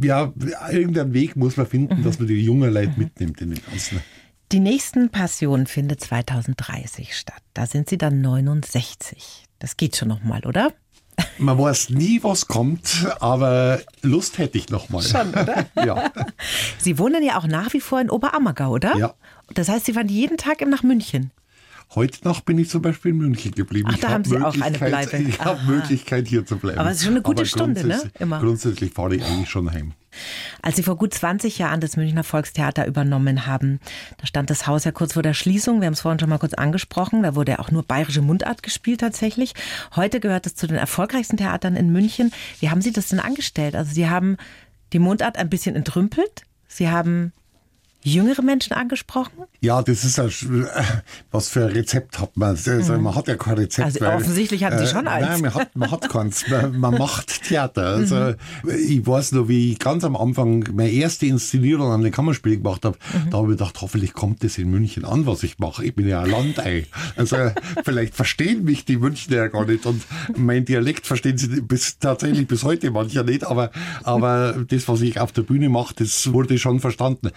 ja, 0.00 0.32
irgendeinen 0.70 1.14
Weg 1.14 1.36
muss 1.36 1.56
man 1.56 1.66
finden, 1.66 2.00
mhm. 2.00 2.04
dass 2.04 2.18
man 2.18 2.28
die 2.28 2.42
jungen 2.42 2.72
Leute 2.72 2.92
mhm. 2.92 3.04
mitnimmt 3.04 3.40
in 3.40 3.50
den 3.50 3.60
ganzen. 3.68 4.00
Die 4.50 4.60
nächsten 4.60 5.10
Passion 5.10 5.66
findet 5.66 6.00
2030 6.00 7.14
statt. 7.14 7.42
Da 7.52 7.66
sind 7.66 7.90
Sie 7.90 7.98
dann 7.98 8.22
69. 8.22 9.44
Das 9.58 9.76
geht 9.76 9.94
schon 9.94 10.08
noch 10.08 10.22
mal, 10.22 10.46
oder? 10.46 10.72
Man 11.36 11.58
weiß 11.58 11.90
nie, 11.90 12.22
was 12.22 12.48
kommt, 12.48 13.06
aber 13.20 13.80
Lust 14.00 14.38
hätte 14.38 14.56
ich 14.56 14.70
noch 14.70 14.88
mal. 14.88 15.02
Schon, 15.02 15.30
oder? 15.30 15.66
ja. 15.84 16.10
Sie 16.78 16.98
wohnen 16.98 17.22
ja 17.22 17.38
auch 17.38 17.46
nach 17.46 17.74
wie 17.74 17.80
vor 17.80 18.00
in 18.00 18.08
Oberammergau, 18.08 18.70
oder? 18.70 18.96
Ja. 18.96 19.14
Das 19.52 19.68
heißt, 19.68 19.84
Sie 19.84 19.92
fahren 19.92 20.08
jeden 20.08 20.38
Tag 20.38 20.66
nach 20.66 20.82
München. 20.82 21.30
Heute 21.94 22.22
Nacht 22.28 22.44
bin 22.44 22.58
ich 22.58 22.68
zum 22.68 22.82
Beispiel 22.82 23.12
in 23.12 23.18
München 23.18 23.52
geblieben. 23.52 23.88
Ach, 23.90 23.98
da 23.98 24.10
haben 24.10 24.24
Sie 24.24 24.36
auch 24.36 24.60
eine 24.60 24.78
Bleibe. 24.78 25.16
Ich 25.28 25.40
habe 25.40 25.62
Möglichkeit, 25.64 26.28
hier 26.28 26.44
zu 26.44 26.58
bleiben. 26.58 26.78
Aber 26.78 26.90
es 26.90 26.98
ist 26.98 27.04
schon 27.04 27.14
eine 27.14 27.22
gute 27.22 27.46
Stunde, 27.46 27.86
ne? 27.86 28.10
Immer. 28.18 28.40
Grundsätzlich 28.40 28.92
fahre 28.92 29.16
ich 29.16 29.24
eigentlich 29.24 29.48
schon 29.48 29.72
heim. 29.72 29.92
Als 30.60 30.76
Sie 30.76 30.82
vor 30.82 30.96
gut 30.96 31.14
20 31.14 31.58
Jahren 31.58 31.80
das 31.80 31.96
Münchner 31.96 32.24
Volkstheater 32.24 32.86
übernommen 32.86 33.46
haben, 33.46 33.80
da 34.18 34.26
stand 34.26 34.50
das 34.50 34.66
Haus 34.66 34.84
ja 34.84 34.92
kurz 34.92 35.14
vor 35.14 35.22
der 35.22 35.34
Schließung. 35.34 35.80
Wir 35.80 35.86
haben 35.86 35.94
es 35.94 36.00
vorhin 36.00 36.18
schon 36.18 36.28
mal 36.28 36.38
kurz 36.38 36.54
angesprochen. 36.54 37.22
Da 37.22 37.34
wurde 37.34 37.52
ja 37.52 37.58
auch 37.58 37.70
nur 37.70 37.82
bayerische 37.82 38.22
Mundart 38.22 38.62
gespielt 38.62 39.00
tatsächlich. 39.00 39.54
Heute 39.96 40.20
gehört 40.20 40.46
es 40.46 40.54
zu 40.54 40.66
den 40.66 40.76
erfolgreichsten 40.76 41.38
Theatern 41.38 41.74
in 41.74 41.90
München. 41.90 42.32
Wie 42.60 42.68
haben 42.68 42.82
Sie 42.82 42.92
das 42.92 43.08
denn 43.08 43.20
angestellt? 43.20 43.74
Also 43.74 43.92
Sie 43.92 44.08
haben 44.08 44.36
die 44.92 44.98
Mundart 44.98 45.38
ein 45.38 45.48
bisschen 45.48 45.74
entrümpelt. 45.74 46.42
Sie 46.66 46.90
haben 46.90 47.32
jüngere 48.12 48.42
Menschen 48.42 48.72
angesprochen? 48.72 49.44
Ja, 49.60 49.82
das 49.82 50.04
ist 50.04 50.18
ein, 50.18 50.30
was 51.30 51.48
für 51.48 51.66
ein 51.66 51.72
Rezept 51.72 52.18
hat 52.18 52.36
man. 52.36 52.50
Also. 52.50 52.98
Man 52.98 53.14
hat 53.14 53.28
ja 53.28 53.36
kein 53.36 53.54
Rezept. 53.54 53.86
Also 53.86 54.00
weil, 54.00 54.16
offensichtlich 54.16 54.64
hatten 54.64 54.78
Sie 54.78 54.86
schon 54.86 55.06
äh, 55.06 55.10
eins. 55.10 55.28
Nein, 55.28 55.40
man 55.42 55.54
hat, 55.54 55.76
man 55.76 55.90
hat 55.90 56.08
keins. 56.10 56.48
Man, 56.48 56.78
man 56.78 56.94
macht 56.94 57.44
Theater. 57.44 57.86
Also 57.86 58.14
mhm. 58.14 58.34
ich 58.88 59.06
weiß 59.06 59.32
noch, 59.32 59.48
wie 59.48 59.72
ich 59.72 59.78
ganz 59.78 60.04
am 60.04 60.16
Anfang 60.16 60.64
meine 60.72 60.90
erste 60.90 61.26
Inszenierung 61.26 61.90
an 61.90 62.02
den 62.02 62.12
Kammerspiel 62.12 62.56
gemacht 62.56 62.84
habe. 62.84 62.98
Mhm. 63.12 63.30
Da 63.30 63.38
habe 63.38 63.52
ich 63.52 63.58
gedacht, 63.58 63.80
hoffentlich 63.80 64.12
kommt 64.12 64.44
das 64.44 64.58
in 64.58 64.70
München 64.70 65.04
an, 65.04 65.26
was 65.26 65.42
ich 65.42 65.58
mache. 65.58 65.84
Ich 65.84 65.94
bin 65.94 66.08
ja 66.08 66.22
ein 66.22 66.30
Landei. 66.30 66.86
Also 67.16 67.36
vielleicht 67.84 68.14
verstehen 68.14 68.64
mich 68.64 68.84
die 68.84 68.96
Münchner 68.96 69.36
ja 69.36 69.46
gar 69.48 69.64
nicht 69.64 69.86
und 69.86 70.02
mein 70.36 70.64
Dialekt 70.64 71.06
verstehen 71.06 71.38
sie 71.38 71.60
bis, 71.60 71.98
tatsächlich 71.98 72.46
bis 72.46 72.64
heute 72.64 72.90
mancher 72.90 73.24
nicht. 73.24 73.44
Aber, 73.44 73.70
aber 74.04 74.64
das, 74.68 74.88
was 74.88 75.00
ich 75.00 75.20
auf 75.20 75.32
der 75.32 75.42
Bühne 75.42 75.68
mache, 75.68 75.94
das 75.96 76.32
wurde 76.32 76.58
schon 76.58 76.80
verstanden. 76.80 77.30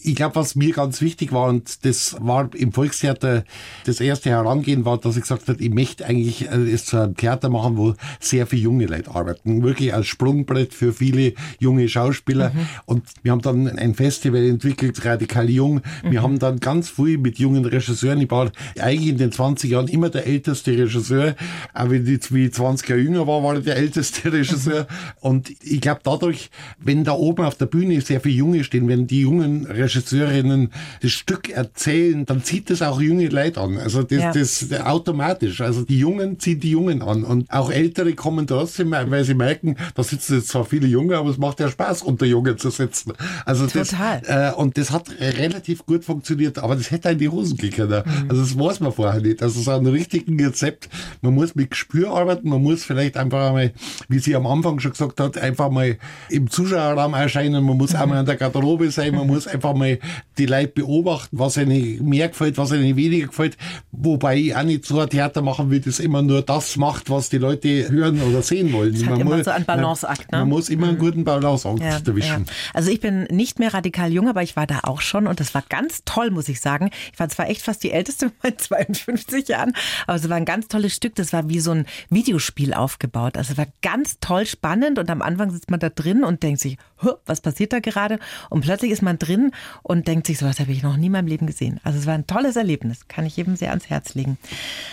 Ich 0.00 0.15
glaube, 0.16 0.34
was 0.34 0.56
mir 0.56 0.72
ganz 0.72 1.00
wichtig 1.00 1.32
war, 1.32 1.48
und 1.48 1.84
das 1.84 2.16
war 2.18 2.50
im 2.54 2.72
Volkstheater 2.72 3.44
das 3.84 4.00
erste 4.00 4.30
Herangehen, 4.30 4.84
war, 4.84 4.98
dass 4.98 5.16
ich 5.16 5.22
gesagt 5.22 5.48
habe, 5.48 5.62
ich 5.62 5.70
möchte 5.70 6.06
eigentlich 6.06 6.50
äh, 6.50 6.70
es 6.70 6.86
zu 6.86 6.96
einem 6.96 7.16
Theater 7.16 7.48
machen, 7.48 7.76
wo 7.76 7.94
sehr 8.18 8.46
viele 8.46 8.62
junge 8.62 8.86
Leute 8.86 9.14
arbeiten. 9.14 9.62
Wirklich 9.62 9.94
als 9.94 10.06
Sprungbrett 10.06 10.74
für 10.74 10.92
viele 10.92 11.34
junge 11.58 11.88
Schauspieler. 11.88 12.50
Mhm. 12.50 12.68
Und 12.86 13.04
wir 13.22 13.32
haben 13.32 13.42
dann 13.42 13.68
ein 13.68 13.94
Festival 13.94 14.44
entwickelt, 14.44 15.04
Radikal 15.04 15.48
Jung. 15.50 15.82
Wir 16.02 16.20
mhm. 16.20 16.24
haben 16.24 16.38
dann 16.38 16.60
ganz 16.60 16.88
viel 16.88 17.18
mit 17.18 17.38
jungen 17.38 17.64
Regisseuren. 17.64 18.20
Ich 18.20 18.30
war 18.30 18.50
eigentlich 18.78 19.10
in 19.10 19.18
den 19.18 19.32
20 19.32 19.70
Jahren 19.70 19.88
immer 19.88 20.08
der 20.08 20.26
älteste 20.26 20.72
Regisseur. 20.72 21.36
Aber 21.72 21.90
wenn 21.90 22.06
ich 22.06 22.32
wie 22.32 22.50
20 22.50 22.88
Jahre 22.88 23.02
jünger 23.02 23.26
war, 23.26 23.42
war 23.42 23.56
ich 23.58 23.64
der 23.64 23.76
älteste 23.76 24.32
Regisseur. 24.32 24.82
Mhm. 24.82 24.86
Und 25.20 25.50
ich 25.62 25.80
glaube 25.80 26.00
dadurch, 26.02 26.50
wenn 26.78 27.04
da 27.04 27.12
oben 27.12 27.44
auf 27.44 27.56
der 27.56 27.66
Bühne 27.66 28.00
sehr 28.00 28.20
viele 28.20 28.36
Junge 28.36 28.64
stehen, 28.64 28.88
wenn 28.88 29.06
die 29.06 29.20
jungen 29.20 29.66
Regisseure 29.66 29.95
Regisseurinnen 29.96 30.70
das 31.02 31.12
Stück 31.12 31.48
erzählen, 31.48 32.24
dann 32.26 32.42
zieht 32.42 32.70
das 32.70 32.82
auch 32.82 33.00
junge 33.00 33.28
Leute 33.28 33.60
an. 33.60 33.78
Also 33.78 34.02
das, 34.02 34.18
ja. 34.18 34.32
das 34.32 34.72
automatisch. 34.84 35.60
Also 35.60 35.82
die 35.82 35.98
Jungen 35.98 36.38
ziehen 36.38 36.60
die 36.60 36.70
Jungen 36.70 37.02
an. 37.02 37.24
Und 37.24 37.50
auch 37.50 37.70
Ältere 37.70 38.12
kommen 38.14 38.46
trotzdem, 38.46 38.90
weil 38.90 39.24
sie 39.24 39.34
merken, 39.34 39.76
da 39.94 40.02
sitzen 40.02 40.36
jetzt 40.36 40.48
zwar 40.48 40.64
viele 40.64 40.86
Junge, 40.86 41.16
aber 41.16 41.30
es 41.30 41.38
macht 41.38 41.60
ja 41.60 41.68
Spaß, 41.68 42.02
unter 42.02 42.26
Jungen 42.26 42.58
zu 42.58 42.70
sitzen. 42.70 43.12
Also 43.44 43.66
Total. 43.66 44.20
Das, 44.20 44.52
äh, 44.52 44.56
und 44.56 44.78
das 44.78 44.90
hat 44.90 45.10
relativ 45.20 45.86
gut 45.86 46.04
funktioniert, 46.04 46.58
aber 46.58 46.76
das 46.76 46.90
hätte 46.90 47.10
in 47.10 47.18
die 47.18 47.28
Hosen 47.28 47.56
gekriegt. 47.56 47.76
Mhm. 47.76 48.26
Also 48.28 48.42
das 48.42 48.58
weiß 48.58 48.80
man 48.80 48.92
vorher 48.92 49.20
nicht. 49.20 49.42
Also 49.42 49.60
so 49.60 49.70
ein 49.70 49.86
richtigen 49.86 50.42
Rezept. 50.42 50.88
Man 51.22 51.34
muss 51.34 51.54
mit 51.54 51.70
Gespür 51.70 52.10
arbeiten, 52.10 52.48
man 52.48 52.62
muss 52.62 52.84
vielleicht 52.84 53.16
einfach 53.16 53.48
einmal, 53.48 53.72
wie 54.08 54.18
sie 54.18 54.34
am 54.34 54.46
Anfang 54.46 54.78
schon 54.80 54.92
gesagt 54.92 55.20
hat, 55.20 55.38
einfach 55.38 55.70
mal 55.70 55.96
im 56.30 56.50
Zuschauerraum 56.50 57.14
erscheinen, 57.14 57.64
man 57.64 57.76
muss 57.76 57.92
mhm. 57.92 57.98
auch 57.98 58.06
mal 58.06 58.18
an 58.18 58.26
der 58.26 58.36
Garderobe 58.36 58.90
sein, 58.90 59.14
man 59.14 59.26
muss 59.26 59.46
einfach 59.46 59.74
mal 59.74 59.85
mal 59.86 59.98
die 60.38 60.46
Leute 60.46 60.68
beobachten, 60.68 61.38
was 61.38 61.56
ihnen 61.56 62.06
mehr 62.06 62.28
gefällt, 62.28 62.58
was 62.58 62.72
ihnen 62.72 62.96
weniger 62.96 63.28
gefällt. 63.28 63.56
Wobei 63.92 64.36
ich 64.36 64.56
auch 64.56 64.62
nicht 64.62 64.84
so 64.84 65.00
ein 65.00 65.08
Theater 65.08 65.42
machen 65.42 65.70
will, 65.70 65.80
das 65.80 65.98
immer 65.98 66.22
nur 66.22 66.42
das 66.42 66.76
macht, 66.76 67.08
was 67.10 67.30
die 67.30 67.38
Leute 67.38 67.88
hören 67.88 68.20
oder 68.20 68.42
sehen 68.42 68.72
wollen. 68.72 68.92
Das 68.92 69.04
man 69.04 69.20
immer 69.20 69.36
muss, 69.36 69.44
so 69.46 69.50
ein 69.50 69.64
Balanceakt. 69.64 70.32
Ne? 70.32 70.38
Man 70.38 70.48
muss 70.48 70.68
immer 70.68 70.88
einen 70.88 70.96
mhm. 70.96 71.00
guten 71.00 71.24
Balanceakt 71.24 71.80
ja, 71.80 71.98
erwischen. 72.06 72.44
Ja. 72.46 72.52
Also 72.74 72.90
ich 72.90 73.00
bin 73.00 73.24
nicht 73.24 73.58
mehr 73.58 73.72
radikal 73.72 74.12
jung, 74.12 74.28
aber 74.28 74.42
ich 74.42 74.56
war 74.56 74.66
da 74.66 74.80
auch 74.82 75.00
schon 75.00 75.26
und 75.26 75.40
das 75.40 75.54
war 75.54 75.62
ganz 75.68 76.02
toll, 76.04 76.30
muss 76.30 76.48
ich 76.48 76.60
sagen. 76.60 76.90
Ich 77.12 77.18
war 77.18 77.28
zwar 77.28 77.48
echt 77.48 77.62
fast 77.62 77.82
die 77.82 77.92
Älteste 77.92 78.32
mit 78.42 78.60
52 78.60 79.48
Jahren, 79.48 79.72
aber 80.06 80.16
es 80.16 80.28
war 80.28 80.36
ein 80.36 80.44
ganz 80.44 80.68
tolles 80.68 80.94
Stück. 80.94 81.14
Das 81.14 81.32
war 81.32 81.48
wie 81.48 81.60
so 81.60 81.70
ein 81.70 81.86
Videospiel 82.10 82.74
aufgebaut. 82.74 83.36
Also 83.36 83.52
es 83.52 83.58
war 83.58 83.66
ganz 83.82 84.18
toll 84.20 84.46
spannend 84.46 84.98
und 84.98 85.10
am 85.10 85.22
Anfang 85.22 85.50
sitzt 85.50 85.70
man 85.70 85.80
da 85.80 85.88
drin 85.88 86.24
und 86.24 86.42
denkt 86.42 86.60
sich, 86.60 86.76
was 87.24 87.40
passiert 87.40 87.72
da 87.72 87.80
gerade? 87.80 88.18
Und 88.50 88.62
plötzlich 88.62 88.90
ist 88.90 89.02
man 89.02 89.18
drin 89.18 89.52
und 89.82 90.08
denkt 90.08 90.26
sich, 90.26 90.38
sowas 90.38 90.60
habe 90.60 90.72
ich 90.72 90.82
noch 90.82 90.96
nie 90.96 91.06
in 91.06 91.12
meinem 91.12 91.26
Leben 91.26 91.46
gesehen. 91.46 91.80
Also 91.82 91.98
es 91.98 92.06
war 92.06 92.14
ein 92.14 92.26
tolles 92.26 92.56
Erlebnis, 92.56 93.08
kann 93.08 93.26
ich 93.26 93.36
jedem 93.36 93.56
sehr 93.56 93.70
ans 93.70 93.88
Herz 93.88 94.14
legen. 94.14 94.38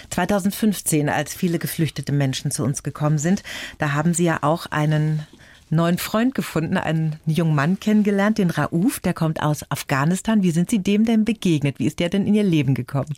2015, 0.09 1.09
als 1.09 1.33
viele 1.33 1.59
geflüchtete 1.59 2.11
Menschen 2.11 2.51
zu 2.51 2.63
uns 2.63 2.83
gekommen 2.83 3.17
sind, 3.17 3.43
da 3.77 3.93
haben 3.93 4.13
Sie 4.13 4.25
ja 4.25 4.39
auch 4.41 4.67
einen 4.67 5.25
neuen 5.69 5.97
Freund 5.97 6.35
gefunden, 6.35 6.77
einen 6.77 7.17
jungen 7.25 7.55
Mann 7.55 7.79
kennengelernt, 7.79 8.37
den 8.37 8.49
Rauf, 8.49 8.99
der 8.99 9.13
kommt 9.13 9.41
aus 9.41 9.69
Afghanistan. 9.69 10.43
Wie 10.43 10.51
sind 10.51 10.69
Sie 10.69 10.79
dem 10.79 11.05
denn 11.05 11.25
begegnet? 11.25 11.79
Wie 11.79 11.87
ist 11.87 11.99
der 11.99 12.09
denn 12.09 12.27
in 12.27 12.35
Ihr 12.35 12.43
Leben 12.43 12.75
gekommen? 12.75 13.15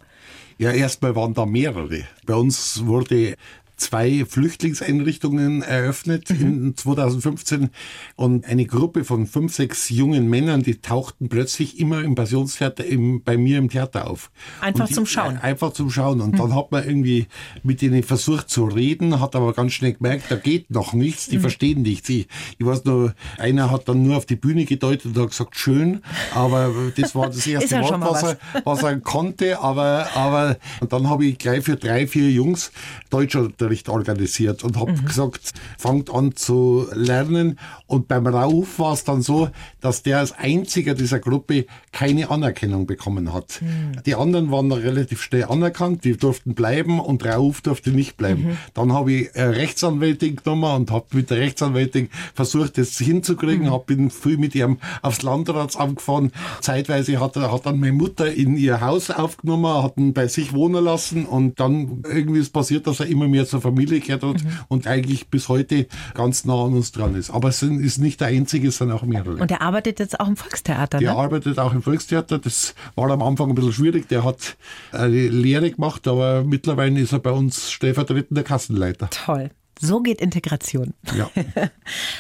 Ja, 0.57 0.71
erstmal 0.71 1.15
waren 1.15 1.33
da 1.33 1.45
mehrere. 1.45 2.03
Bei 2.25 2.35
uns 2.35 2.85
wurde 2.85 3.35
zwei 3.77 4.25
Flüchtlingseinrichtungen 4.25 5.61
eröffnet 5.61 6.29
mhm. 6.29 6.67
in 6.67 6.77
2015 6.77 7.69
und 8.15 8.45
eine 8.45 8.65
Gruppe 8.65 9.03
von 9.03 9.27
fünf, 9.27 9.53
sechs 9.53 9.89
jungen 9.89 10.29
Männern, 10.29 10.63
die 10.63 10.81
tauchten 10.81 11.29
plötzlich 11.29 11.79
immer 11.79 12.03
im 12.03 12.15
Passionstheater 12.15 12.85
im, 12.85 13.23
bei 13.23 13.37
mir 13.37 13.57
im 13.57 13.69
Theater 13.69 14.09
auf. 14.09 14.31
Einfach 14.61 14.87
die, 14.87 14.93
zum 14.93 15.05
Schauen. 15.05 15.37
Einfach 15.37 15.73
zum 15.73 15.89
Schauen. 15.89 16.21
Und 16.21 16.33
mhm. 16.33 16.37
dann 16.37 16.55
hat 16.55 16.71
man 16.71 16.83
irgendwie 16.83 17.27
mit 17.63 17.81
denen 17.81 18.03
versucht 18.03 18.49
zu 18.49 18.65
reden, 18.65 19.19
hat 19.19 19.35
aber 19.35 19.53
ganz 19.53 19.73
schnell 19.73 19.93
gemerkt, 19.93 20.25
da 20.29 20.35
geht 20.35 20.71
noch 20.71 20.93
nichts, 20.93 21.27
die 21.27 21.37
mhm. 21.37 21.41
verstehen 21.41 21.81
nichts. 21.81 22.09
Ich, 22.09 22.27
ich 22.57 22.65
weiß 22.65 22.85
nur, 22.85 23.13
einer 23.37 23.71
hat 23.71 23.87
dann 23.87 24.03
nur 24.03 24.17
auf 24.17 24.25
die 24.25 24.35
Bühne 24.35 24.65
gedeutet 24.65 25.15
und 25.15 25.21
hat 25.21 25.29
gesagt, 25.29 25.57
schön, 25.57 26.01
aber 26.33 26.71
das 26.95 27.15
war 27.15 27.27
das 27.27 27.45
erste 27.47 27.81
Wort, 27.81 28.01
was, 28.01 28.23
was. 28.23 28.23
Er, 28.23 28.37
was 28.63 28.83
er 28.83 28.99
konnte, 28.99 29.59
aber, 29.59 30.07
aber 30.15 30.57
und 30.79 30.93
dann 30.93 31.09
habe 31.09 31.25
ich 31.25 31.37
gleich 31.37 31.63
für 31.63 31.75
drei, 31.75 32.07
vier 32.07 32.31
Jungs 32.31 32.71
Deutscher 33.09 33.49
Unterricht 33.65 33.89
organisiert 33.89 34.63
und 34.63 34.77
habe 34.77 34.91
mhm. 34.91 35.05
gesagt, 35.05 35.53
fangt 35.79 36.13
an 36.13 36.35
zu 36.35 36.87
lernen. 36.93 37.57
Und 37.87 38.07
beim 38.07 38.27
Rauf 38.27 38.77
war 38.77 38.93
es 38.93 39.03
dann 39.03 39.23
so, 39.23 39.49
dass 39.81 40.03
der 40.03 40.19
als 40.19 40.33
einziger 40.33 40.93
dieser 40.93 41.19
Gruppe 41.19 41.65
keine 41.91 42.29
Anerkennung 42.29 42.85
bekommen 42.85 43.33
hat. 43.33 43.61
Mhm. 43.61 44.03
Die 44.05 44.13
anderen 44.13 44.51
waren 44.51 44.71
relativ 44.71 45.21
schnell 45.23 45.45
anerkannt, 45.45 46.03
die 46.03 46.15
durften 46.15 46.53
bleiben 46.53 46.99
und 46.99 47.25
Rauf 47.25 47.61
durfte 47.61 47.89
nicht 47.89 48.17
bleiben. 48.17 48.49
Mhm. 48.49 48.57
Dann 48.75 48.93
habe 48.93 49.11
ich 49.11 49.35
eine 49.35 49.55
Rechtsanwältin 49.55 50.35
genommen 50.35 50.75
und 50.75 50.91
habe 50.91 51.05
mit 51.13 51.31
der 51.31 51.39
Rechtsanwältin 51.39 52.09
versucht, 52.35 52.77
das 52.77 52.97
hinzukriegen, 52.99 53.65
mhm. 53.65 53.71
habe 53.71 53.85
bin 53.85 54.11
viel 54.11 54.37
mit 54.37 54.53
ihrem 54.53 54.77
aufs 55.01 55.23
Landratsamt 55.23 55.97
gefahren. 55.97 56.31
Zeitweise 56.61 57.19
hat, 57.19 57.35
hat 57.35 57.65
dann 57.65 57.79
meine 57.79 57.93
Mutter 57.93 58.31
in 58.31 58.57
ihr 58.57 58.81
Haus 58.81 59.09
aufgenommen, 59.09 59.83
hat 59.83 59.97
ihn 59.97 60.13
bei 60.13 60.27
sich 60.27 60.53
wohnen 60.53 60.83
lassen 60.83 61.25
und 61.25 61.59
dann 61.59 62.03
irgendwie 62.03 62.39
ist 62.39 62.53
passiert, 62.53 62.85
dass 62.87 62.99
er 62.99 63.07
immer 63.07 63.27
mehr 63.27 63.45
zur 63.55 63.61
Familie 63.61 63.99
gehört 63.99 64.23
hat 64.23 64.43
mhm. 64.43 64.49
und 64.67 64.87
eigentlich 64.87 65.29
bis 65.29 65.49
heute 65.49 65.87
ganz 66.13 66.45
nah 66.45 66.65
an 66.65 66.73
uns 66.73 66.91
dran 66.91 67.15
ist. 67.15 67.29
Aber 67.29 67.49
es 67.49 67.61
ist 67.63 67.97
nicht 67.99 68.21
der 68.21 68.27
einzige, 68.27 68.67
es 68.67 68.77
sind 68.77 68.91
auch 68.91 69.03
mehrere. 69.03 69.37
Und 69.37 69.51
er 69.51 69.61
arbeitet 69.61 69.99
jetzt 69.99 70.19
auch 70.19 70.27
im 70.27 70.35
Volkstheater, 70.35 70.99
Der 70.99 71.13
ne? 71.13 71.17
arbeitet 71.17 71.59
auch 71.59 71.73
im 71.73 71.81
Volkstheater. 71.81 72.39
Das 72.39 72.75
war 72.95 73.09
am 73.09 73.21
Anfang 73.21 73.49
ein 73.49 73.55
bisschen 73.55 73.73
schwierig. 73.73 74.07
Der 74.09 74.23
hat 74.23 74.57
eine 74.91 75.07
Lehre 75.09 75.71
gemacht, 75.71 76.07
aber 76.07 76.43
mittlerweile 76.43 76.99
ist 76.99 77.13
er 77.13 77.19
bei 77.19 77.31
uns 77.31 77.71
stellvertretender 77.71 78.43
Kassenleiter. 78.43 79.09
Toll. 79.09 79.51
So 79.79 80.01
geht 80.01 80.21
Integration. 80.21 80.93
Ja. 81.15 81.29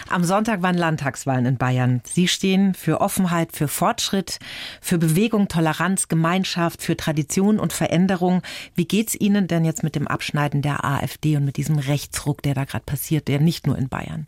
Am 0.09 0.23
Sonntag 0.23 0.61
waren 0.61 0.77
Landtagswahlen 0.77 1.45
in 1.45 1.57
Bayern. 1.57 2.01
Sie 2.03 2.27
stehen 2.27 2.73
für 2.73 3.01
Offenheit, 3.01 3.53
für 3.53 3.67
Fortschritt, 3.67 4.39
für 4.81 4.97
Bewegung, 4.97 5.47
Toleranz, 5.47 6.07
Gemeinschaft, 6.07 6.81
für 6.81 6.97
Tradition 6.97 7.59
und 7.59 7.73
Veränderung. 7.73 8.41
Wie 8.75 8.85
geht's 8.85 9.15
Ihnen 9.15 9.47
denn 9.47 9.63
jetzt 9.63 9.83
mit 9.83 9.95
dem 9.95 10.07
Abschneiden 10.07 10.61
der 10.61 10.83
AfD 10.83 11.37
und 11.37 11.45
mit 11.45 11.57
diesem 11.57 11.77
Rechtsruck, 11.77 12.41
der 12.41 12.55
da 12.55 12.65
gerade 12.65 12.85
passiert, 12.85 13.27
der 13.27 13.39
nicht 13.39 13.67
nur 13.67 13.77
in 13.77 13.87
Bayern? 13.87 14.27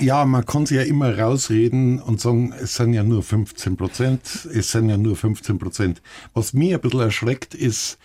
Ja, 0.00 0.24
man 0.26 0.46
kann 0.46 0.64
sich 0.64 0.76
ja 0.76 0.84
immer 0.84 1.18
rausreden 1.18 2.00
und 2.00 2.20
sagen, 2.20 2.52
es 2.52 2.76
sind 2.76 2.94
ja 2.94 3.02
nur 3.02 3.24
15 3.24 3.76
Prozent, 3.76 4.20
es 4.54 4.70
sind 4.70 4.88
ja 4.88 4.96
nur 4.96 5.16
15 5.16 5.58
Prozent. 5.58 6.02
Was 6.34 6.52
mir 6.52 6.76
ein 6.76 6.80
bisschen 6.80 7.00
erschreckt 7.00 7.54
ist, 7.54 7.98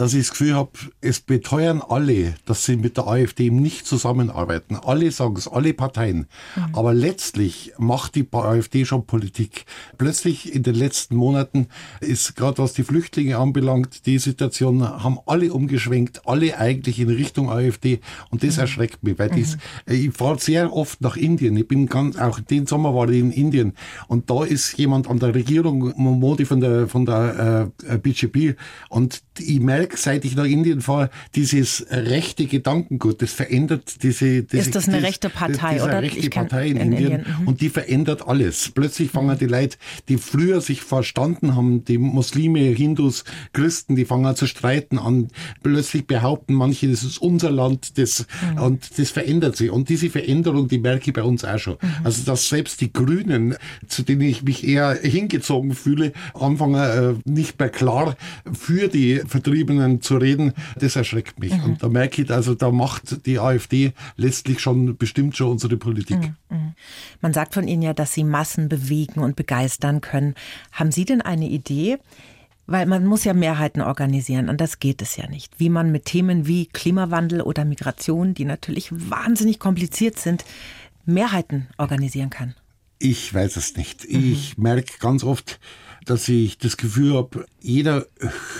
dass 0.00 0.14
ich 0.14 0.20
das 0.20 0.30
Gefühl 0.30 0.54
habe, 0.54 0.70
es 1.02 1.20
beteuern 1.20 1.82
alle, 1.86 2.34
dass 2.46 2.64
sie 2.64 2.76
mit 2.76 2.96
der 2.96 3.06
AfD 3.06 3.50
nicht 3.50 3.86
zusammenarbeiten. 3.86 4.76
Alle 4.76 5.10
sagen 5.10 5.36
es, 5.36 5.46
alle 5.46 5.74
Parteien. 5.74 6.26
Mhm. 6.56 6.74
Aber 6.74 6.94
letztlich 6.94 7.74
macht 7.76 8.14
die 8.14 8.26
AfD 8.32 8.86
schon 8.86 9.04
Politik. 9.04 9.66
Plötzlich 9.98 10.54
in 10.54 10.62
den 10.62 10.74
letzten 10.74 11.16
Monaten 11.16 11.66
ist 12.00 12.34
gerade 12.34 12.56
was 12.56 12.72
die 12.72 12.82
Flüchtlinge 12.82 13.36
anbelangt, 13.36 14.06
die 14.06 14.18
Situation 14.18 14.82
haben 14.82 15.18
alle 15.26 15.52
umgeschwenkt, 15.52 16.26
alle 16.26 16.56
eigentlich 16.56 16.98
in 16.98 17.10
Richtung 17.10 17.50
AfD. 17.50 18.00
Und 18.30 18.42
das 18.42 18.56
mhm. 18.56 18.62
erschreckt 18.62 19.02
mich, 19.02 19.18
weil 19.18 19.28
mhm. 19.28 19.34
dies, 19.34 19.58
ich 19.84 20.12
fahre 20.12 20.38
sehr 20.38 20.72
oft 20.72 21.02
nach 21.02 21.18
Indien. 21.18 21.58
Ich 21.58 21.68
bin 21.68 21.88
ganz, 21.88 22.16
auch 22.16 22.40
den 22.40 22.66
Sommer 22.66 22.94
war 22.94 23.10
ich 23.10 23.20
in 23.20 23.32
Indien. 23.32 23.74
Und 24.08 24.30
da 24.30 24.44
ist 24.44 24.78
jemand 24.78 25.10
an 25.10 25.18
der 25.18 25.34
Regierung, 25.34 25.92
Modi 25.98 26.46
von 26.46 26.62
der, 26.62 26.88
von 26.88 27.04
der 27.04 27.70
äh, 27.86 27.98
BJP. 27.98 28.56
Und 28.88 29.20
ich 29.38 29.60
merke, 29.60 29.89
seit 29.94 30.24
ich 30.24 30.36
nach 30.36 30.44
Indien 30.44 30.80
fahre, 30.80 31.10
dieses 31.34 31.86
rechte 31.90 32.46
Gedankengut, 32.46 33.22
das 33.22 33.32
verändert 33.32 34.02
diese... 34.02 34.42
diese 34.42 34.62
ist 34.62 34.74
das 34.74 34.88
eine 34.88 35.02
rechte 35.02 35.30
Partei, 35.30 35.76
das, 35.76 35.84
oder? 35.84 36.02
Rechte 36.02 36.30
Partei 36.30 36.68
in, 36.68 36.76
in 36.76 36.92
Indien, 36.92 37.12
Indien. 37.12 37.36
Mhm. 37.40 37.48
und 37.48 37.60
die 37.60 37.68
verändert 37.68 38.26
alles. 38.26 38.70
Plötzlich 38.74 39.10
fangen 39.10 39.36
die 39.38 39.46
Leute, 39.46 39.76
die 40.08 40.18
früher 40.18 40.60
sich 40.60 40.82
verstanden 40.82 41.56
haben, 41.56 41.84
die 41.84 41.98
Muslime, 41.98 42.60
Hindus, 42.60 43.24
Christen, 43.52 43.96
die 43.96 44.04
fangen 44.04 44.34
zu 44.36 44.46
streiten 44.46 44.98
an. 44.98 45.28
Plötzlich 45.62 46.06
behaupten 46.06 46.54
manche, 46.54 46.88
das 46.88 47.02
ist 47.02 47.18
unser 47.18 47.50
Land, 47.50 47.98
das, 47.98 48.26
mhm. 48.54 48.62
und 48.62 48.98
das 48.98 49.10
verändert 49.10 49.56
sich. 49.56 49.70
Und 49.70 49.88
diese 49.88 50.10
Veränderung, 50.10 50.68
die 50.68 50.78
merke 50.78 51.10
ich 51.10 51.14
bei 51.14 51.22
uns 51.22 51.44
auch 51.44 51.58
schon. 51.58 51.76
Mhm. 51.80 51.88
Also, 52.04 52.24
dass 52.24 52.48
selbst 52.48 52.80
die 52.80 52.92
Grünen, 52.92 53.56
zu 53.86 54.02
denen 54.02 54.22
ich 54.22 54.42
mich 54.42 54.66
eher 54.66 54.98
hingezogen 55.02 55.74
fühle, 55.74 56.12
anfangen 56.34 56.74
äh, 56.74 57.30
nicht 57.30 57.58
mehr 57.58 57.68
klar 57.68 58.16
für 58.52 58.88
die 58.88 59.20
Vertriebenen 59.26 59.79
Meinungen 59.80 60.02
zu 60.02 60.16
reden, 60.16 60.52
das 60.78 60.96
erschreckt 60.96 61.38
mich. 61.38 61.56
Mhm. 61.56 61.64
Und 61.64 61.82
da 61.82 61.88
merke 61.88 62.22
ich, 62.22 62.30
also 62.30 62.54
da 62.54 62.70
macht 62.70 63.26
die 63.26 63.38
AfD 63.38 63.92
letztlich 64.16 64.60
schon 64.60 64.96
bestimmt 64.96 65.36
schon 65.36 65.50
unsere 65.50 65.76
Politik. 65.76 66.18
Mhm. 66.18 66.34
mhm. 66.50 66.72
Man 67.20 67.32
sagt 67.32 67.54
von 67.54 67.66
Ihnen 67.66 67.82
ja, 67.82 67.92
dass 67.92 68.14
Sie 68.14 68.24
Massen 68.24 68.68
bewegen 68.68 69.20
und 69.20 69.36
begeistern 69.36 70.00
können. 70.00 70.34
Haben 70.72 70.92
Sie 70.92 71.04
denn 71.04 71.20
eine 71.20 71.48
Idee? 71.48 71.98
Weil 72.66 72.86
man 72.86 73.04
muss 73.04 73.24
ja 73.24 73.34
Mehrheiten 73.34 73.80
organisieren 73.82 74.48
und 74.48 74.60
das 74.60 74.78
geht 74.78 75.02
es 75.02 75.16
ja 75.16 75.28
nicht. 75.28 75.58
Wie 75.58 75.68
man 75.68 75.90
mit 75.90 76.04
Themen 76.04 76.46
wie 76.46 76.66
Klimawandel 76.66 77.40
oder 77.42 77.64
Migration, 77.64 78.32
die 78.32 78.44
natürlich 78.44 78.90
wahnsinnig 78.92 79.58
kompliziert 79.58 80.20
sind, 80.20 80.44
Mehrheiten 81.04 81.66
organisieren 81.78 82.30
kann. 82.30 82.54
Ich 83.00 83.34
weiß 83.34 83.56
es 83.56 83.76
nicht. 83.76 84.08
Mhm. 84.08 84.32
Ich 84.32 84.56
merke 84.56 84.98
ganz 85.00 85.24
oft, 85.24 85.58
dass 86.04 86.28
ich 86.28 86.58
das 86.58 86.76
Gefühl 86.76 87.14
habe, 87.14 87.46
jeder 87.60 88.06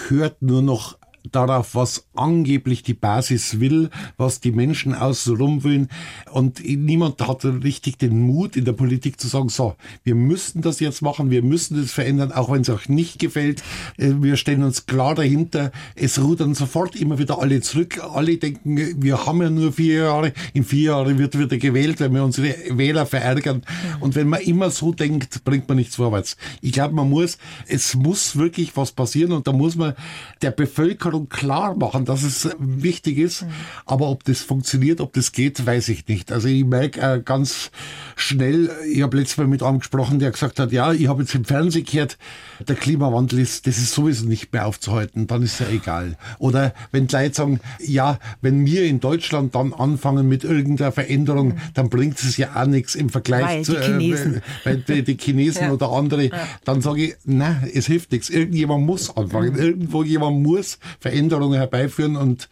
hört 0.08 0.42
nur 0.42 0.62
noch 0.62 0.98
darauf, 1.30 1.74
was 1.74 2.06
angeblich 2.14 2.82
die 2.82 2.94
Basis 2.94 3.60
will, 3.60 3.90
was 4.16 4.40
die 4.40 4.52
Menschen 4.52 4.94
außenrum 4.94 5.64
wollen. 5.64 5.88
Und 6.32 6.62
niemand 6.64 7.20
hat 7.26 7.44
richtig 7.44 7.98
den 7.98 8.20
Mut 8.20 8.56
in 8.56 8.64
der 8.64 8.72
Politik 8.72 9.20
zu 9.20 9.28
sagen, 9.28 9.48
so, 9.48 9.74
wir 10.04 10.14
müssen 10.14 10.62
das 10.62 10.80
jetzt 10.80 11.02
machen, 11.02 11.30
wir 11.30 11.42
müssen 11.42 11.80
das 11.80 11.92
verändern, 11.92 12.32
auch 12.32 12.50
wenn 12.50 12.62
es 12.62 12.70
auch 12.70 12.88
nicht 12.88 13.18
gefällt. 13.18 13.62
Äh, 13.96 14.14
wir 14.20 14.36
stellen 14.36 14.62
uns 14.62 14.86
klar 14.86 15.14
dahinter. 15.14 15.72
Es 15.94 16.20
rudern 16.20 16.54
sofort 16.54 16.96
immer 16.96 17.18
wieder 17.18 17.40
alle 17.40 17.60
zurück. 17.60 18.00
Alle 18.02 18.36
denken, 18.36 19.02
wir 19.02 19.26
haben 19.26 19.42
ja 19.42 19.50
nur 19.50 19.72
vier 19.72 20.04
Jahre. 20.04 20.32
In 20.52 20.64
vier 20.64 20.92
Jahren 20.92 21.18
wird 21.18 21.38
wieder 21.38 21.58
gewählt, 21.58 22.00
wenn 22.00 22.14
wir 22.14 22.24
unsere 22.24 22.54
Wähler 22.70 23.06
verärgern. 23.06 23.62
Und 24.00 24.14
wenn 24.14 24.28
man 24.28 24.40
immer 24.40 24.70
so 24.70 24.92
denkt, 24.92 25.44
bringt 25.44 25.68
man 25.68 25.76
nichts 25.76 25.96
vorwärts. 25.96 26.36
Ich 26.60 26.72
glaube, 26.72 26.94
man 26.94 27.08
muss, 27.08 27.38
es 27.66 27.94
muss 27.94 28.36
wirklich 28.36 28.76
was 28.76 28.92
passieren 28.92 29.32
und 29.32 29.46
da 29.46 29.52
muss 29.52 29.76
man 29.76 29.94
der 30.42 30.50
Bevölkerung 30.50 31.09
Bevölkerung 31.10 31.28
klar 31.28 31.76
machen, 31.76 32.04
dass 32.04 32.22
es 32.22 32.48
wichtig 32.58 33.18
ist. 33.18 33.42
Mhm. 33.42 33.48
Aber 33.86 34.08
ob 34.08 34.24
das 34.24 34.40
funktioniert, 34.40 35.00
ob 35.00 35.12
das 35.12 35.32
geht, 35.32 35.64
weiß 35.64 35.88
ich 35.88 36.06
nicht. 36.08 36.32
Also 36.32 36.48
ich 36.48 36.64
merke 36.64 37.00
äh, 37.00 37.20
ganz 37.20 37.70
schnell, 38.16 38.70
ich 38.90 39.02
habe 39.02 39.16
letztes 39.16 39.38
Mal 39.38 39.46
mit 39.46 39.62
einem 39.62 39.80
gesprochen, 39.80 40.18
der 40.18 40.30
gesagt 40.30 40.58
hat, 40.58 40.72
ja, 40.72 40.92
ich 40.92 41.08
habe 41.08 41.22
jetzt 41.22 41.34
im 41.34 41.44
Fernsehen 41.44 41.84
gehört, 41.84 42.18
der 42.66 42.76
Klimawandel 42.76 43.38
ist, 43.38 43.66
das 43.66 43.78
ist 43.78 43.92
sowieso 43.92 44.26
nicht 44.26 44.52
mehr 44.52 44.66
aufzuhalten, 44.66 45.26
dann 45.26 45.42
ist 45.42 45.60
ja 45.60 45.66
egal. 45.68 46.16
Oder 46.38 46.74
wenn 46.92 47.08
Leute 47.08 47.34
sagen, 47.34 47.60
ja, 47.80 48.18
wenn 48.40 48.66
wir 48.66 48.84
in 48.84 49.00
Deutschland 49.00 49.54
dann 49.54 49.72
anfangen 49.72 50.28
mit 50.28 50.44
irgendeiner 50.44 50.92
Veränderung, 50.92 51.48
mhm. 51.48 51.60
dann 51.74 51.88
bringt 51.88 52.18
es 52.22 52.36
ja 52.36 52.50
auch 52.54 52.66
nichts 52.66 52.94
im 52.94 53.08
Vergleich 53.08 53.44
weil 53.44 53.64
zu 53.64 53.72
die 53.72 53.80
Chinesen, 53.80 54.42
äh, 54.64 54.76
die, 54.76 55.02
die 55.02 55.16
Chinesen 55.16 55.62
ja. 55.66 55.72
oder 55.72 55.90
andere. 55.90 56.26
Ja. 56.26 56.48
Dann 56.64 56.80
sage 56.80 57.04
ich, 57.04 57.16
nein, 57.24 57.70
es 57.72 57.86
hilft 57.86 58.12
nichts. 58.12 58.30
Irgendjemand 58.30 58.84
muss 58.84 59.16
anfangen. 59.16 59.54
Mhm. 59.54 59.58
Irgendwo 59.58 60.02
jemand 60.02 60.42
muss 60.42 60.78
Veränderungen 61.00 61.58
herbeiführen 61.58 62.16
und 62.16 62.48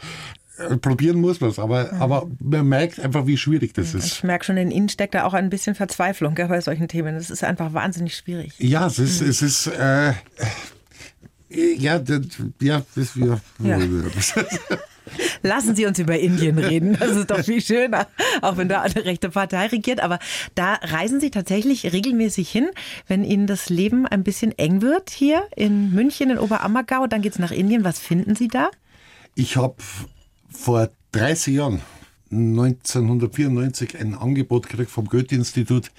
äh, 0.59 0.77
probieren 0.77 1.21
muss 1.21 1.41
man 1.41 1.51
es, 1.51 1.59
aber, 1.59 1.93
mhm. 1.93 2.03
aber 2.03 2.31
man 2.41 2.67
merkt 2.67 2.99
einfach, 3.01 3.27
wie 3.27 3.37
schwierig 3.37 3.75
das 3.75 3.95
ist. 3.95 4.07
Ich 4.07 4.25
merke 4.25 4.45
schon, 4.45 4.57
in 4.57 4.71
Ihnen 4.71 4.89
steckt 4.89 5.15
da 5.15 5.25
auch 5.25 5.35
ein 5.35 5.51
bisschen 5.51 5.75
Verzweiflung 5.75 6.35
gell, 6.35 6.49
bei 6.49 6.61
solchen 6.61 6.89
Themen. 6.89 7.15
Das 7.15 7.31
ist 7.31 7.45
einfach 7.45 7.73
wahnsinnig 7.73 8.17
schwierig. 8.17 8.53
Ja, 8.59 8.87
es 8.87 8.99
ist, 8.99 9.23
mhm. 9.23 9.29
es 9.29 9.43
ist 9.43 9.67
äh, 9.69 10.13
ja, 11.51 11.99
das, 11.99 12.21
ja, 12.61 12.83
das, 12.95 13.15
ja. 13.15 13.41
ja. 13.61 13.79
Lassen 15.43 15.75
Sie 15.75 15.87
uns 15.87 15.99
über 15.99 16.19
Indien 16.19 16.59
reden. 16.59 16.97
Das 16.99 17.17
ist 17.17 17.31
doch 17.31 17.45
viel 17.45 17.61
schöner, 17.61 18.07
auch 18.43 18.57
wenn 18.57 18.69
da 18.69 18.83
eine 18.83 19.05
rechte 19.05 19.31
Partei 19.31 19.67
regiert. 19.67 20.01
Aber 20.01 20.19
da 20.55 20.75
reisen 20.75 21.21
Sie 21.21 21.31
tatsächlich 21.31 21.93
regelmäßig 21.93 22.51
hin, 22.51 22.69
wenn 23.07 23.25
Ihnen 23.25 23.47
das 23.47 23.69
Leben 23.69 24.07
ein 24.07 24.25
bisschen 24.25 24.57
eng 24.59 24.83
wird 24.83 25.11
hier 25.11 25.45
in 25.57 25.93
München, 25.93 26.31
in 26.31 26.39
Oberammergau. 26.39 27.07
Dann 27.07 27.23
geht 27.23 27.33
es 27.33 27.39
nach 27.39 27.53
Indien. 27.53 27.85
Was 27.85 27.99
finden 27.99 28.35
Sie 28.35 28.49
da? 28.49 28.71
Ich 29.35 29.57
habe 29.57 29.77
vor 30.51 30.91
30 31.13 31.55
Jahren, 31.55 31.81
1994, 32.31 33.99
ein 33.99 34.15
Angebot 34.15 34.69
gekriegt 34.69 34.91
vom 34.91 35.07
Goethe-Institut 35.07 35.91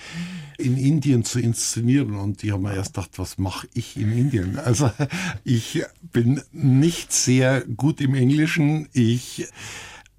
in 0.59 0.77
Indien 0.77 1.23
zu 1.23 1.39
inszenieren. 1.39 2.15
Und 2.15 2.43
ich 2.43 2.51
habe 2.51 2.63
mir 2.63 2.75
erst 2.75 2.93
gedacht, 2.93 3.11
was 3.17 3.37
mache 3.37 3.67
ich 3.73 3.97
in 3.97 4.11
Indien? 4.17 4.59
Also 4.59 4.91
ich 5.43 5.83
bin 6.11 6.41
nicht 6.51 7.11
sehr 7.13 7.61
gut 7.61 8.01
im 8.01 8.13
Englischen. 8.13 8.87
Ich 8.93 9.47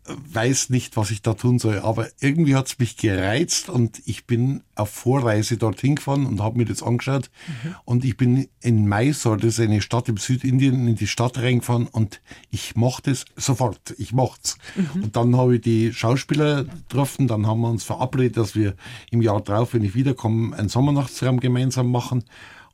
weiß 0.06 0.70
nicht, 0.70 0.96
was 0.96 1.10
ich 1.10 1.22
da 1.22 1.34
tun 1.34 1.58
soll, 1.58 1.78
aber 1.78 2.08
irgendwie 2.20 2.56
hat 2.56 2.66
es 2.68 2.78
mich 2.78 2.96
gereizt 2.96 3.68
und 3.68 4.00
ich 4.06 4.26
bin 4.26 4.62
auf 4.74 4.90
Vorreise 4.90 5.56
dorthin 5.56 5.96
gefahren 5.96 6.26
und 6.26 6.40
habe 6.40 6.58
mir 6.58 6.64
das 6.64 6.82
angeschaut. 6.82 7.30
Mhm. 7.46 7.74
Und 7.84 8.04
ich 8.04 8.16
bin 8.16 8.48
in 8.60 8.86
Mysore, 8.86 9.36
das 9.36 9.58
ist 9.58 9.60
eine 9.60 9.82
Stadt 9.82 10.08
im 10.08 10.16
Südindien, 10.16 10.88
in 10.88 10.96
die 10.96 11.06
Stadt 11.06 11.38
reingefahren 11.38 11.86
und 11.86 12.20
ich 12.50 12.76
mochte 12.76 13.10
es 13.10 13.24
sofort. 13.36 13.94
Ich 13.98 14.12
mochte 14.12 14.30
Mhm. 14.76 15.04
Und 15.04 15.16
dann 15.16 15.36
habe 15.36 15.56
ich 15.56 15.60
die 15.62 15.92
Schauspieler 15.92 16.64
getroffen, 16.64 17.28
dann 17.28 17.46
haben 17.46 17.60
wir 17.60 17.70
uns 17.70 17.84
verabredet, 17.84 18.36
dass 18.36 18.54
wir 18.54 18.74
im 19.10 19.22
Jahr 19.22 19.40
drauf, 19.40 19.74
wenn 19.74 19.84
ich 19.84 19.94
wiederkomme, 19.94 20.56
einen 20.56 20.68
Sommernachtsraum 20.68 21.40
gemeinsam 21.40 21.90
machen. 21.90 22.24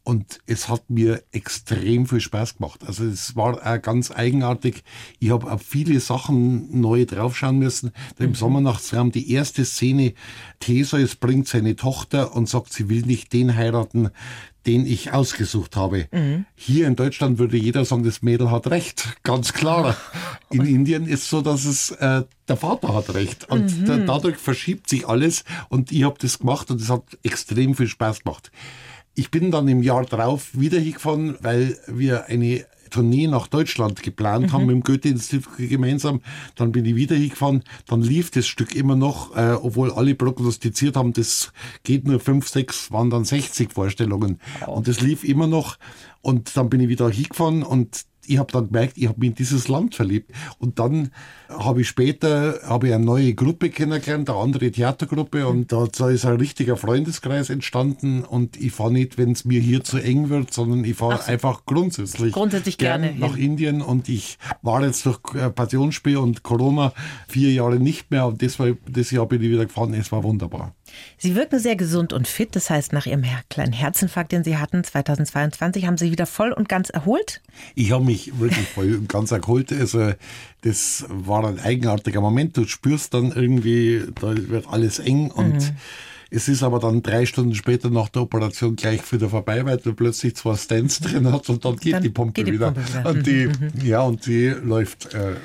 Und 0.06 0.38
es 0.46 0.68
hat 0.68 0.88
mir 0.88 1.20
extrem 1.32 2.06
viel 2.06 2.20
Spaß 2.20 2.58
gemacht. 2.58 2.82
Also 2.86 3.04
es 3.04 3.34
war 3.34 3.54
auch 3.54 3.82
ganz 3.82 4.12
eigenartig. 4.12 4.84
Ich 5.18 5.30
habe 5.30 5.50
auf 5.50 5.62
viele 5.62 5.98
Sachen 5.98 6.80
neu 6.80 7.06
draufschauen 7.06 7.58
müssen. 7.58 7.90
Da 8.16 8.22
Im 8.22 8.30
mhm. 8.30 8.34
Sommernachtsraum 8.36 9.10
die 9.10 9.32
erste 9.32 9.64
Szene, 9.64 10.14
Theseus 10.60 11.16
bringt 11.16 11.48
seine 11.48 11.74
Tochter 11.74 12.36
und 12.36 12.48
sagt, 12.48 12.72
sie 12.72 12.88
will 12.88 13.02
nicht 13.02 13.32
den 13.32 13.56
heiraten, 13.56 14.10
den 14.64 14.86
ich 14.86 15.12
ausgesucht 15.12 15.74
habe. 15.74 16.06
Mhm. 16.12 16.46
Hier 16.54 16.86
in 16.86 16.94
Deutschland 16.94 17.40
würde 17.40 17.56
jeder 17.56 17.84
sagen, 17.84 18.04
das 18.04 18.22
Mädel 18.22 18.52
hat 18.52 18.68
recht, 18.68 19.08
ganz 19.24 19.54
klar. 19.54 19.96
In 20.50 20.64
Indien 20.64 21.08
ist 21.08 21.28
so, 21.28 21.42
dass 21.42 21.64
es 21.64 21.90
äh, 21.90 22.22
der 22.46 22.56
Vater 22.56 22.94
hat 22.94 23.12
recht 23.12 23.50
und 23.50 23.88
mhm. 23.88 24.06
dadurch 24.06 24.36
verschiebt 24.36 24.88
sich 24.88 25.08
alles 25.08 25.42
und 25.68 25.90
ich 25.90 26.04
habe 26.04 26.14
das 26.20 26.38
gemacht 26.38 26.70
und 26.70 26.80
es 26.80 26.88
hat 26.88 27.02
extrem 27.24 27.74
viel 27.74 27.88
Spaß 27.88 28.22
gemacht. 28.22 28.52
Ich 29.18 29.30
bin 29.30 29.50
dann 29.50 29.66
im 29.66 29.82
Jahr 29.82 30.04
drauf 30.04 30.50
wieder 30.52 30.78
hingefahren, 30.78 31.36
weil 31.40 31.78
wir 31.86 32.26
eine 32.26 32.66
Tournee 32.90 33.26
nach 33.26 33.46
Deutschland 33.46 34.02
geplant 34.02 34.48
mhm. 34.48 34.52
haben 34.52 34.66
mit 34.66 34.74
dem 34.74 34.82
Goethe-Institut 34.82 35.56
gemeinsam. 35.56 36.20
Dann 36.54 36.70
bin 36.70 36.84
ich 36.84 36.94
wieder 36.94 37.16
hingefahren. 37.16 37.62
Dann 37.86 38.02
lief 38.02 38.30
das 38.30 38.46
Stück 38.46 38.74
immer 38.74 38.94
noch, 38.94 39.34
äh, 39.34 39.54
obwohl 39.54 39.90
alle 39.90 40.14
prognostiziert 40.14 40.96
haben, 40.96 41.14
das 41.14 41.52
geht 41.82 42.06
nur 42.06 42.20
fünf, 42.20 42.46
sechs, 42.48 42.92
waren 42.92 43.10
dann 43.10 43.24
60 43.24 43.72
Vorstellungen. 43.72 44.38
Wow. 44.60 44.76
Und 44.76 44.88
das 44.88 45.00
lief 45.00 45.24
immer 45.24 45.46
noch. 45.46 45.78
Und 46.20 46.56
dann 46.56 46.68
bin 46.68 46.80
ich 46.80 46.88
wieder 46.88 47.08
hingefahren 47.08 47.62
und 47.62 48.04
ich 48.28 48.38
habe 48.38 48.52
dann 48.52 48.66
gemerkt, 48.66 48.98
ich 48.98 49.08
habe 49.08 49.18
mich 49.18 49.30
in 49.30 49.34
dieses 49.34 49.68
Land 49.68 49.94
verliebt. 49.94 50.30
Und 50.58 50.78
dann 50.78 51.10
habe 51.48 51.80
ich 51.80 51.88
später 51.88 52.60
habe 52.64 52.88
ich 52.88 52.94
eine 52.94 53.04
neue 53.04 53.34
Gruppe 53.34 53.70
kennengelernt, 53.70 54.28
eine 54.30 54.38
andere 54.38 54.70
Theatergruppe. 54.70 55.46
Und 55.46 55.72
da, 55.72 55.84
ist 55.86 56.24
ein 56.24 56.36
richtiger 56.36 56.76
Freundeskreis 56.76 57.50
entstanden. 57.50 58.22
Und 58.24 58.56
ich 58.60 58.72
fahre 58.72 58.92
nicht, 58.92 59.18
wenn 59.18 59.32
es 59.32 59.44
mir 59.44 59.60
hier 59.60 59.82
zu 59.82 59.98
eng 59.98 60.28
wird, 60.28 60.52
sondern 60.52 60.84
ich 60.84 60.96
fahre 60.96 61.18
so. 61.18 61.30
einfach 61.30 61.64
grundsätzlich, 61.66 62.32
grundsätzlich 62.32 62.78
gerne 62.78 63.14
nach. 63.16 63.36
Indien. 63.36 63.82
Und 63.82 64.08
ich 64.08 64.38
war 64.62 64.84
jetzt 64.84 65.06
durch 65.06 65.18
äh, 65.34 65.50
Passionsspiel 65.50 66.18
und 66.18 66.42
Corona 66.42 66.92
vier 67.28 67.52
Jahre 67.52 67.78
nicht 67.78 68.10
mehr. 68.10 68.26
Und 68.26 68.42
das, 68.42 68.58
war, 68.58 68.68
das 68.88 69.10
Jahr 69.10 69.26
bin 69.26 69.42
ich 69.42 69.50
wieder 69.50 69.66
gefahren. 69.66 69.94
Es 69.94 70.12
war 70.12 70.22
wunderbar. 70.22 70.75
Sie 71.18 71.34
wirken 71.34 71.58
sehr 71.58 71.76
gesund 71.76 72.12
und 72.12 72.28
fit. 72.28 72.54
Das 72.56 72.70
heißt, 72.70 72.92
nach 72.92 73.06
Ihrem 73.06 73.24
kleinen 73.48 73.72
Herzinfarkt, 73.72 74.32
den 74.32 74.44
Sie 74.44 74.56
hatten 74.56 74.84
2022, 74.84 75.86
haben 75.86 75.96
Sie 75.96 76.10
wieder 76.10 76.26
voll 76.26 76.52
und 76.52 76.68
ganz 76.68 76.90
erholt? 76.90 77.40
Ich 77.74 77.92
habe 77.92 78.04
mich 78.04 78.38
wirklich 78.38 78.66
voll 78.68 78.94
und 78.94 79.08
ganz 79.08 79.30
erholt. 79.30 79.72
Also 79.72 80.12
das 80.62 81.04
war 81.08 81.46
ein 81.46 81.60
eigenartiger 81.60 82.20
Moment. 82.20 82.56
Du 82.56 82.66
spürst 82.66 83.14
dann 83.14 83.32
irgendwie, 83.32 84.02
da 84.20 84.34
wird 84.36 84.66
alles 84.68 84.98
eng 84.98 85.30
und 85.30 85.54
mhm. 85.54 85.76
Es 86.28 86.48
ist 86.48 86.62
aber 86.62 86.80
dann 86.80 87.02
drei 87.02 87.24
Stunden 87.24 87.54
später 87.54 87.88
nach 87.88 88.08
der 88.08 88.22
Operation 88.22 88.74
gleich 88.74 89.12
wieder 89.12 89.28
vorbei, 89.28 89.64
weil 89.64 89.76
du 89.76 89.94
plötzlich 89.94 90.34
zwei 90.34 90.56
Stents 90.56 90.98
drin 91.00 91.30
hast 91.32 91.48
und 91.50 91.64
dann 91.64 91.76
geht 91.76 91.94
dann 91.94 92.02
die 92.02 92.08
Pumpe 92.08 92.32
geht 92.32 92.48
die 92.48 92.52
wieder. 92.52 92.72
Pumpe 92.72 92.88
wieder. 92.88 93.08
Und 93.08 93.26
die, 93.26 93.46
mhm. 93.46 93.86
ja, 93.86 94.00
und 94.02 94.26
die 94.26 94.48
läuft. 94.48 95.14
Äh, 95.14 95.36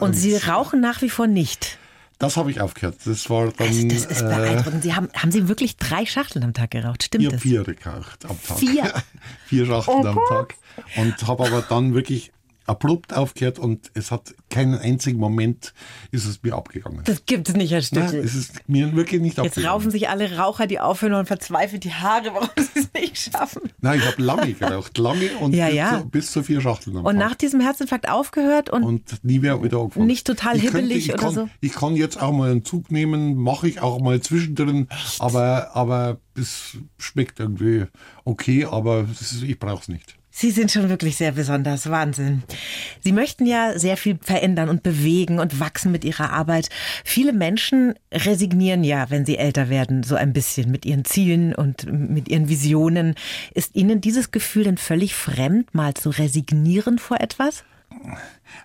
und 0.00 0.14
Sie 0.14 0.34
rauchen 0.36 0.80
nach 0.80 1.02
wie 1.02 1.10
vor 1.10 1.26
nicht? 1.26 1.78
Das 2.20 2.36
habe 2.36 2.50
ich 2.50 2.60
aufgehört. 2.60 2.98
Das 3.06 3.30
war 3.30 3.50
dann. 3.50 3.66
Also 3.66 3.88
das 3.88 4.04
ist 4.04 4.20
beeindruckend. 4.20 4.82
Sie 4.82 4.94
haben, 4.94 5.08
haben 5.14 5.32
Sie 5.32 5.48
wirklich 5.48 5.78
drei 5.78 6.04
Schachteln 6.04 6.44
am 6.44 6.52
Tag 6.52 6.70
geraucht? 6.70 7.02
Stimmt 7.02 7.24
ja, 7.24 7.30
das? 7.30 7.40
Vier 7.40 7.64
geraucht 7.64 8.26
am 8.26 8.40
Tag. 8.42 8.58
Vier? 8.58 8.92
vier 9.46 9.64
Schachteln 9.64 10.04
oh 10.04 10.08
am 10.08 10.18
Tag. 10.28 10.54
Und 10.96 11.26
habe 11.26 11.46
aber 11.46 11.62
dann 11.62 11.94
wirklich 11.94 12.30
abrupt 12.66 13.14
aufgehört 13.14 13.58
und 13.58 13.90
es 13.94 14.10
hat 14.10 14.34
keinen 14.48 14.74
einzigen 14.78 15.18
Moment 15.18 15.72
ist 16.12 16.26
es 16.26 16.42
mir 16.42 16.54
abgegangen. 16.54 17.02
Das 17.04 17.24
gibt 17.26 17.48
es 17.48 17.56
nicht, 17.56 17.72
Herr 17.72 17.82
Stückel. 17.82 18.04
Nein, 18.04 18.24
es 18.24 18.34
ist 18.34 18.68
mir 18.68 18.94
wirklich 18.94 19.20
nicht 19.20 19.36
Jetzt 19.36 19.46
abgegangen. 19.46 19.64
Jetzt 19.64 19.72
raufen 19.72 19.90
sich 19.90 20.08
alle 20.08 20.36
Raucher, 20.36 20.66
die 20.66 20.78
aufhören 20.78 21.14
und 21.14 21.26
verzweifelt 21.26 21.84
die 21.84 21.92
Haare, 21.92 22.30
warum 22.32 22.48
sie 22.56 22.80
es 22.80 22.92
nicht 22.92 23.18
schaffen. 23.18 23.62
Nein, 23.80 23.98
ich 23.98 24.06
habe 24.06 24.22
lange 24.22 24.52
geraucht, 24.52 24.96
lange 24.98 25.30
und 25.40 25.54
ja, 25.54 25.66
bis, 25.66 25.74
ja. 25.74 25.98
Zu, 26.00 26.08
bis 26.08 26.30
zu 26.32 26.42
vier 26.42 26.60
Schachteln 26.60 26.96
Und 26.96 27.04
Tag. 27.04 27.14
nach 27.16 27.34
diesem 27.34 27.60
Herzinfarkt 27.60 28.08
aufgehört 28.08 28.70
und, 28.70 28.84
und 28.84 29.24
nie 29.24 29.38
mehr 29.40 29.62
wieder 29.62 29.78
angefangen. 29.78 30.06
Nicht 30.06 30.26
total 30.26 30.56
ich 30.56 30.62
hibbelig 30.62 31.08
könnte, 31.08 31.14
oder 31.14 31.34
kann, 31.34 31.34
so? 31.34 31.48
Ich 31.60 31.72
kann 31.72 31.96
jetzt 31.96 32.20
auch 32.20 32.32
mal 32.32 32.50
einen 32.50 32.64
Zug 32.64 32.90
nehmen, 32.90 33.36
mache 33.36 33.68
ich 33.68 33.80
auch 33.80 34.00
mal 34.00 34.20
zwischendrin, 34.20 34.86
Echt? 34.90 35.20
aber 35.20 35.70
aber 35.74 36.18
es 36.34 36.76
schmeckt 36.98 37.40
irgendwie 37.40 37.86
okay, 38.24 38.64
aber 38.64 39.06
ich 39.42 39.58
brauche 39.58 39.82
es 39.82 39.88
nicht. 39.88 40.19
Sie 40.40 40.52
sind 40.52 40.70
schon 40.70 40.88
wirklich 40.88 41.18
sehr 41.18 41.32
besonders. 41.32 41.90
Wahnsinn. 41.90 42.44
Sie 43.04 43.12
möchten 43.12 43.44
ja 43.44 43.78
sehr 43.78 43.98
viel 43.98 44.18
verändern 44.22 44.70
und 44.70 44.82
bewegen 44.82 45.38
und 45.38 45.60
wachsen 45.60 45.92
mit 45.92 46.02
Ihrer 46.02 46.32
Arbeit. 46.32 46.70
Viele 47.04 47.34
Menschen 47.34 47.92
resignieren 48.10 48.82
ja, 48.82 49.10
wenn 49.10 49.26
sie 49.26 49.36
älter 49.36 49.68
werden, 49.68 50.02
so 50.02 50.14
ein 50.14 50.32
bisschen 50.32 50.70
mit 50.70 50.86
ihren 50.86 51.04
Zielen 51.04 51.54
und 51.54 51.92
mit 51.92 52.30
ihren 52.30 52.48
Visionen. 52.48 53.16
Ist 53.52 53.76
Ihnen 53.76 54.00
dieses 54.00 54.30
Gefühl 54.30 54.64
denn 54.64 54.78
völlig 54.78 55.14
fremd, 55.14 55.74
mal 55.74 55.92
zu 55.92 56.08
resignieren 56.08 56.98
vor 56.98 57.20
etwas? 57.20 57.62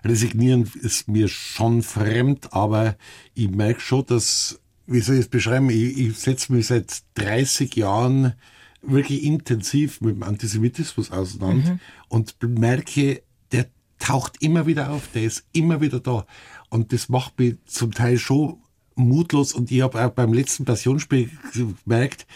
Resignieren 0.02 0.72
ist 0.80 1.08
mir 1.08 1.28
schon 1.28 1.82
fremd, 1.82 2.54
aber 2.54 2.96
ich 3.34 3.50
merke 3.50 3.80
schon, 3.80 4.06
dass, 4.06 4.60
wie 4.86 5.00
soll 5.00 5.16
ich 5.16 5.22
es 5.22 5.28
beschreiben, 5.28 5.68
ich, 5.68 5.98
ich 5.98 6.16
setze 6.16 6.54
mich 6.54 6.68
seit 6.68 7.02
30 7.16 7.76
Jahren 7.76 8.32
wirklich 8.86 9.24
intensiv 9.24 10.00
mit 10.00 10.16
dem 10.16 10.22
Antisemitismus 10.22 11.10
auseinander 11.10 11.74
mhm. 11.74 11.80
und 12.08 12.36
merke, 12.42 13.22
der 13.52 13.66
taucht 13.98 14.42
immer 14.42 14.66
wieder 14.66 14.90
auf, 14.90 15.08
der 15.14 15.24
ist 15.24 15.44
immer 15.52 15.80
wieder 15.80 16.00
da. 16.00 16.26
Und 16.70 16.92
das 16.92 17.08
macht 17.08 17.38
mich 17.38 17.56
zum 17.66 17.92
Teil 17.92 18.18
schon 18.18 18.58
mutlos 18.96 19.52
und 19.52 19.70
ich 19.70 19.82
habe 19.82 20.04
auch 20.04 20.10
beim 20.10 20.32
letzten 20.32 20.64
Passionsspiel 20.64 21.30
gemerkt, 21.84 22.26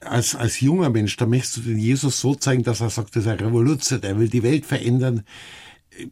als, 0.00 0.34
als 0.34 0.60
junger 0.60 0.90
Mensch, 0.90 1.16
da 1.16 1.26
möchtest 1.26 1.58
du 1.58 1.60
den 1.62 1.78
Jesus 1.78 2.20
so 2.20 2.34
zeigen, 2.34 2.62
dass 2.62 2.80
er 2.80 2.90
sagt, 2.90 3.16
das 3.16 3.24
ist 3.24 3.28
ein 3.28 3.38
Revolution, 3.38 4.00
der 4.00 4.18
will 4.18 4.28
die 4.28 4.42
Welt 4.42 4.66
verändern. 4.66 5.22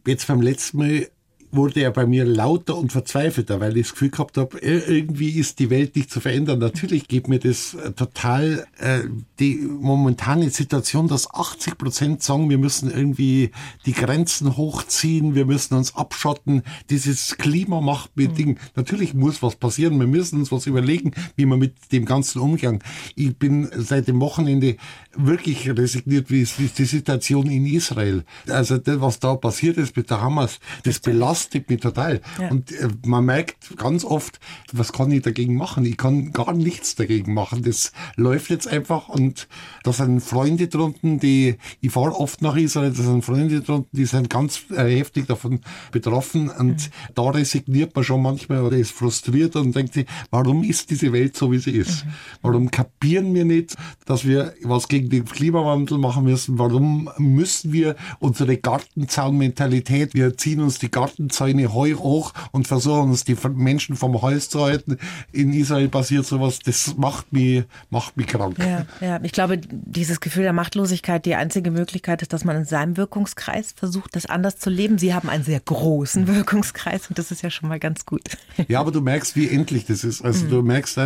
Jetzt 0.05 0.27
beim 0.27 0.41
letzten 0.41 0.77
Mal 0.79 1.09
wurde 1.51 1.81
er 1.81 1.91
bei 1.91 2.05
mir 2.05 2.25
lauter 2.25 2.77
und 2.77 2.91
verzweifelter, 2.91 3.59
weil 3.59 3.75
ich 3.77 3.87
das 3.87 3.93
Gefühl 3.93 4.11
gehabt 4.11 4.37
habe, 4.37 4.59
irgendwie 4.59 5.31
ist 5.31 5.59
die 5.59 5.69
Welt 5.69 5.95
nicht 5.95 6.11
zu 6.11 6.19
verändern. 6.19 6.59
Natürlich 6.59 7.07
geht 7.07 7.27
mir 7.27 7.39
das 7.39 7.73
äh, 7.73 7.91
total 7.91 8.67
äh, 8.77 9.01
die 9.39 9.55
momentane 9.55 10.49
Situation, 10.49 11.07
dass 11.07 11.33
80 11.33 11.77
Prozent 11.77 12.23
sagen, 12.23 12.49
wir 12.49 12.57
müssen 12.57 12.91
irgendwie 12.91 13.51
die 13.85 13.93
Grenzen 13.93 14.57
hochziehen, 14.57 15.33
wir 15.33 15.45
müssen 15.45 15.75
uns 15.75 15.95
abschotten. 15.95 16.63
Dieses 16.89 17.37
Klima 17.37 17.81
macht 17.81 18.15
mit 18.15 18.31
mhm. 18.31 18.35
Dingen. 18.35 18.59
Natürlich 18.75 19.13
muss 19.13 19.41
was 19.41 19.55
passieren. 19.55 19.99
Wir 19.99 20.07
müssen 20.07 20.39
uns 20.39 20.51
was 20.51 20.67
überlegen, 20.67 21.13
wie 21.35 21.45
wir 21.45 21.57
mit 21.57 21.91
dem 21.91 22.05
Ganzen 22.05 22.39
umgehen. 22.39 22.79
Ich 23.15 23.35
bin 23.37 23.69
seit 23.75 24.07
dem 24.07 24.19
Wochenende 24.19 24.77
wirklich 25.15 25.69
resigniert, 25.69 26.29
wie 26.29 26.41
ist 26.41 26.59
die 26.77 26.85
Situation 26.85 27.47
in 27.49 27.65
Israel. 27.65 28.23
Also 28.47 28.77
das, 28.77 29.01
was 29.01 29.19
da 29.19 29.35
passiert 29.35 29.77
ist 29.77 29.97
mit 29.97 30.09
der 30.09 30.21
Hamas, 30.21 30.59
das 30.83 30.99
belastet 30.99 31.38
belastet 31.39 31.69
mich 31.69 31.79
total. 31.79 32.21
Ja. 32.39 32.49
Und 32.49 32.71
äh, 32.71 32.87
man 33.05 33.25
merkt 33.25 33.77
ganz 33.77 34.03
oft, 34.03 34.39
was 34.71 34.91
kann 34.91 35.11
ich 35.11 35.21
dagegen 35.21 35.55
machen? 35.55 35.85
Ich 35.85 35.97
kann 35.97 36.31
gar 36.31 36.53
nichts 36.53 36.95
dagegen 36.95 37.33
machen. 37.33 37.63
Das 37.63 37.91
läuft 38.15 38.49
jetzt 38.49 38.67
einfach 38.67 39.09
und 39.09 39.47
da 39.83 39.93
sind 39.93 40.21
Freunde 40.21 40.67
drunten, 40.67 41.19
die, 41.19 41.55
ich 41.81 41.91
fahre 41.91 42.15
oft 42.15 42.41
nach 42.41 42.55
Israel, 42.55 42.91
da 42.91 43.03
sind 43.03 43.23
Freunde 43.23 43.61
drunten, 43.61 43.89
die 43.97 44.05
sind 44.05 44.29
ganz 44.29 44.63
äh, 44.71 44.97
heftig 44.97 45.27
davon 45.27 45.61
betroffen 45.91 46.49
und 46.49 46.67
mhm. 46.67 47.13
da 47.15 47.29
resigniert 47.29 47.95
man 47.95 48.03
schon 48.03 48.21
manchmal 48.21 48.61
oder 48.61 48.77
ist 48.77 48.91
frustriert 48.91 49.55
und 49.55 49.75
denkt 49.75 49.93
sich, 49.93 50.05
warum 50.31 50.63
ist 50.63 50.89
diese 50.89 51.13
Welt 51.13 51.35
so, 51.35 51.51
wie 51.51 51.59
sie 51.59 51.71
ist? 51.71 52.05
Mhm. 52.05 52.09
Warum 52.41 52.71
kapieren 52.71 53.33
wir 53.33 53.45
nicht, 53.45 53.75
dass 54.05 54.25
wir 54.25 54.53
was 54.63 54.87
gegen 54.87 55.09
den 55.09 55.25
Klimawandel 55.25 55.97
machen 55.97 56.23
müssen? 56.23 56.59
Warum 56.59 57.09
müssen 57.17 57.71
wir 57.73 57.95
unsere 58.19 58.57
Gartenzaunmentalität, 58.57 60.13
wir 60.13 60.37
ziehen 60.37 60.61
uns 60.61 60.79
die 60.79 60.91
Garten 60.91 61.28
seine 61.33 61.73
Heu 61.73 61.93
hoch 61.95 62.33
und 62.51 62.67
versuchen 62.67 63.09
uns 63.09 63.23
die 63.23 63.35
Menschen 63.55 63.95
vom 63.95 64.21
Hals 64.21 64.49
zu 64.49 64.63
halten. 64.63 64.97
In 65.31 65.53
Israel 65.53 65.89
passiert 65.89 66.25
sowas, 66.25 66.59
das 66.59 66.95
macht 66.97 67.31
mich, 67.33 67.63
macht 67.89 68.17
mich 68.17 68.27
krank. 68.27 68.57
Ja, 68.59 68.85
ja, 69.01 69.19
ich 69.23 69.31
glaube, 69.31 69.57
dieses 69.57 70.19
Gefühl 70.19 70.43
der 70.43 70.53
Machtlosigkeit, 70.53 71.25
die 71.25 71.35
einzige 71.35 71.71
Möglichkeit 71.71 72.21
ist, 72.21 72.33
dass 72.33 72.45
man 72.45 72.57
in 72.57 72.65
seinem 72.65 72.97
Wirkungskreis 72.97 73.73
versucht, 73.75 74.15
das 74.15 74.25
anders 74.25 74.57
zu 74.57 74.69
leben. 74.69 74.97
Sie 74.97 75.13
haben 75.13 75.29
einen 75.29 75.43
sehr 75.43 75.59
großen 75.59 76.27
Wirkungskreis 76.27 77.07
und 77.07 77.17
das 77.17 77.31
ist 77.31 77.41
ja 77.41 77.49
schon 77.49 77.69
mal 77.69 77.79
ganz 77.79 78.05
gut. 78.05 78.21
Ja, 78.67 78.79
aber 78.81 78.91
du 78.91 79.01
merkst, 79.01 79.35
wie 79.35 79.49
endlich 79.49 79.85
das 79.85 80.03
ist. 80.03 80.21
Also 80.21 80.45
mhm. 80.45 80.49
du 80.49 80.61
merkst 80.61 80.99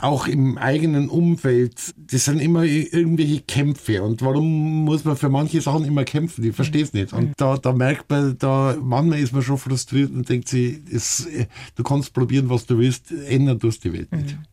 auch 0.00 0.26
im 0.26 0.58
eigenen 0.58 1.08
Umfeld, 1.08 1.94
das 1.96 2.24
sind 2.24 2.40
immer 2.40 2.64
irgendwelche 2.64 3.40
Kämpfe. 3.40 4.02
Und 4.02 4.22
warum 4.22 4.84
muss 4.84 5.04
man 5.04 5.16
für 5.16 5.28
manche 5.28 5.60
Sachen 5.60 5.84
immer 5.84 6.04
kämpfen? 6.04 6.44
Ich 6.44 6.54
verstehe 6.54 6.82
es 6.82 6.92
nicht. 6.92 7.12
Und 7.12 7.28
mhm. 7.28 7.32
da, 7.36 7.56
da 7.56 7.72
merkt 7.72 8.08
man, 8.10 8.36
da 8.38 8.76
manchmal 8.80 9.18
ist 9.18 9.32
man 9.32 9.42
schon 9.42 9.58
frustriert 9.62 10.10
und 10.10 10.28
denkt 10.28 10.48
sie, 10.48 10.82
es, 10.92 11.26
du 11.74 11.82
kannst 11.82 12.12
probieren, 12.12 12.50
was 12.50 12.66
du 12.66 12.78
willst, 12.78 13.10
ändern 13.10 13.58
tust 13.58 13.84
die 13.84 13.92
Welt 13.92 14.12
nicht. 14.12 14.36
Mhm. 14.36 14.44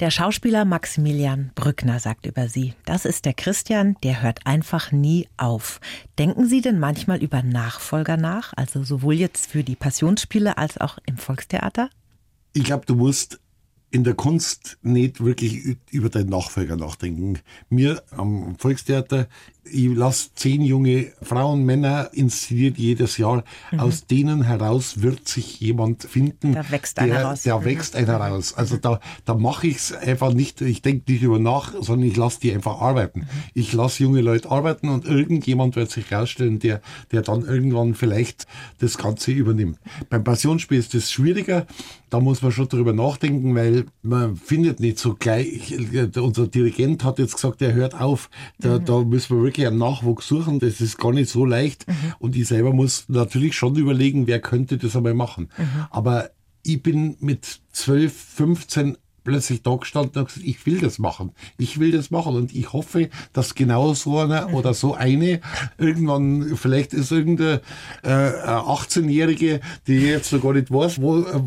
Der 0.00 0.10
Schauspieler 0.10 0.64
Maximilian 0.64 1.52
Brückner 1.54 2.00
sagt 2.00 2.26
über 2.26 2.48
Sie, 2.48 2.74
das 2.84 3.04
ist 3.04 3.26
der 3.26 3.34
Christian, 3.34 3.96
der 4.02 4.22
hört 4.22 4.44
einfach 4.44 4.90
nie 4.90 5.28
auf. 5.36 5.80
Denken 6.18 6.46
Sie 6.46 6.60
denn 6.60 6.80
manchmal 6.80 7.22
über 7.22 7.44
Nachfolger 7.44 8.16
nach, 8.16 8.52
also 8.56 8.82
sowohl 8.82 9.14
jetzt 9.14 9.46
für 9.46 9.62
die 9.62 9.76
Passionsspiele 9.76 10.58
als 10.58 10.78
auch 10.78 10.98
im 11.06 11.16
Volkstheater? 11.16 11.90
Ich 12.54 12.64
glaube, 12.64 12.86
du 12.86 12.96
musst 12.96 13.38
in 13.94 14.02
der 14.02 14.14
Kunst 14.14 14.78
nicht 14.82 15.22
wirklich 15.22 15.76
über 15.92 16.08
deinen 16.08 16.28
Nachfolger 16.28 16.74
nachdenken. 16.76 17.38
Mir 17.68 18.02
am 18.10 18.56
Volkstheater 18.58 19.28
ich 19.64 19.94
lasse 19.94 20.30
zehn 20.34 20.62
junge 20.62 21.12
Frauen, 21.22 21.64
Männer 21.64 22.10
inszeniert 22.12 22.78
jedes 22.78 23.16
Jahr. 23.16 23.44
Mhm. 23.72 23.80
Aus 23.80 24.06
denen 24.06 24.42
heraus 24.42 25.02
wird 25.02 25.26
sich 25.28 25.60
jemand 25.60 26.04
finden. 26.04 26.52
Da 26.52 26.70
wächst 26.70 26.98
einer 26.98 27.22
raus. 27.22 27.42
Der 27.42 27.58
mhm. 27.58 27.64
wächst 27.64 27.96
einer 27.96 28.16
raus. 28.16 28.54
Also 28.54 28.76
da, 28.76 29.00
da 29.24 29.34
mache 29.34 29.66
ich 29.66 29.76
es 29.76 29.92
einfach 29.92 30.32
nicht, 30.32 30.60
ich 30.60 30.82
denke 30.82 31.10
nicht 31.10 31.22
über 31.22 31.38
nach, 31.38 31.72
sondern 31.80 32.08
ich 32.08 32.16
lasse 32.16 32.40
die 32.40 32.52
einfach 32.52 32.80
arbeiten. 32.80 33.20
Mhm. 33.20 33.26
Ich 33.54 33.72
lasse 33.72 34.02
junge 34.02 34.20
Leute 34.20 34.50
arbeiten 34.50 34.88
und 34.88 35.06
irgendjemand 35.06 35.76
wird 35.76 35.90
sich 35.90 36.10
herausstellen, 36.10 36.58
der, 36.58 36.80
der 37.10 37.22
dann 37.22 37.44
irgendwann 37.44 37.94
vielleicht 37.94 38.46
das 38.78 38.98
Ganze 38.98 39.32
übernimmt. 39.32 39.78
Beim 40.10 40.24
Passionsspiel 40.24 40.78
ist 40.78 40.94
das 40.94 41.10
schwieriger. 41.10 41.66
Da 42.10 42.20
muss 42.20 42.42
man 42.42 42.52
schon 42.52 42.68
drüber 42.68 42.92
nachdenken, 42.92 43.56
weil 43.56 43.86
man 44.02 44.36
findet 44.36 44.78
nicht 44.78 44.98
so 44.98 45.14
gleich. 45.14 45.74
Unser 46.16 46.46
Dirigent 46.46 47.02
hat 47.02 47.18
jetzt 47.18 47.34
gesagt, 47.34 47.60
er 47.60 47.72
hört 47.72 48.00
auf. 48.00 48.30
Da, 48.60 48.78
mhm. 48.78 48.84
da 48.84 49.00
müssen 49.00 49.36
wir 49.36 49.42
wirklich 49.42 49.53
wirklich 49.54 49.66
einen 49.68 49.78
Nachwuchs 49.78 50.26
suchen. 50.26 50.58
Das 50.58 50.80
ist 50.80 50.98
gar 50.98 51.12
nicht 51.12 51.30
so 51.30 51.44
leicht. 51.44 51.86
Mhm. 51.86 51.94
Und 52.18 52.36
ich 52.36 52.48
selber 52.48 52.72
muss 52.72 53.04
natürlich 53.08 53.54
schon 53.56 53.76
überlegen, 53.76 54.26
wer 54.26 54.40
könnte 54.40 54.78
das 54.78 54.96
einmal 54.96 55.14
machen. 55.14 55.48
Mhm. 55.56 55.86
Aber 55.90 56.30
ich 56.64 56.82
bin 56.82 57.16
mit 57.20 57.60
12, 57.72 58.12
15 58.12 58.96
plötzlich 59.22 59.62
da 59.62 59.74
gestanden 59.76 60.20
und 60.20 60.28
gesagt, 60.28 60.46
ich 60.46 60.66
will 60.66 60.80
das 60.80 60.98
machen. 60.98 61.32
Ich 61.56 61.80
will 61.80 61.92
das 61.92 62.10
machen. 62.10 62.36
Und 62.36 62.54
ich 62.54 62.74
hoffe, 62.74 63.08
dass 63.32 63.54
genau 63.54 63.94
so 63.94 64.18
einer 64.18 64.52
oder 64.52 64.74
so 64.74 64.94
eine 64.94 65.40
irgendwann, 65.78 66.56
vielleicht 66.56 66.92
ist 66.92 67.10
irgendeine 67.10 67.62
äh, 68.02 68.10
18-Jährige, 68.10 69.60
die 69.86 69.94
jetzt 69.94 70.30
noch 70.32 70.42
gar 70.42 70.52
nicht 70.52 70.70
weiß, 70.70 71.00
wo, 71.00 71.20
äh, 71.20 71.40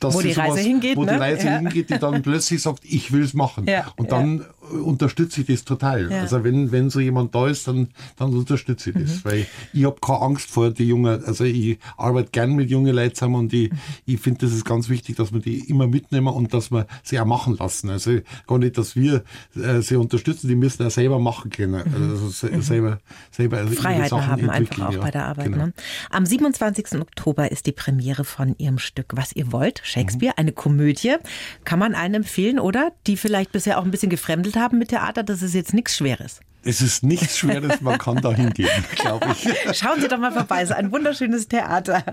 dass 0.00 0.14
wo 0.14 0.20
die 0.20 0.32
Reise 0.32 0.60
hingeht, 0.60 0.96
wo 0.96 1.04
ne? 1.04 1.12
die 1.12 1.18
Reise 1.18 1.46
ja. 1.46 1.58
hingeht, 1.58 1.90
die 1.90 1.98
dann 1.98 2.22
plötzlich 2.22 2.60
sagt, 2.60 2.84
ich 2.84 3.12
will 3.12 3.22
es 3.22 3.34
machen. 3.34 3.66
Ja. 3.68 3.92
Und 3.96 4.10
dann 4.10 4.38
ja 4.38 4.46
unterstütze 4.70 5.40
ich 5.40 5.46
das 5.46 5.64
total. 5.64 6.10
Ja. 6.10 6.20
Also 6.22 6.44
wenn, 6.44 6.72
wenn 6.72 6.90
so 6.90 7.00
jemand 7.00 7.34
da 7.34 7.48
ist, 7.48 7.66
dann, 7.66 7.88
dann 8.16 8.32
unterstütze 8.34 8.90
ich 8.90 8.96
das. 8.96 9.16
Mhm. 9.16 9.20
Weil 9.24 9.46
ich 9.72 9.84
habe 9.84 9.96
keine 10.00 10.20
Angst 10.20 10.50
vor 10.50 10.70
die 10.70 10.84
Jungen, 10.84 11.24
also 11.24 11.44
ich 11.44 11.78
arbeite 11.96 12.30
gern 12.30 12.54
mit 12.54 12.70
jungen 12.70 12.94
Leuten 12.94 13.14
zusammen 13.14 13.34
und 13.36 13.52
ich, 13.52 13.70
mhm. 13.70 13.78
ich 14.06 14.20
finde, 14.20 14.46
das 14.46 14.52
ist 14.52 14.64
ganz 14.64 14.88
wichtig, 14.88 15.16
dass 15.16 15.32
wir 15.32 15.40
die 15.40 15.68
immer 15.68 15.86
mitnehmen 15.86 16.28
und 16.28 16.54
dass 16.54 16.70
wir 16.70 16.86
sie 17.02 17.18
auch 17.18 17.24
machen 17.24 17.56
lassen. 17.58 17.90
Also 17.90 18.18
gar 18.46 18.58
nicht, 18.58 18.78
dass 18.78 18.94
wir 18.96 19.24
äh, 19.56 19.80
sie 19.80 19.96
unterstützen, 19.96 20.48
die 20.48 20.56
müssen 20.56 20.86
auch 20.86 20.90
selber 20.90 21.18
machen 21.18 21.50
können. 21.50 21.82
Mhm. 21.84 22.10
Also 22.10 22.46
mhm. 22.46 22.62
selber, 22.62 23.00
selber 23.30 23.66
Freiheiten 23.66 24.26
haben 24.26 24.50
einfach 24.50 24.88
auch 24.88 24.92
ja. 24.92 25.00
bei 25.00 25.10
der 25.10 25.26
Arbeit. 25.26 25.46
Genau. 25.46 25.66
Ne? 25.66 25.72
Am 26.10 26.24
27. 26.24 27.00
Oktober 27.00 27.50
ist 27.50 27.66
die 27.66 27.72
Premiere 27.72 28.24
von 28.24 28.54
Ihrem 28.58 28.78
Stück 28.78 29.06
Was 29.14 29.34
ihr 29.34 29.50
wollt, 29.52 29.80
Shakespeare, 29.84 30.32
mhm. 30.36 30.40
eine 30.40 30.52
Komödie. 30.52 31.16
Kann 31.64 31.78
man 31.78 31.94
allen 31.94 32.14
empfehlen, 32.14 32.58
oder? 32.58 32.92
Die 33.06 33.16
vielleicht 33.16 33.52
bisher 33.52 33.78
auch 33.78 33.84
ein 33.84 33.90
bisschen 33.90 34.10
gefremdelt 34.52 34.56
haben 34.56 34.78
mit 34.78 34.88
Theater, 34.88 35.22
das 35.22 35.42
ist 35.42 35.54
jetzt 35.54 35.74
nichts 35.74 35.96
Schweres. 35.96 36.40
Es 36.64 36.80
ist 36.80 37.02
nichts 37.02 37.38
Schweres, 37.38 37.80
man 37.80 37.98
kann 37.98 38.20
da 38.22 38.32
hingehen, 38.32 38.68
glaube 38.94 39.26
ich. 39.32 39.76
Schauen 39.76 40.00
Sie 40.00 40.06
doch 40.06 40.18
mal 40.18 40.30
vorbei, 40.30 40.62
es 40.62 40.70
ist 40.70 40.76
ein 40.76 40.92
wunderschönes 40.92 41.48
Theater. 41.48 42.04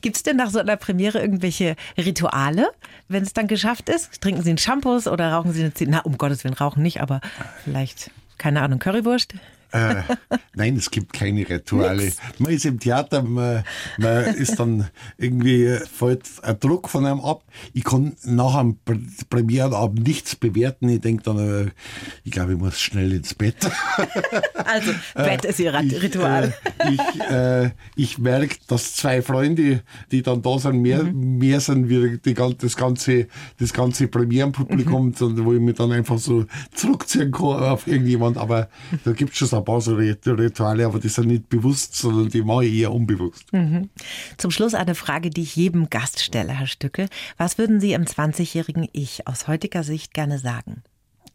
Gibt 0.00 0.16
es 0.16 0.22
denn 0.24 0.36
nach 0.36 0.50
so 0.50 0.58
einer 0.58 0.76
Premiere 0.76 1.20
irgendwelche 1.20 1.76
Rituale, 1.96 2.70
wenn 3.08 3.22
es 3.22 3.32
dann 3.32 3.46
geschafft 3.46 3.88
ist? 3.88 4.20
Trinken 4.20 4.42
Sie 4.42 4.50
einen 4.50 4.58
Shampoos 4.58 5.06
oder 5.06 5.32
rauchen 5.32 5.52
Sie 5.52 5.60
eine 5.60 5.72
Zigarette? 5.72 5.98
Na, 6.04 6.10
um 6.10 6.18
Gottes 6.18 6.42
Willen, 6.42 6.54
rauchen 6.54 6.82
nicht, 6.82 7.00
aber 7.00 7.20
vielleicht, 7.62 8.10
keine 8.38 8.62
Ahnung, 8.62 8.80
Currywurst? 8.80 9.34
Äh, 9.72 10.02
nein, 10.54 10.76
es 10.76 10.90
gibt 10.90 11.12
keine 11.12 11.48
Rituale. 11.48 12.04
Nix. 12.04 12.18
Man 12.38 12.52
ist 12.52 12.66
im 12.66 12.78
Theater, 12.78 13.22
man, 13.22 13.64
man 13.96 14.24
ist 14.34 14.58
dann 14.58 14.88
irgendwie, 15.16 15.78
fällt 15.90 16.28
ein 16.42 16.60
Druck 16.60 16.88
von 16.90 17.06
einem 17.06 17.20
ab. 17.20 17.42
Ich 17.72 17.84
kann 17.84 18.14
nach 18.24 18.56
einem 18.56 18.78
Premierenabend 19.30 20.06
nichts 20.06 20.36
bewerten. 20.36 20.88
Ich 20.90 21.00
denke 21.00 21.22
dann, 21.22 21.38
äh, 21.38 21.70
ich 22.22 22.32
glaube, 22.32 22.52
ich 22.52 22.58
muss 22.58 22.80
schnell 22.80 23.12
ins 23.12 23.34
Bett. 23.34 23.56
Also, 24.64 24.92
Bett 25.14 25.44
ist 25.44 25.58
Ihr 25.58 25.74
Ritual. 25.74 26.54
Äh, 26.78 26.92
ich, 26.92 27.20
äh, 27.20 27.70
ich 27.96 28.18
merke, 28.18 28.56
dass 28.68 28.94
zwei 28.94 29.20
Freunde, 29.20 29.82
die 30.12 30.22
dann 30.22 30.40
da 30.40 30.58
sind, 30.58 30.80
mehr, 30.80 31.02
mhm. 31.02 31.38
mehr 31.38 31.60
sind 31.60 31.88
wie 31.88 32.18
die, 32.18 32.34
das 32.34 32.76
ganze, 32.76 33.26
das 33.58 33.72
ganze 33.72 34.06
Premierenpublikum, 34.06 35.08
mhm. 35.08 35.44
wo 35.44 35.52
ich 35.52 35.60
mich 35.60 35.76
dann 35.76 35.90
einfach 35.92 36.18
so 36.18 36.46
zurückziehen 36.74 37.32
kann 37.32 37.62
auf 37.64 37.86
irgendjemand. 37.86 38.36
Aber 38.38 38.68
da 39.04 39.12
gibt 39.12 39.32
es 39.32 39.38
schon 39.38 39.48
so 39.48 39.61
ein 39.62 39.64
paar 39.64 39.80
so 39.80 39.94
Rituale, 39.94 40.86
aber 40.86 40.98
die 40.98 41.08
sind 41.08 41.28
nicht 41.28 41.48
bewusst, 41.48 41.94
sondern 41.94 42.28
die 42.28 42.42
mache 42.42 42.66
ich 42.66 42.74
eher 42.74 42.92
unbewusst. 42.92 43.52
Mhm. 43.52 43.88
Zum 44.36 44.50
Schluss 44.50 44.74
eine 44.74 44.94
Frage, 44.94 45.30
die 45.30 45.42
ich 45.42 45.56
jedem 45.56 45.88
Gast 45.90 46.20
stelle, 46.20 46.52
Herr 46.52 46.66
Stücke. 46.66 47.08
Was 47.36 47.58
würden 47.58 47.80
Sie 47.80 47.92
im 47.92 48.04
20-jährigen 48.04 48.88
Ich 48.92 49.26
aus 49.26 49.48
heutiger 49.48 49.82
Sicht 49.84 50.14
gerne 50.14 50.38
sagen? 50.38 50.82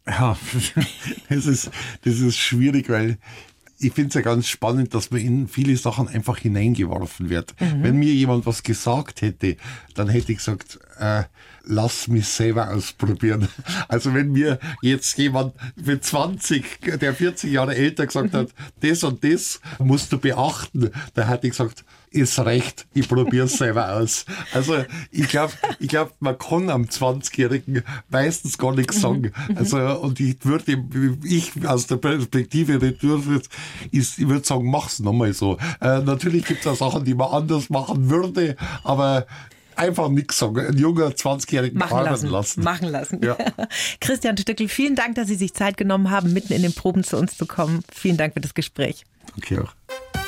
Ja, 0.06 0.38
das 1.28 1.46
ist, 1.46 1.70
das 2.04 2.20
ist 2.20 2.38
schwierig, 2.38 2.88
weil 2.88 3.18
ich 3.80 3.92
finde 3.92 4.08
es 4.08 4.14
ja 4.14 4.20
ganz 4.22 4.48
spannend, 4.48 4.94
dass 4.94 5.10
man 5.10 5.20
in 5.20 5.48
viele 5.48 5.76
Sachen 5.76 6.08
einfach 6.08 6.38
hineingeworfen 6.38 7.30
wird. 7.30 7.54
Mhm. 7.60 7.82
Wenn 7.82 7.96
mir 7.96 8.12
jemand 8.12 8.46
was 8.46 8.62
gesagt 8.62 9.22
hätte, 9.22 9.56
dann 9.94 10.08
hätte 10.08 10.32
ich 10.32 10.38
gesagt, 10.38 10.78
äh, 10.98 11.24
lass 11.64 12.08
mich 12.08 12.26
selber 12.26 12.70
ausprobieren. 12.70 13.48
Also 13.88 14.12
wenn 14.14 14.32
mir 14.32 14.58
jetzt 14.82 15.16
jemand 15.18 15.54
mit 15.76 16.04
20, 16.04 16.98
der 17.00 17.14
40 17.14 17.52
Jahre 17.52 17.74
älter 17.74 18.06
gesagt 18.06 18.34
hat, 18.34 18.48
das 18.80 19.04
und 19.04 19.22
das 19.24 19.60
musst 19.78 20.12
du 20.12 20.18
beachten, 20.18 20.90
da 21.14 21.28
hätte 21.28 21.46
ich 21.46 21.52
gesagt, 21.52 21.84
ist 22.10 22.38
recht, 22.40 22.86
ich 22.94 23.08
probiere 23.08 23.46
es 23.46 23.58
selber 23.58 23.94
aus. 23.94 24.24
Also 24.52 24.84
ich 25.10 25.28
glaube, 25.28 25.52
ich 25.78 25.88
glaub, 25.88 26.14
man 26.20 26.38
kann 26.38 26.70
am 26.70 26.84
20-Jährigen 26.84 27.82
meistens 28.08 28.58
gar 28.58 28.74
nichts 28.74 29.00
sagen. 29.00 29.32
Also 29.54 29.78
und 30.00 30.20
ich 30.20 30.36
würde, 30.44 30.84
ich 31.24 31.52
aus 31.66 31.86
der 31.86 31.96
Perspektive 31.96 32.74
ist, 33.90 34.18
ich 34.18 34.28
würde 34.28 34.46
sagen, 34.46 34.70
mach's 34.70 35.00
nochmal 35.00 35.32
so. 35.32 35.58
Äh, 35.80 36.00
natürlich 36.00 36.44
gibt 36.44 36.60
es 36.60 36.66
auch 36.66 36.76
Sachen, 36.76 37.04
die 37.04 37.14
man 37.14 37.28
anders 37.30 37.70
machen 37.70 38.10
würde, 38.10 38.56
aber 38.84 39.26
einfach 39.78 40.08
nichts 40.08 40.38
sagen. 40.38 40.58
Ein 40.58 40.76
junger 40.76 41.08
20-Jährigen 41.08 41.78
machen 41.78 42.04
lassen. 42.04 42.28
lassen. 42.28 42.62
Machen 42.62 42.88
lassen. 42.88 43.20
Ja. 43.22 43.36
Christian 44.00 44.36
Stückel, 44.36 44.68
vielen 44.68 44.96
Dank, 44.96 45.14
dass 45.14 45.28
Sie 45.28 45.36
sich 45.36 45.54
Zeit 45.54 45.76
genommen 45.76 46.10
haben, 46.10 46.32
mitten 46.32 46.52
in 46.52 46.62
den 46.62 46.74
Proben 46.74 47.04
zu 47.04 47.16
uns 47.16 47.36
zu 47.36 47.46
kommen. 47.46 47.82
Vielen 47.92 48.16
Dank 48.16 48.34
für 48.34 48.40
das 48.40 48.54
Gespräch. 48.54 49.04
Danke 49.34 49.64
auch. 49.64 50.27